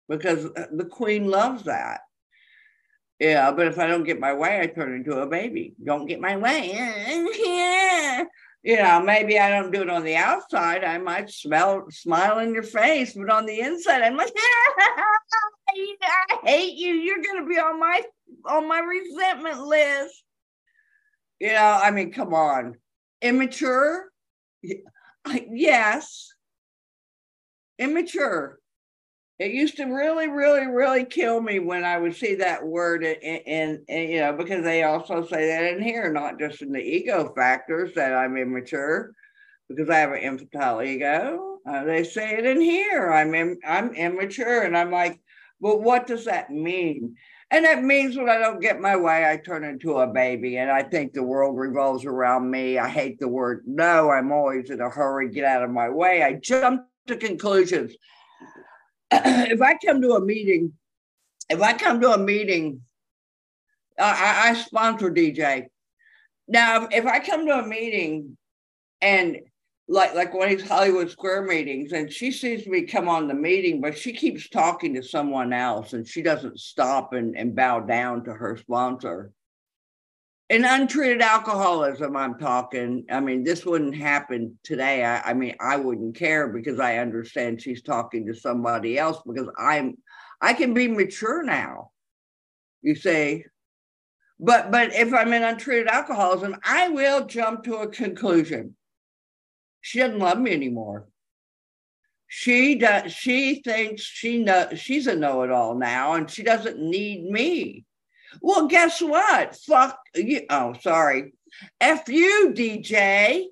because 0.10 0.44
the 0.44 0.88
queen 0.90 1.28
loves 1.28 1.64
that. 1.64 2.02
Yeah, 3.20 3.52
but 3.52 3.68
if 3.68 3.80
I 3.80 3.88
don't 3.88 4.04
get 4.04 4.20
my 4.20 4.34
way, 4.34 4.60
I 4.62 4.68
turn 4.68 4.94
into 4.94 5.20
a 5.20 5.28
baby. 5.28 5.74
Don't 5.84 6.06
get 6.06 6.22
my 6.22 6.38
way. 6.38 6.70
you 8.64 8.78
know, 8.78 9.02
maybe 9.02 9.40
I 9.40 9.50
don't 9.50 9.72
do 9.72 9.82
it 9.82 9.90
on 9.90 10.04
the 10.04 10.16
outside. 10.16 10.84
I 10.84 11.00
might 11.00 11.32
smell 11.32 11.88
smile 11.90 12.40
in 12.40 12.54
your 12.54 12.64
face, 12.64 13.14
but 13.14 13.30
on 13.32 13.48
the 13.48 13.60
inside, 13.60 14.04
I'm 14.04 14.18
like, 14.18 14.32
I 15.70 16.40
hate 16.44 16.76
you. 16.76 16.94
You're 16.94 17.24
gonna 17.24 17.48
be 17.48 17.58
on 17.58 17.80
my 17.80 18.04
on 18.46 18.68
my 18.68 18.80
resentment 18.80 19.62
list. 19.66 20.24
You 21.40 21.54
know, 21.54 21.80
I 21.82 21.90
mean, 21.92 22.12
come 22.12 22.36
on, 22.36 22.76
immature. 23.22 24.12
Yes, 25.50 26.34
immature. 27.80 28.60
It 29.40 29.52
used 29.52 29.78
to 29.78 29.86
really, 29.86 30.28
really, 30.28 30.66
really 30.66 31.06
kill 31.06 31.42
me 31.42 31.60
when 31.60 31.84
I 31.84 31.98
would 31.98 32.16
see 32.16 32.36
that 32.36 32.66
word 32.66 33.04
and, 33.04 33.80
you 33.88 34.20
know, 34.20 34.34
because 34.34 34.64
they 34.64 34.84
also 34.84 35.26
say 35.26 35.48
that 35.48 35.74
in 35.74 35.82
here, 35.82 36.12
not 36.12 36.40
just 36.40 36.64
in 36.64 36.72
the 36.72 36.82
ego 36.82 37.32
factors 37.36 37.94
that 37.94 38.14
I'm 38.14 38.36
immature, 38.36 39.14
because 39.70 39.90
I 39.90 40.00
have 40.00 40.12
an 40.12 40.20
infantile 40.20 40.82
ego. 40.82 41.60
Uh, 41.70 41.84
they 41.84 42.04
say 42.04 42.38
it 42.38 42.46
in 42.46 42.60
here. 42.60 43.12
I'm 43.12 43.36
in, 43.36 43.60
I'm 43.68 43.94
immature, 43.94 44.64
and 44.64 44.76
I'm 44.76 44.92
like, 44.92 45.20
but 45.62 45.82
what 45.82 46.08
does 46.08 46.26
that 46.26 46.50
mean? 46.50 47.16
And 47.52 47.64
that 47.66 47.84
means 47.84 48.18
when 48.18 48.30
I 48.30 48.40
don't 48.40 48.60
get 48.60 48.82
my 48.82 48.96
way, 48.96 49.30
I 49.30 49.38
turn 49.38 49.64
into 49.64 50.00
a 50.00 50.08
baby, 50.08 50.58
and 50.58 50.72
I 50.72 50.82
think 50.82 51.14
the 51.14 51.24
world 51.24 51.58
revolves 51.58 52.06
around 52.06 52.50
me. 52.50 52.80
I 52.80 52.90
hate 52.90 53.20
the 53.20 53.28
word 53.28 53.64
no. 53.68 54.10
I'm 54.10 54.32
always 54.32 54.70
in 54.70 54.82
a 54.82 54.90
hurry. 54.90 55.30
Get 55.30 55.46
out 55.46 55.64
of 55.64 55.70
my 55.70 55.90
way. 55.90 56.24
I 56.24 56.34
jump 56.34 56.86
to 57.08 57.16
conclusions 57.16 57.94
if 59.12 59.62
I 59.62 59.78
come 59.84 60.02
to 60.02 60.14
a 60.14 60.22
meeting, 60.22 60.74
if 61.50 61.62
I 61.62 61.74
come 61.74 62.02
to 62.02 62.12
a 62.12 62.18
meeting, 62.18 62.82
I, 64.00 64.50
I 64.50 64.54
sponsor 64.54 65.10
DJ. 65.10 65.68
Now, 66.48 66.88
if 66.92 67.06
I 67.06 67.20
come 67.20 67.46
to 67.48 67.60
a 67.60 67.68
meeting 67.68 68.38
and 69.02 69.38
like 69.88 70.14
like 70.16 70.34
one 70.34 70.52
of 70.52 70.58
these 70.58 70.68
Hollywood 70.68 71.10
Square 71.10 71.44
meetings, 71.44 71.94
and 71.94 72.12
she 72.12 72.32
sees 72.32 72.68
me 72.68 72.82
come 72.82 73.08
on 73.08 73.28
the 73.28 73.34
meeting, 73.34 73.80
but 73.80 73.98
she 73.98 74.12
keeps 74.12 74.50
talking 74.50 74.94
to 74.96 75.04
someone 75.04 75.54
else 75.54 75.94
and 75.94 76.08
she 76.08 76.22
doesn't 76.22 76.60
stop 76.60 77.14
and, 77.14 77.38
and 77.38 77.56
bow 77.56 77.80
down 77.80 78.24
to 78.26 78.34
her 78.34 78.58
sponsor 78.58 79.32
in 80.50 80.64
untreated 80.64 81.22
alcoholism 81.22 82.16
i'm 82.16 82.38
talking 82.38 83.06
i 83.12 83.20
mean 83.20 83.44
this 83.44 83.66
wouldn't 83.66 83.96
happen 83.96 84.58
today. 84.64 85.04
I, 85.04 85.22
I, 85.22 85.34
mean 85.34 85.56
i 85.60 85.76
wouldn't 85.76 86.16
care 86.16 86.48
because 86.48 86.80
i 86.80 86.98
understand 86.98 87.62
she's 87.62 87.82
talking 87.82 88.26
to 88.28 88.34
somebody 88.34 88.98
else 88.98 89.22
because 89.26 89.50
i'm 89.58 89.98
i 90.42 90.54
can 90.54 90.74
be 90.74 90.88
mature 90.88 91.44
now 91.44 91.92
you 92.82 92.96
say 92.96 93.46
but 94.40 94.72
but 94.72 94.94
if 94.94 95.14
i'm 95.14 95.34
in 95.34 95.44
untreated 95.44 95.88
alcoholism 95.88 96.56
i 96.64 96.90
will 96.90 97.26
jump 97.26 97.64
to 97.64 97.78
a 97.78 97.88
conclusion. 97.88 98.76
She 99.82 100.00
doesn't 100.00 100.20
love 100.20 100.38
me 100.38 100.52
anymore. 100.52 101.08
She 102.28 102.76
does 102.76 103.14
she 103.14 103.62
thinks 103.62 104.04
she 104.04 104.44
know 104.44 104.68
she's 104.76 105.08
a 105.08 105.16
know-it-all 105.16 105.76
now 105.76 106.14
and 106.14 106.30
she 106.30 106.44
doesn't 106.44 106.78
need 106.78 107.24
me 107.24 107.86
well, 108.42 108.68
guess 108.68 109.02
what? 109.02 109.56
Fuck 109.56 110.00
you. 110.16 110.42
Oh, 110.50 110.74
sorry. 110.82 111.34
F 111.82 112.08
you, 112.10 112.54
DJ. 112.56 113.46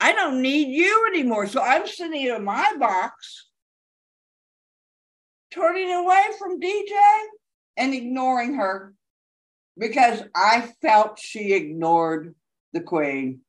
I 0.00 0.12
don't 0.12 0.40
need 0.40 0.68
you 0.74 1.06
anymore. 1.12 1.46
So 1.46 1.60
I'm 1.60 1.86
sitting 1.86 2.26
in 2.26 2.44
my 2.44 2.74
box, 2.78 3.48
turning 5.52 5.92
away 5.92 6.24
from 6.38 6.60
DJ 6.60 6.92
and 7.76 7.92
ignoring 7.92 8.54
her 8.54 8.94
because 9.76 10.22
I 10.34 10.72
felt 10.80 11.18
she 11.18 11.52
ignored 11.52 12.34
the 12.72 12.80
queen. 12.80 13.40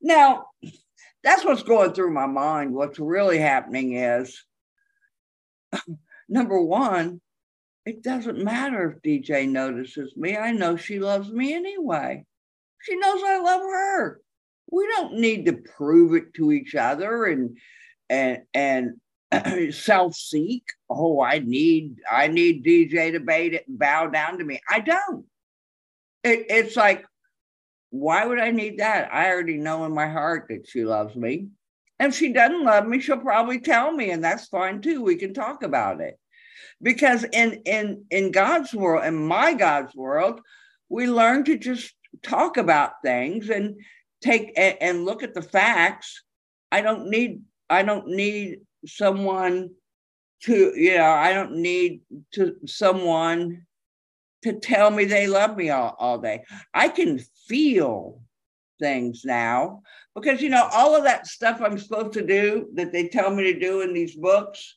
Now, 0.00 0.46
that's 1.22 1.44
what's 1.44 1.62
going 1.62 1.92
through 1.92 2.12
my 2.12 2.26
mind. 2.26 2.74
What's 2.74 2.98
really 2.98 3.38
happening 3.38 3.96
is 3.96 4.42
number 6.28 6.60
one, 6.60 7.20
it 7.86 8.02
doesn't 8.02 8.42
matter 8.42 8.90
if 8.90 9.02
DJ 9.02 9.48
notices 9.48 10.16
me. 10.16 10.36
I 10.36 10.52
know 10.52 10.76
she 10.76 10.98
loves 10.98 11.30
me 11.30 11.54
anyway. 11.54 12.24
She 12.80 12.96
knows 12.96 13.22
I 13.22 13.40
love 13.40 13.60
her. 13.60 14.20
We 14.70 14.86
don't 14.88 15.14
need 15.14 15.46
to 15.46 15.52
prove 15.52 16.14
it 16.14 16.34
to 16.34 16.52
each 16.52 16.74
other 16.74 17.26
and 17.26 17.58
and 18.08 18.42
and 18.54 18.94
self-seek. 19.74 20.64
Oh, 20.88 21.20
I 21.20 21.40
need 21.40 21.96
I 22.10 22.28
need 22.28 22.64
DJ 22.64 23.12
to 23.12 23.54
it 23.54 23.64
bow 23.68 24.06
down 24.06 24.38
to 24.38 24.44
me. 24.44 24.60
I 24.68 24.80
don't. 24.80 25.26
It, 26.22 26.46
it's 26.48 26.76
like, 26.76 27.04
why 27.90 28.24
would 28.24 28.40
I 28.40 28.50
need 28.50 28.78
that? 28.78 29.12
I 29.12 29.30
already 29.30 29.58
know 29.58 29.84
in 29.84 29.92
my 29.92 30.08
heart 30.08 30.46
that 30.48 30.66
she 30.66 30.84
loves 30.84 31.14
me. 31.14 31.48
And 31.98 32.12
if 32.12 32.18
she 32.18 32.32
doesn't 32.32 32.64
love 32.64 32.86
me, 32.86 32.98
she'll 32.98 33.18
probably 33.18 33.60
tell 33.60 33.92
me, 33.92 34.10
and 34.10 34.24
that's 34.24 34.48
fine 34.48 34.80
too. 34.80 35.02
We 35.02 35.16
can 35.16 35.34
talk 35.34 35.62
about 35.62 36.00
it 36.00 36.18
because 36.82 37.24
in 37.32 37.62
in 37.64 38.04
in 38.10 38.30
god's 38.30 38.74
world 38.74 39.04
in 39.04 39.14
my 39.14 39.54
god's 39.54 39.94
world 39.94 40.40
we 40.88 41.06
learn 41.06 41.44
to 41.44 41.56
just 41.56 41.92
talk 42.22 42.56
about 42.56 43.02
things 43.02 43.50
and 43.50 43.76
take 44.22 44.52
and, 44.56 44.76
and 44.80 45.04
look 45.04 45.22
at 45.22 45.34
the 45.34 45.42
facts. 45.42 46.22
I 46.72 46.80
don't 46.80 47.08
need 47.08 47.42
i 47.70 47.82
don't 47.82 48.08
need 48.08 48.60
someone 48.86 49.70
to 50.42 50.72
you 50.76 50.96
know 50.96 51.10
i 51.10 51.32
don't 51.32 51.56
need 51.56 52.00
to 52.32 52.56
someone 52.66 53.64
to 54.42 54.52
tell 54.52 54.90
me 54.90 55.06
they 55.06 55.26
love 55.26 55.56
me 55.56 55.70
all, 55.70 55.96
all 55.98 56.18
day. 56.18 56.44
I 56.74 56.88
can 56.88 57.18
feel 57.48 58.20
things 58.80 59.22
now 59.24 59.82
because 60.14 60.42
you 60.42 60.50
know 60.50 60.68
all 60.72 60.96
of 60.96 61.04
that 61.04 61.28
stuff 61.28 61.60
i'm 61.62 61.78
supposed 61.78 62.12
to 62.12 62.26
do 62.26 62.68
that 62.74 62.92
they 62.92 63.06
tell 63.06 63.30
me 63.32 63.44
to 63.44 63.58
do 63.58 63.82
in 63.82 63.94
these 63.94 64.16
books 64.16 64.76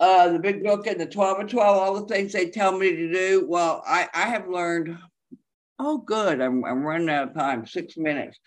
uh, 0.00 0.28
the 0.28 0.38
big 0.38 0.62
book 0.62 0.86
and 0.86 1.00
the 1.00 1.06
12 1.06 1.40
and 1.40 1.48
12, 1.48 1.76
all 1.76 2.00
the 2.00 2.06
things 2.06 2.32
they 2.32 2.50
tell 2.50 2.76
me 2.76 2.94
to 2.94 3.12
do. 3.12 3.46
Well, 3.48 3.82
I, 3.86 4.08
I 4.12 4.22
have 4.22 4.48
learned, 4.48 4.98
oh, 5.78 5.98
good. 5.98 6.40
I'm, 6.40 6.64
I'm 6.64 6.82
running 6.82 7.10
out 7.10 7.28
of 7.28 7.34
time, 7.34 7.66
six 7.66 7.96
minutes. 7.96 8.38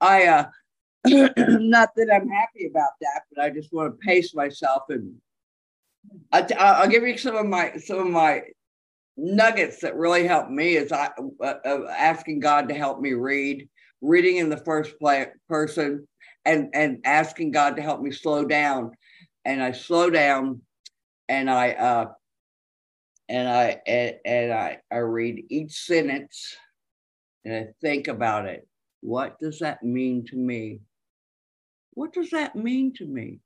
I, 0.00 0.26
uh, 0.26 0.46
not 1.06 1.90
that 1.96 2.10
I'm 2.12 2.28
happy 2.28 2.66
about 2.66 2.92
that, 3.00 3.22
but 3.34 3.44
I 3.44 3.50
just 3.50 3.72
want 3.72 3.92
to 3.92 4.06
pace 4.06 4.34
myself 4.34 4.84
and 4.88 5.14
I, 6.32 6.82
will 6.82 6.90
give 6.90 7.02
you 7.02 7.16
some 7.16 7.36
of 7.36 7.46
my, 7.46 7.76
some 7.76 7.98
of 7.98 8.06
my 8.06 8.42
nuggets 9.16 9.80
that 9.80 9.96
really 9.96 10.26
helped 10.26 10.50
me 10.50 10.76
is 10.76 10.92
I, 10.92 11.10
uh, 11.42 11.78
asking 11.88 12.40
God 12.40 12.68
to 12.68 12.74
help 12.74 13.00
me 13.00 13.12
read, 13.12 13.68
reading 14.00 14.36
in 14.36 14.48
the 14.48 14.56
first 14.58 14.98
play, 14.98 15.26
person 15.48 16.06
and, 16.44 16.68
and 16.74 17.00
asking 17.04 17.52
God 17.52 17.76
to 17.76 17.82
help 17.82 18.00
me 18.00 18.10
slow 18.10 18.44
down. 18.44 18.92
And 19.44 19.62
I 19.62 19.72
slow 19.72 20.10
down 20.10 20.60
and 21.28 21.50
I 21.50 21.70
uh, 21.70 22.12
and 23.28 23.48
I 23.48 23.80
and, 23.86 24.16
and 24.24 24.52
I 24.52 24.78
I 24.90 24.98
read 24.98 25.44
each 25.48 25.72
sentence 25.72 26.56
and 27.44 27.54
I 27.54 27.68
think 27.80 28.08
about 28.08 28.46
it. 28.46 28.66
What 29.00 29.38
does 29.38 29.58
that 29.58 29.82
mean 29.82 30.24
to 30.26 30.36
me? 30.36 30.80
What 31.92 32.12
does 32.12 32.30
that 32.30 32.56
mean 32.56 32.92
to 32.94 33.06
me? 33.06 33.40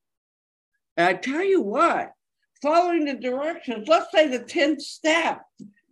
And 0.97 1.09
I 1.09 1.15
tell 1.15 1.45
you 1.45 1.61
what, 1.61 2.13
following 2.63 3.05
the 3.05 3.15
directions, 3.15 3.89
let's 3.89 4.11
say 4.13 4.29
the 4.29 4.41
10th 4.41 4.81
step, 4.81 5.43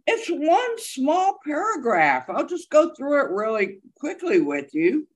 it's 0.07 0.29
one 0.29 0.79
small 0.79 1.39
paragraph. 1.45 2.27
I'll 2.29 2.47
just 2.47 2.71
go 2.71 2.95
through 2.95 3.25
it 3.25 3.31
really 3.31 3.79
quickly 3.99 4.41
with 4.41 4.73
you. 4.73 5.07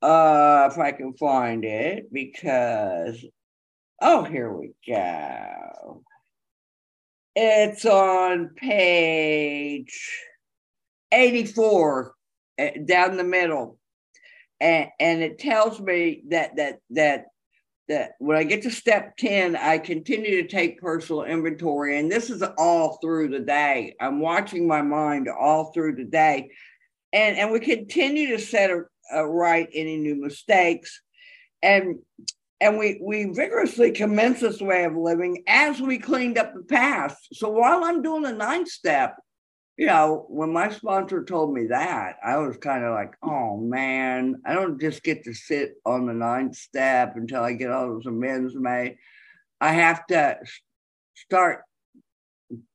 Uh, 0.00 0.68
if 0.70 0.78
I 0.78 0.92
can 0.92 1.14
find 1.14 1.64
it, 1.64 2.12
because 2.12 3.24
Oh, 4.00 4.24
here 4.24 4.52
we 4.52 4.74
go. 4.86 6.02
It's 7.34 7.84
on 7.84 8.50
page 8.56 10.24
84 11.12 12.14
eh, 12.58 12.70
down 12.84 13.16
the 13.16 13.24
middle. 13.24 13.78
And, 14.60 14.88
and 15.00 15.22
it 15.22 15.38
tells 15.38 15.80
me 15.80 16.22
that 16.30 16.56
that 16.56 16.80
that 16.90 17.26
that 17.88 18.12
when 18.18 18.36
I 18.36 18.44
get 18.44 18.62
to 18.62 18.70
step 18.70 19.16
10, 19.16 19.56
I 19.56 19.78
continue 19.78 20.42
to 20.42 20.48
take 20.48 20.80
personal 20.80 21.24
inventory. 21.24 21.98
And 21.98 22.10
this 22.10 22.28
is 22.28 22.42
all 22.58 22.98
through 23.00 23.28
the 23.28 23.40
day. 23.40 23.94
I'm 24.00 24.20
watching 24.20 24.66
my 24.68 24.82
mind 24.82 25.28
all 25.28 25.72
through 25.72 25.96
the 25.96 26.04
day. 26.04 26.50
And, 27.12 27.38
and 27.38 27.50
we 27.50 27.60
continue 27.60 28.36
to 28.36 28.42
set 28.42 28.70
right 29.10 29.68
any 29.72 29.96
new 29.96 30.20
mistakes. 30.20 31.00
And 31.62 32.00
and 32.60 32.78
we 32.78 33.00
we 33.02 33.24
vigorously 33.26 33.92
commenced 33.92 34.40
this 34.40 34.60
way 34.60 34.84
of 34.84 34.96
living 34.96 35.44
as 35.46 35.80
we 35.80 35.98
cleaned 35.98 36.38
up 36.38 36.54
the 36.54 36.62
past. 36.62 37.28
So 37.32 37.48
while 37.48 37.84
I'm 37.84 38.02
doing 38.02 38.22
the 38.22 38.32
ninth 38.32 38.68
step, 38.68 39.16
you 39.76 39.86
know, 39.86 40.26
when 40.28 40.52
my 40.52 40.70
sponsor 40.70 41.24
told 41.24 41.54
me 41.54 41.66
that, 41.66 42.16
I 42.24 42.36
was 42.38 42.56
kind 42.56 42.84
of 42.84 42.94
like, 42.94 43.14
oh 43.22 43.56
man, 43.56 44.42
I 44.44 44.54
don't 44.54 44.80
just 44.80 45.04
get 45.04 45.24
to 45.24 45.34
sit 45.34 45.74
on 45.86 46.06
the 46.06 46.12
ninth 46.12 46.56
step 46.56 47.14
until 47.16 47.42
I 47.44 47.52
get 47.52 47.70
all 47.70 47.88
those 47.88 48.06
amends 48.06 48.56
made. 48.56 48.96
I 49.60 49.72
have 49.72 50.04
to 50.08 50.38
start 51.14 51.62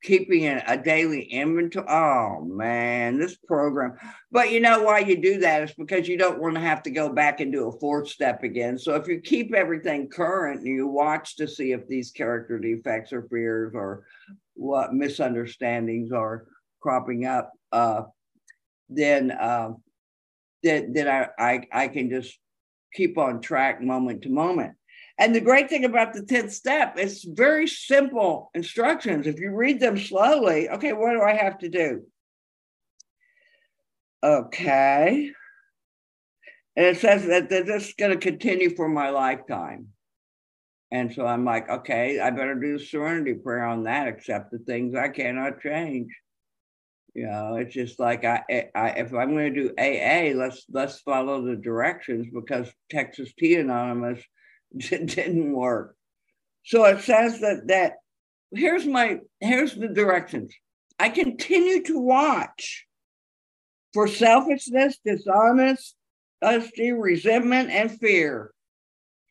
keeping 0.04 0.46
a, 0.46 0.78
daily 0.78 1.24
inventory. 1.24 1.86
Oh 1.88 2.44
man, 2.44 3.18
this 3.18 3.36
program. 3.36 3.96
But 4.32 4.52
you 4.52 4.60
know 4.60 4.84
why 4.84 5.00
you 5.00 5.20
do 5.22 5.40
that 5.40 5.64
is 5.64 5.74
because 5.74 6.08
you 6.08 6.18
don't 6.18 6.40
want 6.40 6.56
to 6.56 6.62
have 6.62 6.84
to 6.84 6.92
go 6.92 7.10
back 7.10 7.40
and 7.40 7.52
do 7.52 7.68
a 7.68 7.80
fourth 7.80 8.10
step 8.10 8.44
again. 8.44 8.78
So 8.78 8.96
if 8.96 9.08
you 9.08 9.20
keep 9.20 9.54
everything 9.54 10.10
current 10.10 10.60
and 10.60 10.68
you 10.68 10.88
watch 10.88 11.36
to 11.38 11.48
see 11.48 11.72
if 11.72 11.88
these 11.88 12.12
character 12.12 12.60
defects 12.60 13.12
or 13.14 13.28
fears 13.30 13.74
or 13.74 14.06
what 14.54 14.94
misunderstandings 14.94 16.12
are 16.12 16.46
cropping 16.80 17.26
up, 17.26 17.52
uh, 17.72 18.04
then 18.90 19.32
uh, 19.32 19.72
then, 20.62 20.94
then 20.94 21.08
I, 21.08 21.28
I 21.40 21.62
I 21.72 21.88
can 21.88 22.10
just 22.10 22.38
keep 22.94 23.18
on 23.18 23.42
track 23.42 23.82
moment 23.82 24.22
to 24.24 24.30
moment. 24.30 24.76
And 25.20 25.36
the 25.36 25.42
great 25.42 25.70
thing 25.70 25.86
about 25.86 26.14
the 26.14 26.22
10th 26.22 26.52
step, 26.52 26.96
it's 26.98 27.24
very 27.24 27.68
simple 27.68 28.50
instructions. 28.56 29.28
If 29.28 29.40
you 29.40 29.52
read 29.52 29.80
them 29.80 29.98
slowly, 29.98 30.70
okay, 30.70 30.94
what 30.94 31.12
do 31.12 31.22
I 31.22 31.34
have 31.34 31.60
to 31.60 31.70
do? 31.70 32.04
Okay. 34.24 35.32
And 36.76 36.86
it 36.86 36.98
says 36.98 37.28
that 37.28 37.50
this 37.50 37.90
is 37.90 37.94
going 37.94 38.12
to 38.12 38.18
continue 38.18 38.76
for 38.76 38.90
my 38.90 39.10
lifetime. 39.10 39.90
And 40.92 41.14
so 41.14 41.26
I'm 41.26 41.46
like, 41.46 41.70
okay, 41.70 42.20
I 42.20 42.30
better 42.30 42.56
do 42.56 42.78
the 42.78 42.84
serenity 42.84 43.34
prayer 43.34 43.66
on 43.66 43.84
that, 43.84 44.08
accept 44.08 44.52
the 44.52 44.60
things 44.60 44.96
I 44.96 45.10
cannot 45.10 45.60
change. 45.60 46.10
You 47.14 47.28
know, 47.28 47.56
it's 47.56 47.74
just 47.74 48.00
like 48.00 48.26
I, 48.26 48.44
eh, 48.50 48.64
I 48.74 48.90
if 48.90 49.14
I'm 49.14 49.32
going 49.32 49.54
to 49.54 49.64
do 49.64 49.74
AA, 49.78 50.36
let's 50.36 50.66
let's 50.72 51.00
follow 51.00 51.46
the 51.46 51.56
directions 51.56 52.28
because 52.34 52.72
Texas 52.90 53.34
Tea 53.38 53.56
Anonymous 53.56 54.24
didn't 54.78 55.54
work. 55.54 55.96
So 56.66 56.86
it 56.86 57.02
says 57.02 57.42
that 57.42 57.68
that 57.68 57.94
here's 58.52 58.86
my 58.86 59.20
here's 59.40 59.76
the 59.76 59.88
directions. 59.88 60.54
I 61.00 61.10
continue 61.10 61.84
to 61.84 62.00
watch 62.00 62.86
for 63.94 64.08
selfishness, 64.08 65.00
dishonesty, 65.06 66.92
resentment, 66.92 67.70
and 67.70 68.00
fear. 68.00 68.52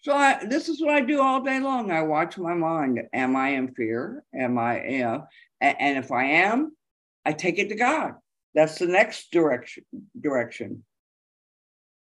So 0.03 0.12
I, 0.12 0.45
this 0.45 0.68
is 0.68 0.80
what 0.80 0.90
I 0.90 1.01
do 1.01 1.20
all 1.20 1.43
day 1.43 1.61
long. 1.61 1.93
I 1.93 2.03
watch 2.03 2.36
my 2.36 2.55
mind. 2.55 3.01
Am 3.12 3.36
I 3.36 3.51
in 3.51 3.72
fear? 3.72 4.24
Am 4.34 4.59
I, 4.59 4.84
you 4.84 4.99
know, 4.99 5.26
and 5.61 5.97
if 5.97 6.11
I 6.11 6.24
am, 6.24 6.76
I 7.24 7.32
take 7.32 7.59
it 7.59 7.68
to 7.68 7.76
God. 7.76 8.14
That's 8.55 8.78
the 8.78 8.86
next 8.86 9.30
direction. 9.30 9.84
Direction. 10.20 10.84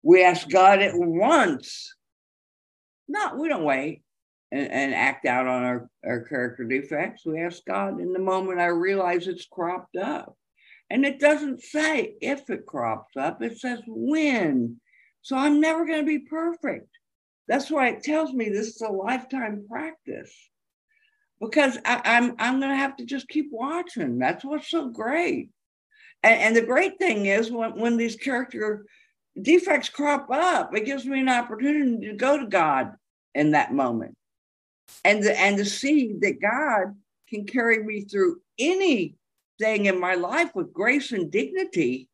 We 0.04 0.24
ask 0.24 0.50
God 0.50 0.80
at 0.80 0.94
once. 0.96 1.96
Not 3.08 3.38
we 3.38 3.47
don't 3.47 3.64
wait 3.64 4.03
and, 4.51 4.72
and 4.72 4.93
act 4.93 5.26
out 5.26 5.47
on 5.47 5.64
our, 5.64 5.89
our 6.05 6.22
character 6.22 6.64
defects. 6.64 7.26
We 7.26 7.41
ask 7.41 7.64
God 7.66 7.99
in 7.99 8.14
the 8.14 8.20
moment 8.20 8.60
I 8.60 8.68
realize 8.68 9.28
it's 9.28 9.45
cropped 9.45 9.95
up. 9.97 10.36
And 10.89 11.05
it 11.05 11.20
doesn't 11.20 11.62
say 11.62 12.16
if 12.22 12.49
it 12.49 12.66
crops 12.66 13.18
up, 13.18 13.41
it 13.41 13.60
says 13.60 13.82
when. 13.88 14.78
So 15.22 15.36
I'm 15.36 15.60
never 15.60 15.86
going 15.86 15.99
to 15.99 16.05
be 16.05 16.20
perfect. 16.20 16.88
That's 17.47 17.70
why 17.70 17.89
it 17.89 18.03
tells 18.03 18.34
me 18.34 18.49
this 18.49 18.68
is 18.68 18.82
a 18.82 18.89
lifetime 18.89 19.66
practice 19.70 20.34
because 21.39 21.78
I, 21.86 22.01
am 22.03 22.32
I'm, 22.32 22.36
I'm 22.39 22.60
going 22.60 22.72
to 22.72 22.78
have 22.78 22.97
to 22.97 23.05
just 23.05 23.28
keep 23.28 23.47
watching. 23.51 24.18
That's 24.18 24.43
what's 24.43 24.70
so 24.70 24.89
great. 24.89 25.49
And, 26.24 26.39
and 26.41 26.55
the 26.55 26.62
great 26.62 26.97
thing 26.99 27.26
is 27.26 27.51
when, 27.51 27.80
when 27.80 27.97
these 27.97 28.16
character 28.16 28.86
defects 29.42 29.90
crop 29.90 30.30
up, 30.32 30.76
it 30.76 30.86
gives 30.86 31.06
me 31.06 31.20
an 31.20 31.30
opportunity 31.30 32.08
to 32.08 32.14
go 32.14 32.38
to 32.38 32.48
God 32.48 32.94
in 33.36 33.52
that 33.52 33.74
moment 33.74 34.16
and 35.04 35.24
and 35.26 35.58
to 35.58 35.66
see 35.66 36.14
that 36.22 36.42
God 36.42 36.96
can 37.30 37.46
carry 37.46 37.84
me 37.84 38.02
through 38.02 38.42
anything 38.58 39.16
in 39.60 40.00
my 40.00 40.16
life 40.16 40.52
with 40.56 40.74
grace 40.74 41.12
and 41.12 41.32
dignity 41.32 42.10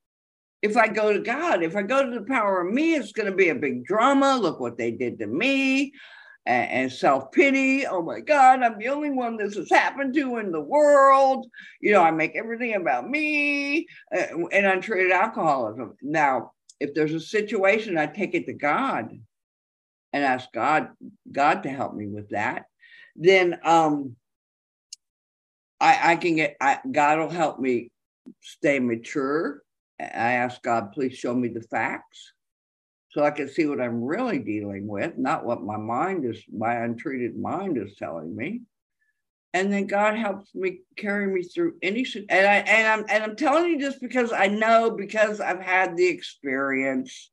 if 0.61 0.77
I 0.77 0.87
go 0.87 1.13
to 1.13 1.19
God. 1.19 1.61
If 1.61 1.75
I 1.75 1.83
go 1.83 2.03
to 2.03 2.19
the 2.19 2.25
power 2.25 2.65
of 2.65 2.73
me, 2.73 2.95
it's 2.95 3.11
going 3.11 3.29
to 3.29 3.35
be 3.35 3.49
a 3.49 3.55
big 3.55 3.85
drama. 3.85 4.37
Look 4.37 4.59
what 4.59 4.77
they 4.77 4.91
did 4.91 5.19
to 5.19 5.27
me 5.27 5.93
and, 6.45 6.71
and 6.71 6.91
self 6.91 7.31
pity. 7.31 7.85
Oh 7.85 8.01
my 8.01 8.21
God, 8.21 8.63
I'm 8.63 8.79
the 8.79 8.87
only 8.87 9.11
one 9.11 9.37
this 9.37 9.55
has 9.55 9.69
happened 9.69 10.13
to 10.15 10.37
in 10.37 10.51
the 10.51 10.61
world. 10.61 11.45
You 11.81 11.91
know, 11.91 12.01
I 12.01 12.11
make 12.11 12.35
everything 12.35 12.75
about 12.75 13.09
me 13.09 13.87
uh, 14.15 14.47
and 14.51 14.65
untreated 14.65 15.11
alcoholism. 15.11 15.95
Now, 16.01 16.51
if 16.79 16.93
there's 16.93 17.13
a 17.13 17.19
situation, 17.19 17.97
I 17.97 18.07
take 18.07 18.35
it 18.35 18.45
to 18.47 18.53
God 18.53 19.11
and 20.11 20.23
ask 20.23 20.51
God, 20.53 20.89
God 21.31 21.63
to 21.63 21.69
help 21.69 21.93
me 21.95 22.07
with 22.07 22.29
that. 22.29 22.65
Then 23.15 23.59
um, 23.63 24.15
I, 25.79 26.13
I 26.13 26.15
can 26.15 26.35
get, 26.35 26.55
I, 26.61 26.79
God 26.89 27.19
will 27.19 27.29
help 27.29 27.59
me 27.59 27.91
stay 28.41 28.79
mature. 28.79 29.61
I 29.99 30.33
ask 30.33 30.61
God, 30.61 30.91
please 30.91 31.15
show 31.15 31.33
me 31.33 31.49
the 31.49 31.61
facts 31.61 32.33
so 33.09 33.23
I 33.23 33.31
can 33.31 33.47
see 33.47 33.67
what 33.67 33.79
I'm 33.79 34.03
really 34.03 34.39
dealing 34.39 34.87
with, 34.87 35.17
not 35.17 35.45
what 35.45 35.61
my 35.61 35.77
mind 35.77 36.25
is, 36.25 36.41
my 36.51 36.83
untreated 36.83 37.37
mind 37.37 37.77
is 37.77 37.95
telling 37.95 38.35
me. 38.35 38.61
And 39.53 39.71
then 39.71 39.85
God 39.85 40.15
helps 40.15 40.53
me 40.55 40.79
carry 40.97 41.27
me 41.27 41.43
through 41.43 41.75
any 41.83 42.05
and 42.29 42.47
I 42.47 42.55
and 42.55 42.87
I'm 42.87 43.05
and 43.07 43.23
I'm 43.23 43.35
telling 43.35 43.69
you 43.69 43.77
this 43.77 43.99
because 43.99 44.31
I 44.31 44.47
know 44.47 44.91
because 44.91 45.39
I've 45.39 45.61
had 45.61 45.95
the 45.95 46.07
experience 46.07 47.31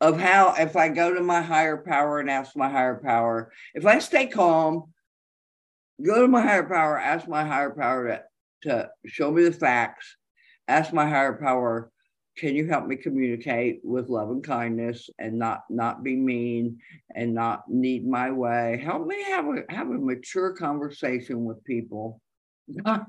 of 0.00 0.18
how 0.18 0.54
if 0.58 0.76
I 0.76 0.88
go 0.88 1.14
to 1.14 1.20
my 1.20 1.40
higher 1.40 1.76
power 1.76 2.18
and 2.18 2.30
ask 2.30 2.56
my 2.56 2.68
higher 2.68 3.00
power, 3.02 3.52
if 3.74 3.86
I 3.86 3.98
stay 4.00 4.26
calm, 4.26 4.92
go 6.04 6.22
to 6.22 6.28
my 6.28 6.42
higher 6.42 6.64
power, 6.64 6.98
ask 6.98 7.28
my 7.28 7.44
higher 7.44 7.70
power 7.70 8.08
to, 8.08 8.22
to 8.70 8.90
show 9.06 9.30
me 9.30 9.44
the 9.44 9.52
facts, 9.52 10.16
ask 10.66 10.92
my 10.92 11.08
higher 11.08 11.34
power 11.34 11.92
can 12.40 12.56
you 12.56 12.66
help 12.66 12.86
me 12.86 12.96
communicate 12.96 13.80
with 13.84 14.08
love 14.08 14.30
and 14.30 14.42
kindness 14.42 15.10
and 15.18 15.38
not 15.38 15.64
not 15.68 16.02
be 16.02 16.16
mean 16.16 16.78
and 17.14 17.34
not 17.34 17.68
need 17.68 18.08
my 18.08 18.30
way? 18.30 18.80
Help 18.82 19.06
me 19.06 19.22
have 19.24 19.44
a 19.44 19.62
have 19.68 19.90
a 19.90 19.98
mature 19.98 20.54
conversation 20.54 21.44
with 21.44 21.62
people. 21.64 22.18
God, 22.82 23.04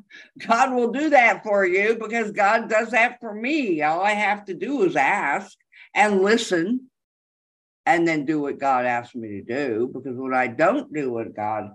god 0.45 0.73
will 0.73 0.91
do 0.91 1.11
that 1.11 1.43
for 1.43 1.65
you 1.65 1.95
because 1.95 2.31
god 2.31 2.69
does 2.69 2.89
that 2.91 3.21
for 3.21 3.33
me. 3.33 3.81
All 3.81 4.01
i 4.01 4.11
have 4.11 4.43
to 4.45 4.53
do 4.53 4.83
is 4.83 4.97
ask 4.97 5.57
and 5.95 6.21
listen 6.21 6.89
and 7.85 8.05
then 8.05 8.25
do 8.25 8.41
what 8.41 8.59
god 8.59 8.85
asks 8.85 9.15
me 9.15 9.29
to 9.29 9.43
do 9.43 9.89
because 9.93 10.17
when 10.17 10.33
i 10.33 10.47
don't 10.47 10.93
do 10.93 11.11
what 11.11 11.35
god 11.35 11.69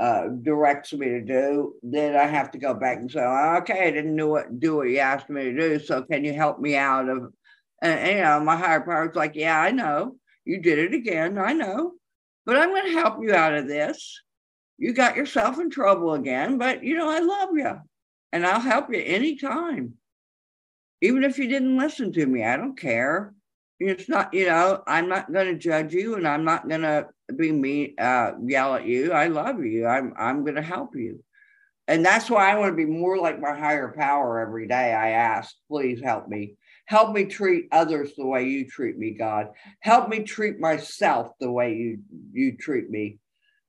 uh, 0.00 0.28
directs 0.28 0.94
me 0.94 1.08
to 1.10 1.20
do, 1.20 1.74
then 1.82 2.16
I 2.16 2.26
have 2.26 2.50
to 2.52 2.58
go 2.58 2.72
back 2.72 2.96
and 2.98 3.10
say, 3.10 3.20
okay, 3.20 3.88
I 3.88 3.90
didn't 3.90 4.16
do 4.16 4.28
what 4.28 4.58
do 4.58 4.76
what 4.76 4.88
you 4.88 4.98
asked 4.98 5.28
me 5.28 5.44
to 5.44 5.52
do. 5.52 5.78
So 5.78 6.02
can 6.02 6.24
you 6.24 6.32
help 6.32 6.58
me 6.58 6.74
out 6.74 7.10
of? 7.10 7.32
And, 7.82 7.98
and 8.00 8.16
you 8.16 8.22
know, 8.22 8.40
my 8.40 8.56
higher 8.56 8.80
power's 8.80 9.14
like, 9.14 9.36
yeah, 9.36 9.60
I 9.60 9.70
know 9.72 10.16
you 10.46 10.62
did 10.62 10.78
it 10.78 10.94
again. 10.94 11.36
I 11.36 11.52
know, 11.52 11.92
but 12.46 12.56
I'm 12.56 12.70
going 12.70 12.86
to 12.86 12.98
help 12.98 13.18
you 13.20 13.34
out 13.34 13.54
of 13.54 13.68
this. 13.68 14.22
You 14.78 14.94
got 14.94 15.16
yourself 15.16 15.58
in 15.58 15.68
trouble 15.68 16.14
again, 16.14 16.56
but 16.56 16.82
you 16.82 16.96
know, 16.96 17.10
I 17.10 17.18
love 17.18 17.50
you, 17.54 17.72
and 18.32 18.46
I'll 18.46 18.60
help 18.60 18.90
you 18.90 19.02
anytime. 19.04 19.94
Even 21.02 21.24
if 21.24 21.38
you 21.38 21.46
didn't 21.46 21.76
listen 21.76 22.10
to 22.12 22.26
me, 22.26 22.42
I 22.42 22.56
don't 22.56 22.78
care. 22.78 23.34
It's 23.82 24.10
not, 24.10 24.34
you 24.34 24.44
know, 24.44 24.82
I'm 24.86 25.08
not 25.08 25.32
going 25.32 25.46
to 25.46 25.58
judge 25.58 25.94
you, 25.94 26.16
and 26.16 26.28
I'm 26.28 26.44
not 26.44 26.68
going 26.68 26.82
to 26.82 27.08
be 27.34 27.50
mean, 27.50 27.94
uh, 27.98 28.32
yell 28.44 28.74
at 28.74 28.84
you. 28.84 29.12
I 29.12 29.28
love 29.28 29.64
you. 29.64 29.86
I'm 29.86 30.12
I'm 30.18 30.44
going 30.44 30.56
to 30.56 30.62
help 30.62 30.94
you, 30.94 31.24
and 31.88 32.04
that's 32.04 32.28
why 32.28 32.50
I 32.50 32.58
want 32.58 32.72
to 32.72 32.76
be 32.76 32.84
more 32.84 33.16
like 33.16 33.40
my 33.40 33.58
higher 33.58 33.94
power 33.96 34.38
every 34.38 34.68
day. 34.68 34.92
I 34.92 35.10
ask, 35.10 35.54
please 35.66 36.02
help 36.02 36.28
me. 36.28 36.56
Help 36.84 37.14
me 37.14 37.24
treat 37.24 37.68
others 37.72 38.10
the 38.18 38.26
way 38.26 38.48
you 38.48 38.68
treat 38.68 38.98
me, 38.98 39.12
God. 39.12 39.48
Help 39.80 40.10
me 40.10 40.24
treat 40.24 40.60
myself 40.60 41.32
the 41.40 41.50
way 41.50 41.74
you 41.74 42.00
you 42.32 42.58
treat 42.58 42.90
me, 42.90 43.18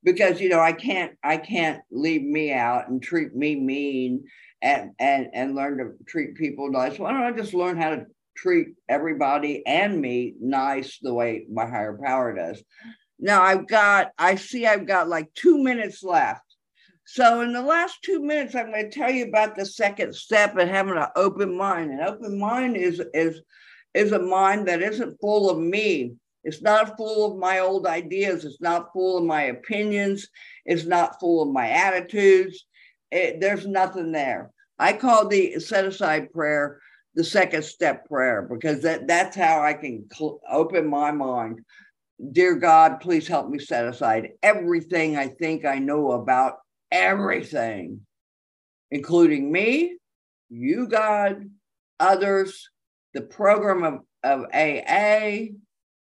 because 0.03 0.41
you 0.41 0.49
know 0.49 0.59
I 0.59 0.73
can't 0.73 1.13
I 1.23 1.37
can't 1.37 1.81
leave 1.89 2.23
me 2.23 2.51
out 2.51 2.89
and 2.89 3.01
treat 3.01 3.33
me 3.33 3.55
mean 3.55 4.25
and 4.61 4.91
and 4.99 5.27
and 5.33 5.55
learn 5.55 5.77
to 5.77 5.93
treat 6.05 6.35
people 6.35 6.69
nice. 6.69 6.99
Why 6.99 7.11
don't 7.11 7.23
I 7.23 7.31
just 7.31 7.53
learn 7.53 7.77
how 7.77 7.91
to 7.91 8.05
treat 8.35 8.69
everybody 8.89 9.65
and 9.65 9.99
me 9.99 10.35
nice 10.39 10.99
the 11.01 11.13
way 11.13 11.45
my 11.51 11.65
higher 11.65 11.97
power 12.01 12.33
does? 12.35 12.63
Now 13.19 13.41
I've 13.43 13.67
got, 13.67 14.11
I 14.17 14.35
see 14.35 14.65
I've 14.65 14.87
got 14.87 15.07
like 15.07 15.33
two 15.33 15.63
minutes 15.63 16.03
left. 16.03 16.41
So 17.05 17.41
in 17.41 17.51
the 17.51 17.61
last 17.61 18.01
two 18.03 18.21
minutes, 18.21 18.55
I'm 18.55 18.71
going 18.71 18.89
to 18.89 18.97
tell 18.97 19.11
you 19.11 19.25
about 19.25 19.55
the 19.55 19.65
second 19.65 20.15
step 20.15 20.55
and 20.57 20.69
having 20.69 20.97
an 20.97 21.07
open 21.15 21.57
mind. 21.57 21.91
An 21.91 21.99
open 22.01 22.39
mind 22.39 22.77
is 22.77 23.01
is 23.13 23.41
is 23.93 24.13
a 24.13 24.19
mind 24.19 24.67
that 24.67 24.81
isn't 24.81 25.19
full 25.19 25.49
of 25.49 25.59
me. 25.59 26.13
It's 26.43 26.61
not 26.61 26.97
full 26.97 27.31
of 27.31 27.37
my 27.37 27.59
old 27.59 27.85
ideas. 27.85 28.45
It's 28.45 28.61
not 28.61 28.93
full 28.93 29.17
of 29.17 29.25
my 29.25 29.43
opinions. 29.43 30.27
It's 30.65 30.85
not 30.85 31.19
full 31.19 31.41
of 31.41 31.49
my 31.49 31.69
attitudes. 31.69 32.65
It, 33.11 33.41
there's 33.41 33.67
nothing 33.67 34.11
there. 34.11 34.51
I 34.79 34.93
call 34.93 35.27
the 35.27 35.59
set 35.59 35.85
aside 35.85 36.31
prayer 36.31 36.79
the 37.15 37.23
second 37.23 37.63
step 37.63 38.07
prayer 38.07 38.47
because 38.49 38.81
that, 38.81 39.07
that's 39.07 39.35
how 39.35 39.61
I 39.61 39.73
can 39.73 40.05
cl- 40.11 40.39
open 40.49 40.87
my 40.87 41.11
mind 41.11 41.61
Dear 42.31 42.55
God, 42.55 42.99
please 42.99 43.27
help 43.27 43.49
me 43.49 43.57
set 43.57 43.87
aside 43.87 44.33
everything 44.43 45.17
I 45.17 45.27
think 45.27 45.65
I 45.65 45.79
know 45.79 46.11
about 46.11 46.57
everything, 46.91 48.01
including 48.91 49.51
me, 49.51 49.97
you, 50.49 50.87
God, 50.87 51.49
others, 51.99 52.69
the 53.15 53.21
program 53.21 53.83
of, 53.83 53.99
of 54.23 54.45
AA, 54.53 55.53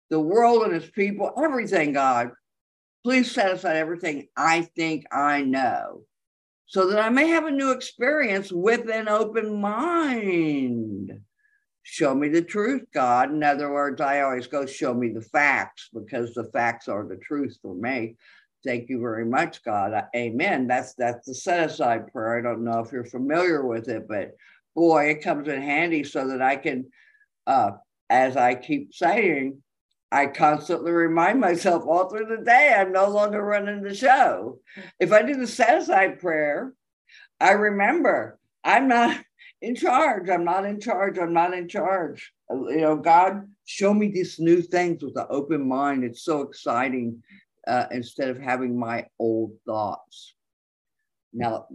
the 0.09 0.19
world 0.19 0.63
and 0.63 0.73
its 0.73 0.89
people, 0.89 1.33
everything, 1.37 1.91
God. 1.91 2.31
Please 3.03 3.29
set 3.29 3.51
aside 3.51 3.75
everything 3.75 4.27
I 4.37 4.61
think 4.61 5.03
I 5.11 5.41
know 5.41 6.03
so 6.65 6.87
that 6.87 6.99
I 6.99 7.09
may 7.09 7.27
have 7.27 7.45
a 7.45 7.51
new 7.51 7.71
experience 7.71 8.51
with 8.51 8.89
an 8.89 9.07
open 9.07 9.61
mind. 9.61 11.21
show 11.83 12.15
me 12.15 12.29
the 12.29 12.41
truth, 12.41 12.83
God. 12.93 13.31
In 13.31 13.43
other 13.43 13.71
words, 13.71 14.01
I 14.01 14.21
always 14.21 14.47
go, 14.47 14.65
show 14.65 14.93
me 14.93 15.09
the 15.09 15.21
facts 15.21 15.89
because 15.93 16.33
the 16.33 16.45
facts 16.45 16.87
are 16.87 17.07
the 17.07 17.17
truth 17.17 17.57
for 17.61 17.75
me. 17.75 18.15
Thank 18.65 18.89
you 18.89 18.99
very 18.99 19.25
much, 19.25 19.63
God. 19.63 19.93
Amen. 20.15 20.65
That's 20.65 20.95
that's 20.95 21.27
the 21.27 21.35
set 21.35 21.69
aside 21.69 22.11
prayer. 22.11 22.39
I 22.39 22.41
don't 22.41 22.63
know 22.63 22.79
if 22.79 22.91
you're 22.91 23.05
familiar 23.05 23.63
with 23.63 23.87
it, 23.87 24.07
but 24.07 24.31
boy, 24.75 25.09
it 25.11 25.21
comes 25.21 25.47
in 25.47 25.61
handy 25.61 26.03
so 26.03 26.27
that 26.29 26.41
I 26.41 26.55
can, 26.55 26.85
uh, 27.45 27.71
as 28.09 28.35
I 28.35 28.55
keep 28.55 28.91
saying, 28.91 29.61
I 30.15 30.27
constantly 30.27 30.93
remind 30.93 31.41
myself 31.41 31.83
all 31.85 32.07
through 32.07 32.27
the 32.27 32.41
day 32.41 32.73
I'm 32.73 32.93
no 32.93 33.09
longer 33.09 33.43
running 33.43 33.83
the 33.83 33.93
show. 33.93 34.59
If 34.97 35.11
I 35.11 35.21
do 35.21 35.35
the 35.35 35.45
set 35.45 35.77
aside 35.77 36.21
prayer, 36.21 36.73
I 37.41 37.51
remember 37.51 38.39
I'm 38.63 38.87
not 38.87 39.21
in 39.61 39.75
charge. 39.75 40.29
I'm 40.29 40.45
not 40.45 40.63
in 40.63 40.79
charge. 40.79 41.17
I'm 41.17 41.33
not 41.33 41.53
in 41.53 41.67
charge. 41.67 42.31
You 42.49 42.77
know, 42.77 42.95
God, 42.95 43.45
show 43.65 43.93
me 43.93 44.07
these 44.07 44.39
new 44.39 44.61
things 44.61 45.03
with 45.03 45.17
an 45.17 45.25
open 45.29 45.67
mind. 45.67 46.05
It's 46.05 46.23
so 46.23 46.43
exciting 46.43 47.21
uh, 47.67 47.87
instead 47.91 48.29
of 48.29 48.39
having 48.39 48.79
my 48.79 49.07
old 49.19 49.51
thoughts. 49.65 50.33
Now, 51.33 51.67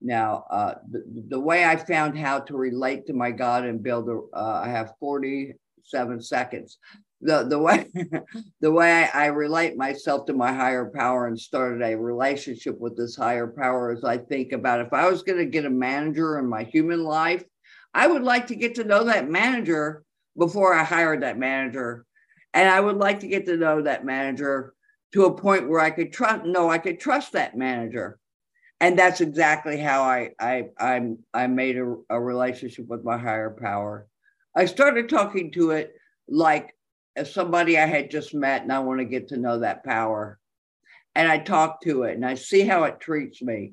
now 0.00 0.46
uh, 0.50 0.74
the, 0.90 1.04
the 1.28 1.40
way 1.40 1.66
I 1.66 1.76
found 1.76 2.16
how 2.16 2.40
to 2.40 2.56
relate 2.56 3.06
to 3.08 3.12
my 3.12 3.32
God 3.32 3.66
and 3.66 3.82
build 3.82 4.08
a, 4.08 4.18
uh, 4.34 4.62
I 4.64 4.70
have 4.70 4.94
47 4.98 6.22
seconds 6.22 6.78
the 7.20 7.44
the 7.44 7.58
way 7.58 7.86
the 8.60 8.70
way 8.70 9.08
I 9.12 9.26
relate 9.26 9.76
myself 9.76 10.26
to 10.26 10.34
my 10.34 10.52
higher 10.52 10.90
power 10.94 11.26
and 11.26 11.38
started 11.38 11.82
a 11.82 11.96
relationship 11.96 12.78
with 12.78 12.96
this 12.96 13.16
higher 13.16 13.46
power 13.46 13.92
is 13.92 14.04
I 14.04 14.18
think 14.18 14.52
about 14.52 14.80
if 14.80 14.92
I 14.92 15.08
was 15.08 15.22
going 15.22 15.38
to 15.38 15.46
get 15.46 15.64
a 15.64 15.70
manager 15.70 16.38
in 16.38 16.46
my 16.46 16.64
human 16.64 17.04
life, 17.04 17.44
I 17.94 18.06
would 18.06 18.22
like 18.22 18.48
to 18.48 18.56
get 18.56 18.74
to 18.76 18.84
know 18.84 19.04
that 19.04 19.28
manager 19.28 20.04
before 20.36 20.74
I 20.74 20.84
hired 20.84 21.22
that 21.22 21.38
manager. 21.38 22.04
And 22.52 22.68
I 22.68 22.80
would 22.80 22.96
like 22.96 23.20
to 23.20 23.28
get 23.28 23.46
to 23.46 23.56
know 23.56 23.82
that 23.82 24.04
manager 24.04 24.74
to 25.12 25.24
a 25.24 25.36
point 25.36 25.68
where 25.68 25.80
I 25.80 25.90
could 25.90 26.12
trust 26.12 26.44
no, 26.44 26.70
I 26.70 26.78
could 26.78 27.00
trust 27.00 27.32
that 27.32 27.56
manager. 27.56 28.18
And 28.80 28.98
that's 28.98 29.22
exactly 29.22 29.78
how 29.78 30.02
I 30.02 30.30
I 30.38 30.68
I, 30.78 31.12
I 31.32 31.46
made 31.46 31.78
a, 31.78 31.96
a 32.10 32.20
relationship 32.20 32.86
with 32.88 33.04
my 33.04 33.16
higher 33.16 33.50
power. 33.50 34.06
I 34.54 34.66
started 34.66 35.08
talking 35.08 35.52
to 35.52 35.70
it 35.70 35.94
like 36.28 36.75
as 37.16 37.32
somebody 37.32 37.78
I 37.78 37.86
had 37.86 38.10
just 38.10 38.34
met 38.34 38.62
and 38.62 38.72
I 38.72 38.78
want 38.80 39.00
to 39.00 39.04
get 39.04 39.28
to 39.28 39.36
know 39.36 39.58
that 39.60 39.84
power. 39.84 40.38
And 41.14 41.26
I 41.26 41.38
talk 41.38 41.80
to 41.82 42.02
it 42.02 42.14
and 42.14 42.26
I 42.26 42.34
see 42.34 42.62
how 42.62 42.84
it 42.84 43.00
treats 43.00 43.40
me. 43.42 43.72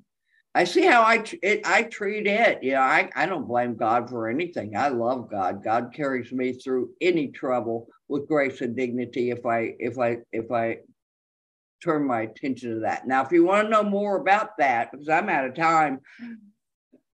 I 0.56 0.64
see 0.64 0.86
how 0.86 1.02
I 1.02 1.24
it, 1.42 1.62
I 1.66 1.84
treat 1.84 2.28
it. 2.28 2.64
You 2.64 2.74
know, 2.74 2.82
I, 2.82 3.10
I 3.16 3.26
don't 3.26 3.48
blame 3.48 3.76
God 3.76 4.10
for 4.10 4.30
anything. 4.30 4.78
I 4.78 4.90
love 4.90 5.30
God. 5.30 5.64
God 5.64 5.94
carries 5.94 6.32
me 6.32 6.54
through 6.54 6.92
any 7.02 7.30
trouble 7.30 7.88
with 8.08 8.28
grace 8.28 8.62
and 8.62 8.76
dignity 8.76 9.32
if 9.32 9.46
I 9.46 9.74
if 9.80 9.98
I 9.98 10.20
if 10.32 10.52
I 10.52 10.78
turn 11.84 12.06
my 12.06 12.22
attention 12.22 12.76
to 12.76 12.80
that. 12.82 13.08
Now, 13.08 13.26
if 13.26 13.32
you 13.32 13.44
want 13.44 13.66
to 13.66 13.70
know 13.70 13.84
more 13.84 14.18
about 14.18 14.58
that, 14.60 14.92
because 14.92 15.10
I'm 15.10 15.28
out 15.28 15.46
of 15.46 15.56
time, 15.56 16.00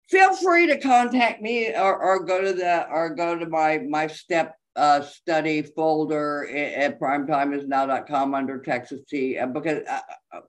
feel 0.09 0.35
free 0.35 0.67
to 0.67 0.79
contact 0.79 1.41
me 1.41 1.73
or, 1.73 1.95
or 1.95 2.25
go 2.25 2.41
to 2.41 2.53
the 2.53 2.89
or 2.89 3.11
go 3.11 3.37
to 3.37 3.47
my 3.47 3.79
my 3.87 4.07
step 4.07 4.55
uh, 4.77 5.01
study 5.01 5.63
folder 5.63 6.47
at 6.47 6.99
primetimeisnow.com 6.99 8.35
under 8.35 8.59
Texas 8.59 9.01
Tea 9.09 9.37
uh, 9.39 9.47
because 9.47 9.83
uh, 9.89 9.99
uh, 10.31 10.41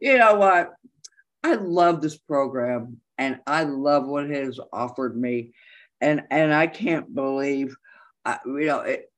you 0.00 0.18
know 0.18 0.34
what? 0.34 0.74
I 1.44 1.54
love 1.54 2.02
this 2.02 2.18
program 2.18 3.00
and 3.16 3.38
I 3.46 3.62
love 3.62 4.06
what 4.06 4.30
it 4.30 4.44
has 4.44 4.58
offered 4.72 5.16
me 5.16 5.52
and 6.00 6.22
and 6.30 6.52
I 6.52 6.66
can't 6.66 7.14
believe 7.14 7.76
uh, 8.24 8.38
you 8.44 8.66
know 8.66 8.80
it, 8.80 9.10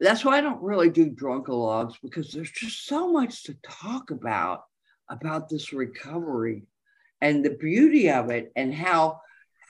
that's 0.00 0.24
why 0.24 0.38
I 0.38 0.40
don't 0.40 0.62
really 0.62 0.90
do 0.90 1.10
drunkalogs 1.10 1.94
because 2.02 2.32
there's 2.32 2.50
just 2.50 2.86
so 2.86 3.12
much 3.12 3.44
to 3.44 3.56
talk 3.62 4.10
about 4.10 4.64
about 5.08 5.48
this 5.48 5.72
recovery 5.72 6.64
and 7.20 7.44
the 7.44 7.50
beauty 7.50 8.10
of 8.10 8.30
it 8.30 8.50
and 8.56 8.74
how 8.74 9.20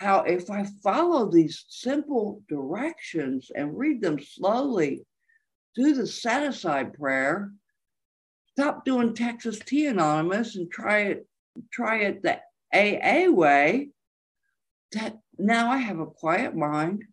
how 0.00 0.22
if 0.22 0.50
I 0.50 0.64
follow 0.82 1.30
these 1.30 1.66
simple 1.68 2.42
directions 2.48 3.50
and 3.54 3.76
read 3.76 4.00
them 4.00 4.18
slowly, 4.18 5.04
do 5.76 5.94
the 5.94 6.06
set 6.06 6.42
aside 6.42 6.94
prayer, 6.94 7.52
stop 8.52 8.86
doing 8.86 9.12
Texas 9.12 9.58
Tea 9.58 9.86
Anonymous 9.88 10.56
and 10.56 10.70
try 10.70 11.00
it, 11.00 11.28
try 11.70 11.98
it 11.98 12.22
the 12.22 12.40
AA 12.72 13.30
way, 13.30 13.90
that 14.92 15.18
now 15.38 15.70
I 15.70 15.76
have 15.76 15.98
a 15.98 16.06
quiet 16.06 16.56
mind, 16.56 17.04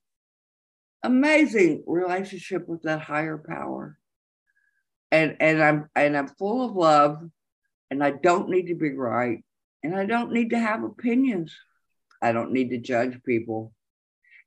amazing 1.04 1.84
relationship 1.88 2.70
with 2.70 2.84
that 2.84 3.02
higher 3.02 3.38
power. 3.38 4.00
And 5.12 5.36
and 5.42 5.62
I'm 5.62 5.90
and 5.94 6.16
I'm 6.16 6.28
full 6.28 6.66
of 6.66 6.76
love 6.76 7.22
and 7.92 8.02
I 8.02 8.12
don't 8.12 8.50
need 8.50 8.68
to 8.68 8.76
be 8.76 8.92
right 8.92 9.44
and 9.84 9.94
I 9.94 10.06
don't 10.06 10.32
need 10.32 10.52
to 10.52 10.60
have 10.60 10.84
opinions. 10.84 11.54
I 12.22 12.32
don't 12.32 12.52
need 12.52 12.70
to 12.72 12.78
judge 12.78 13.22
people. 13.24 13.74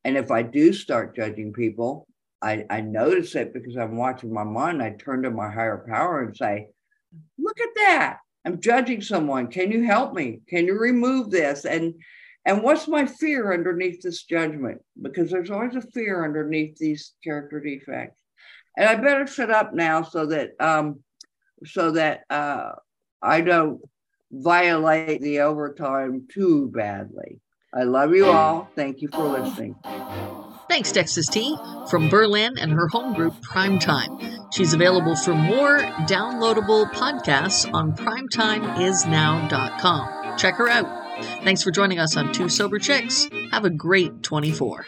And 0.04 0.16
if 0.16 0.30
I 0.30 0.42
do 0.42 0.72
start 0.72 1.16
judging 1.16 1.52
people, 1.52 2.06
I, 2.42 2.64
I 2.70 2.80
notice 2.80 3.34
it 3.34 3.52
because 3.52 3.76
I'm 3.76 3.96
watching 3.96 4.32
my 4.32 4.44
mind. 4.44 4.82
I 4.82 4.90
turn 4.90 5.22
to 5.22 5.30
my 5.30 5.50
higher 5.50 5.84
power 5.86 6.22
and 6.22 6.36
say, 6.36 6.68
look 7.38 7.60
at 7.60 7.68
that. 7.76 8.18
I'm 8.46 8.60
judging 8.60 9.02
someone. 9.02 9.48
Can 9.48 9.70
you 9.70 9.84
help 9.84 10.14
me? 10.14 10.40
Can 10.48 10.66
you 10.66 10.78
remove 10.78 11.30
this? 11.30 11.64
And 11.64 11.94
and 12.46 12.62
what's 12.62 12.88
my 12.88 13.04
fear 13.04 13.52
underneath 13.52 14.00
this 14.00 14.22
judgment? 14.24 14.80
Because 15.00 15.30
there's 15.30 15.50
always 15.50 15.76
a 15.76 15.82
fear 15.82 16.24
underneath 16.24 16.78
these 16.78 17.12
character 17.22 17.60
defects. 17.60 18.22
And 18.78 18.88
I 18.88 18.94
better 18.94 19.26
shut 19.26 19.50
up 19.50 19.74
now 19.74 20.02
so 20.02 20.24
that 20.26 20.52
um, 20.58 21.00
so 21.66 21.90
that 21.92 22.22
uh, 22.30 22.72
I 23.20 23.42
don't 23.42 23.80
violate 24.32 25.20
the 25.20 25.40
overtime 25.40 26.28
too 26.32 26.68
badly. 26.68 27.40
I 27.72 27.84
love 27.84 28.14
you 28.14 28.26
all. 28.26 28.68
Thank 28.74 29.00
you 29.00 29.08
for 29.08 29.24
listening. 29.24 29.76
Thanks, 30.68 30.92
Texas 30.92 31.26
Tea, 31.26 31.56
from 31.88 32.08
Berlin 32.08 32.58
and 32.58 32.72
her 32.72 32.88
home 32.88 33.14
group 33.14 33.34
Primetime. 33.42 34.52
She's 34.52 34.72
available 34.72 35.16
for 35.16 35.34
more 35.34 35.78
downloadable 36.06 36.90
podcasts 36.92 37.72
on 37.72 37.96
primetimeisnow.com. 37.96 40.38
Check 40.38 40.54
her 40.56 40.68
out. 40.68 41.00
Thanks 41.42 41.62
for 41.62 41.70
joining 41.70 41.98
us 41.98 42.16
on 42.16 42.32
Two 42.32 42.48
Sober 42.48 42.78
Chicks. 42.78 43.28
Have 43.50 43.64
a 43.64 43.70
great 43.70 44.22
24. 44.22 44.86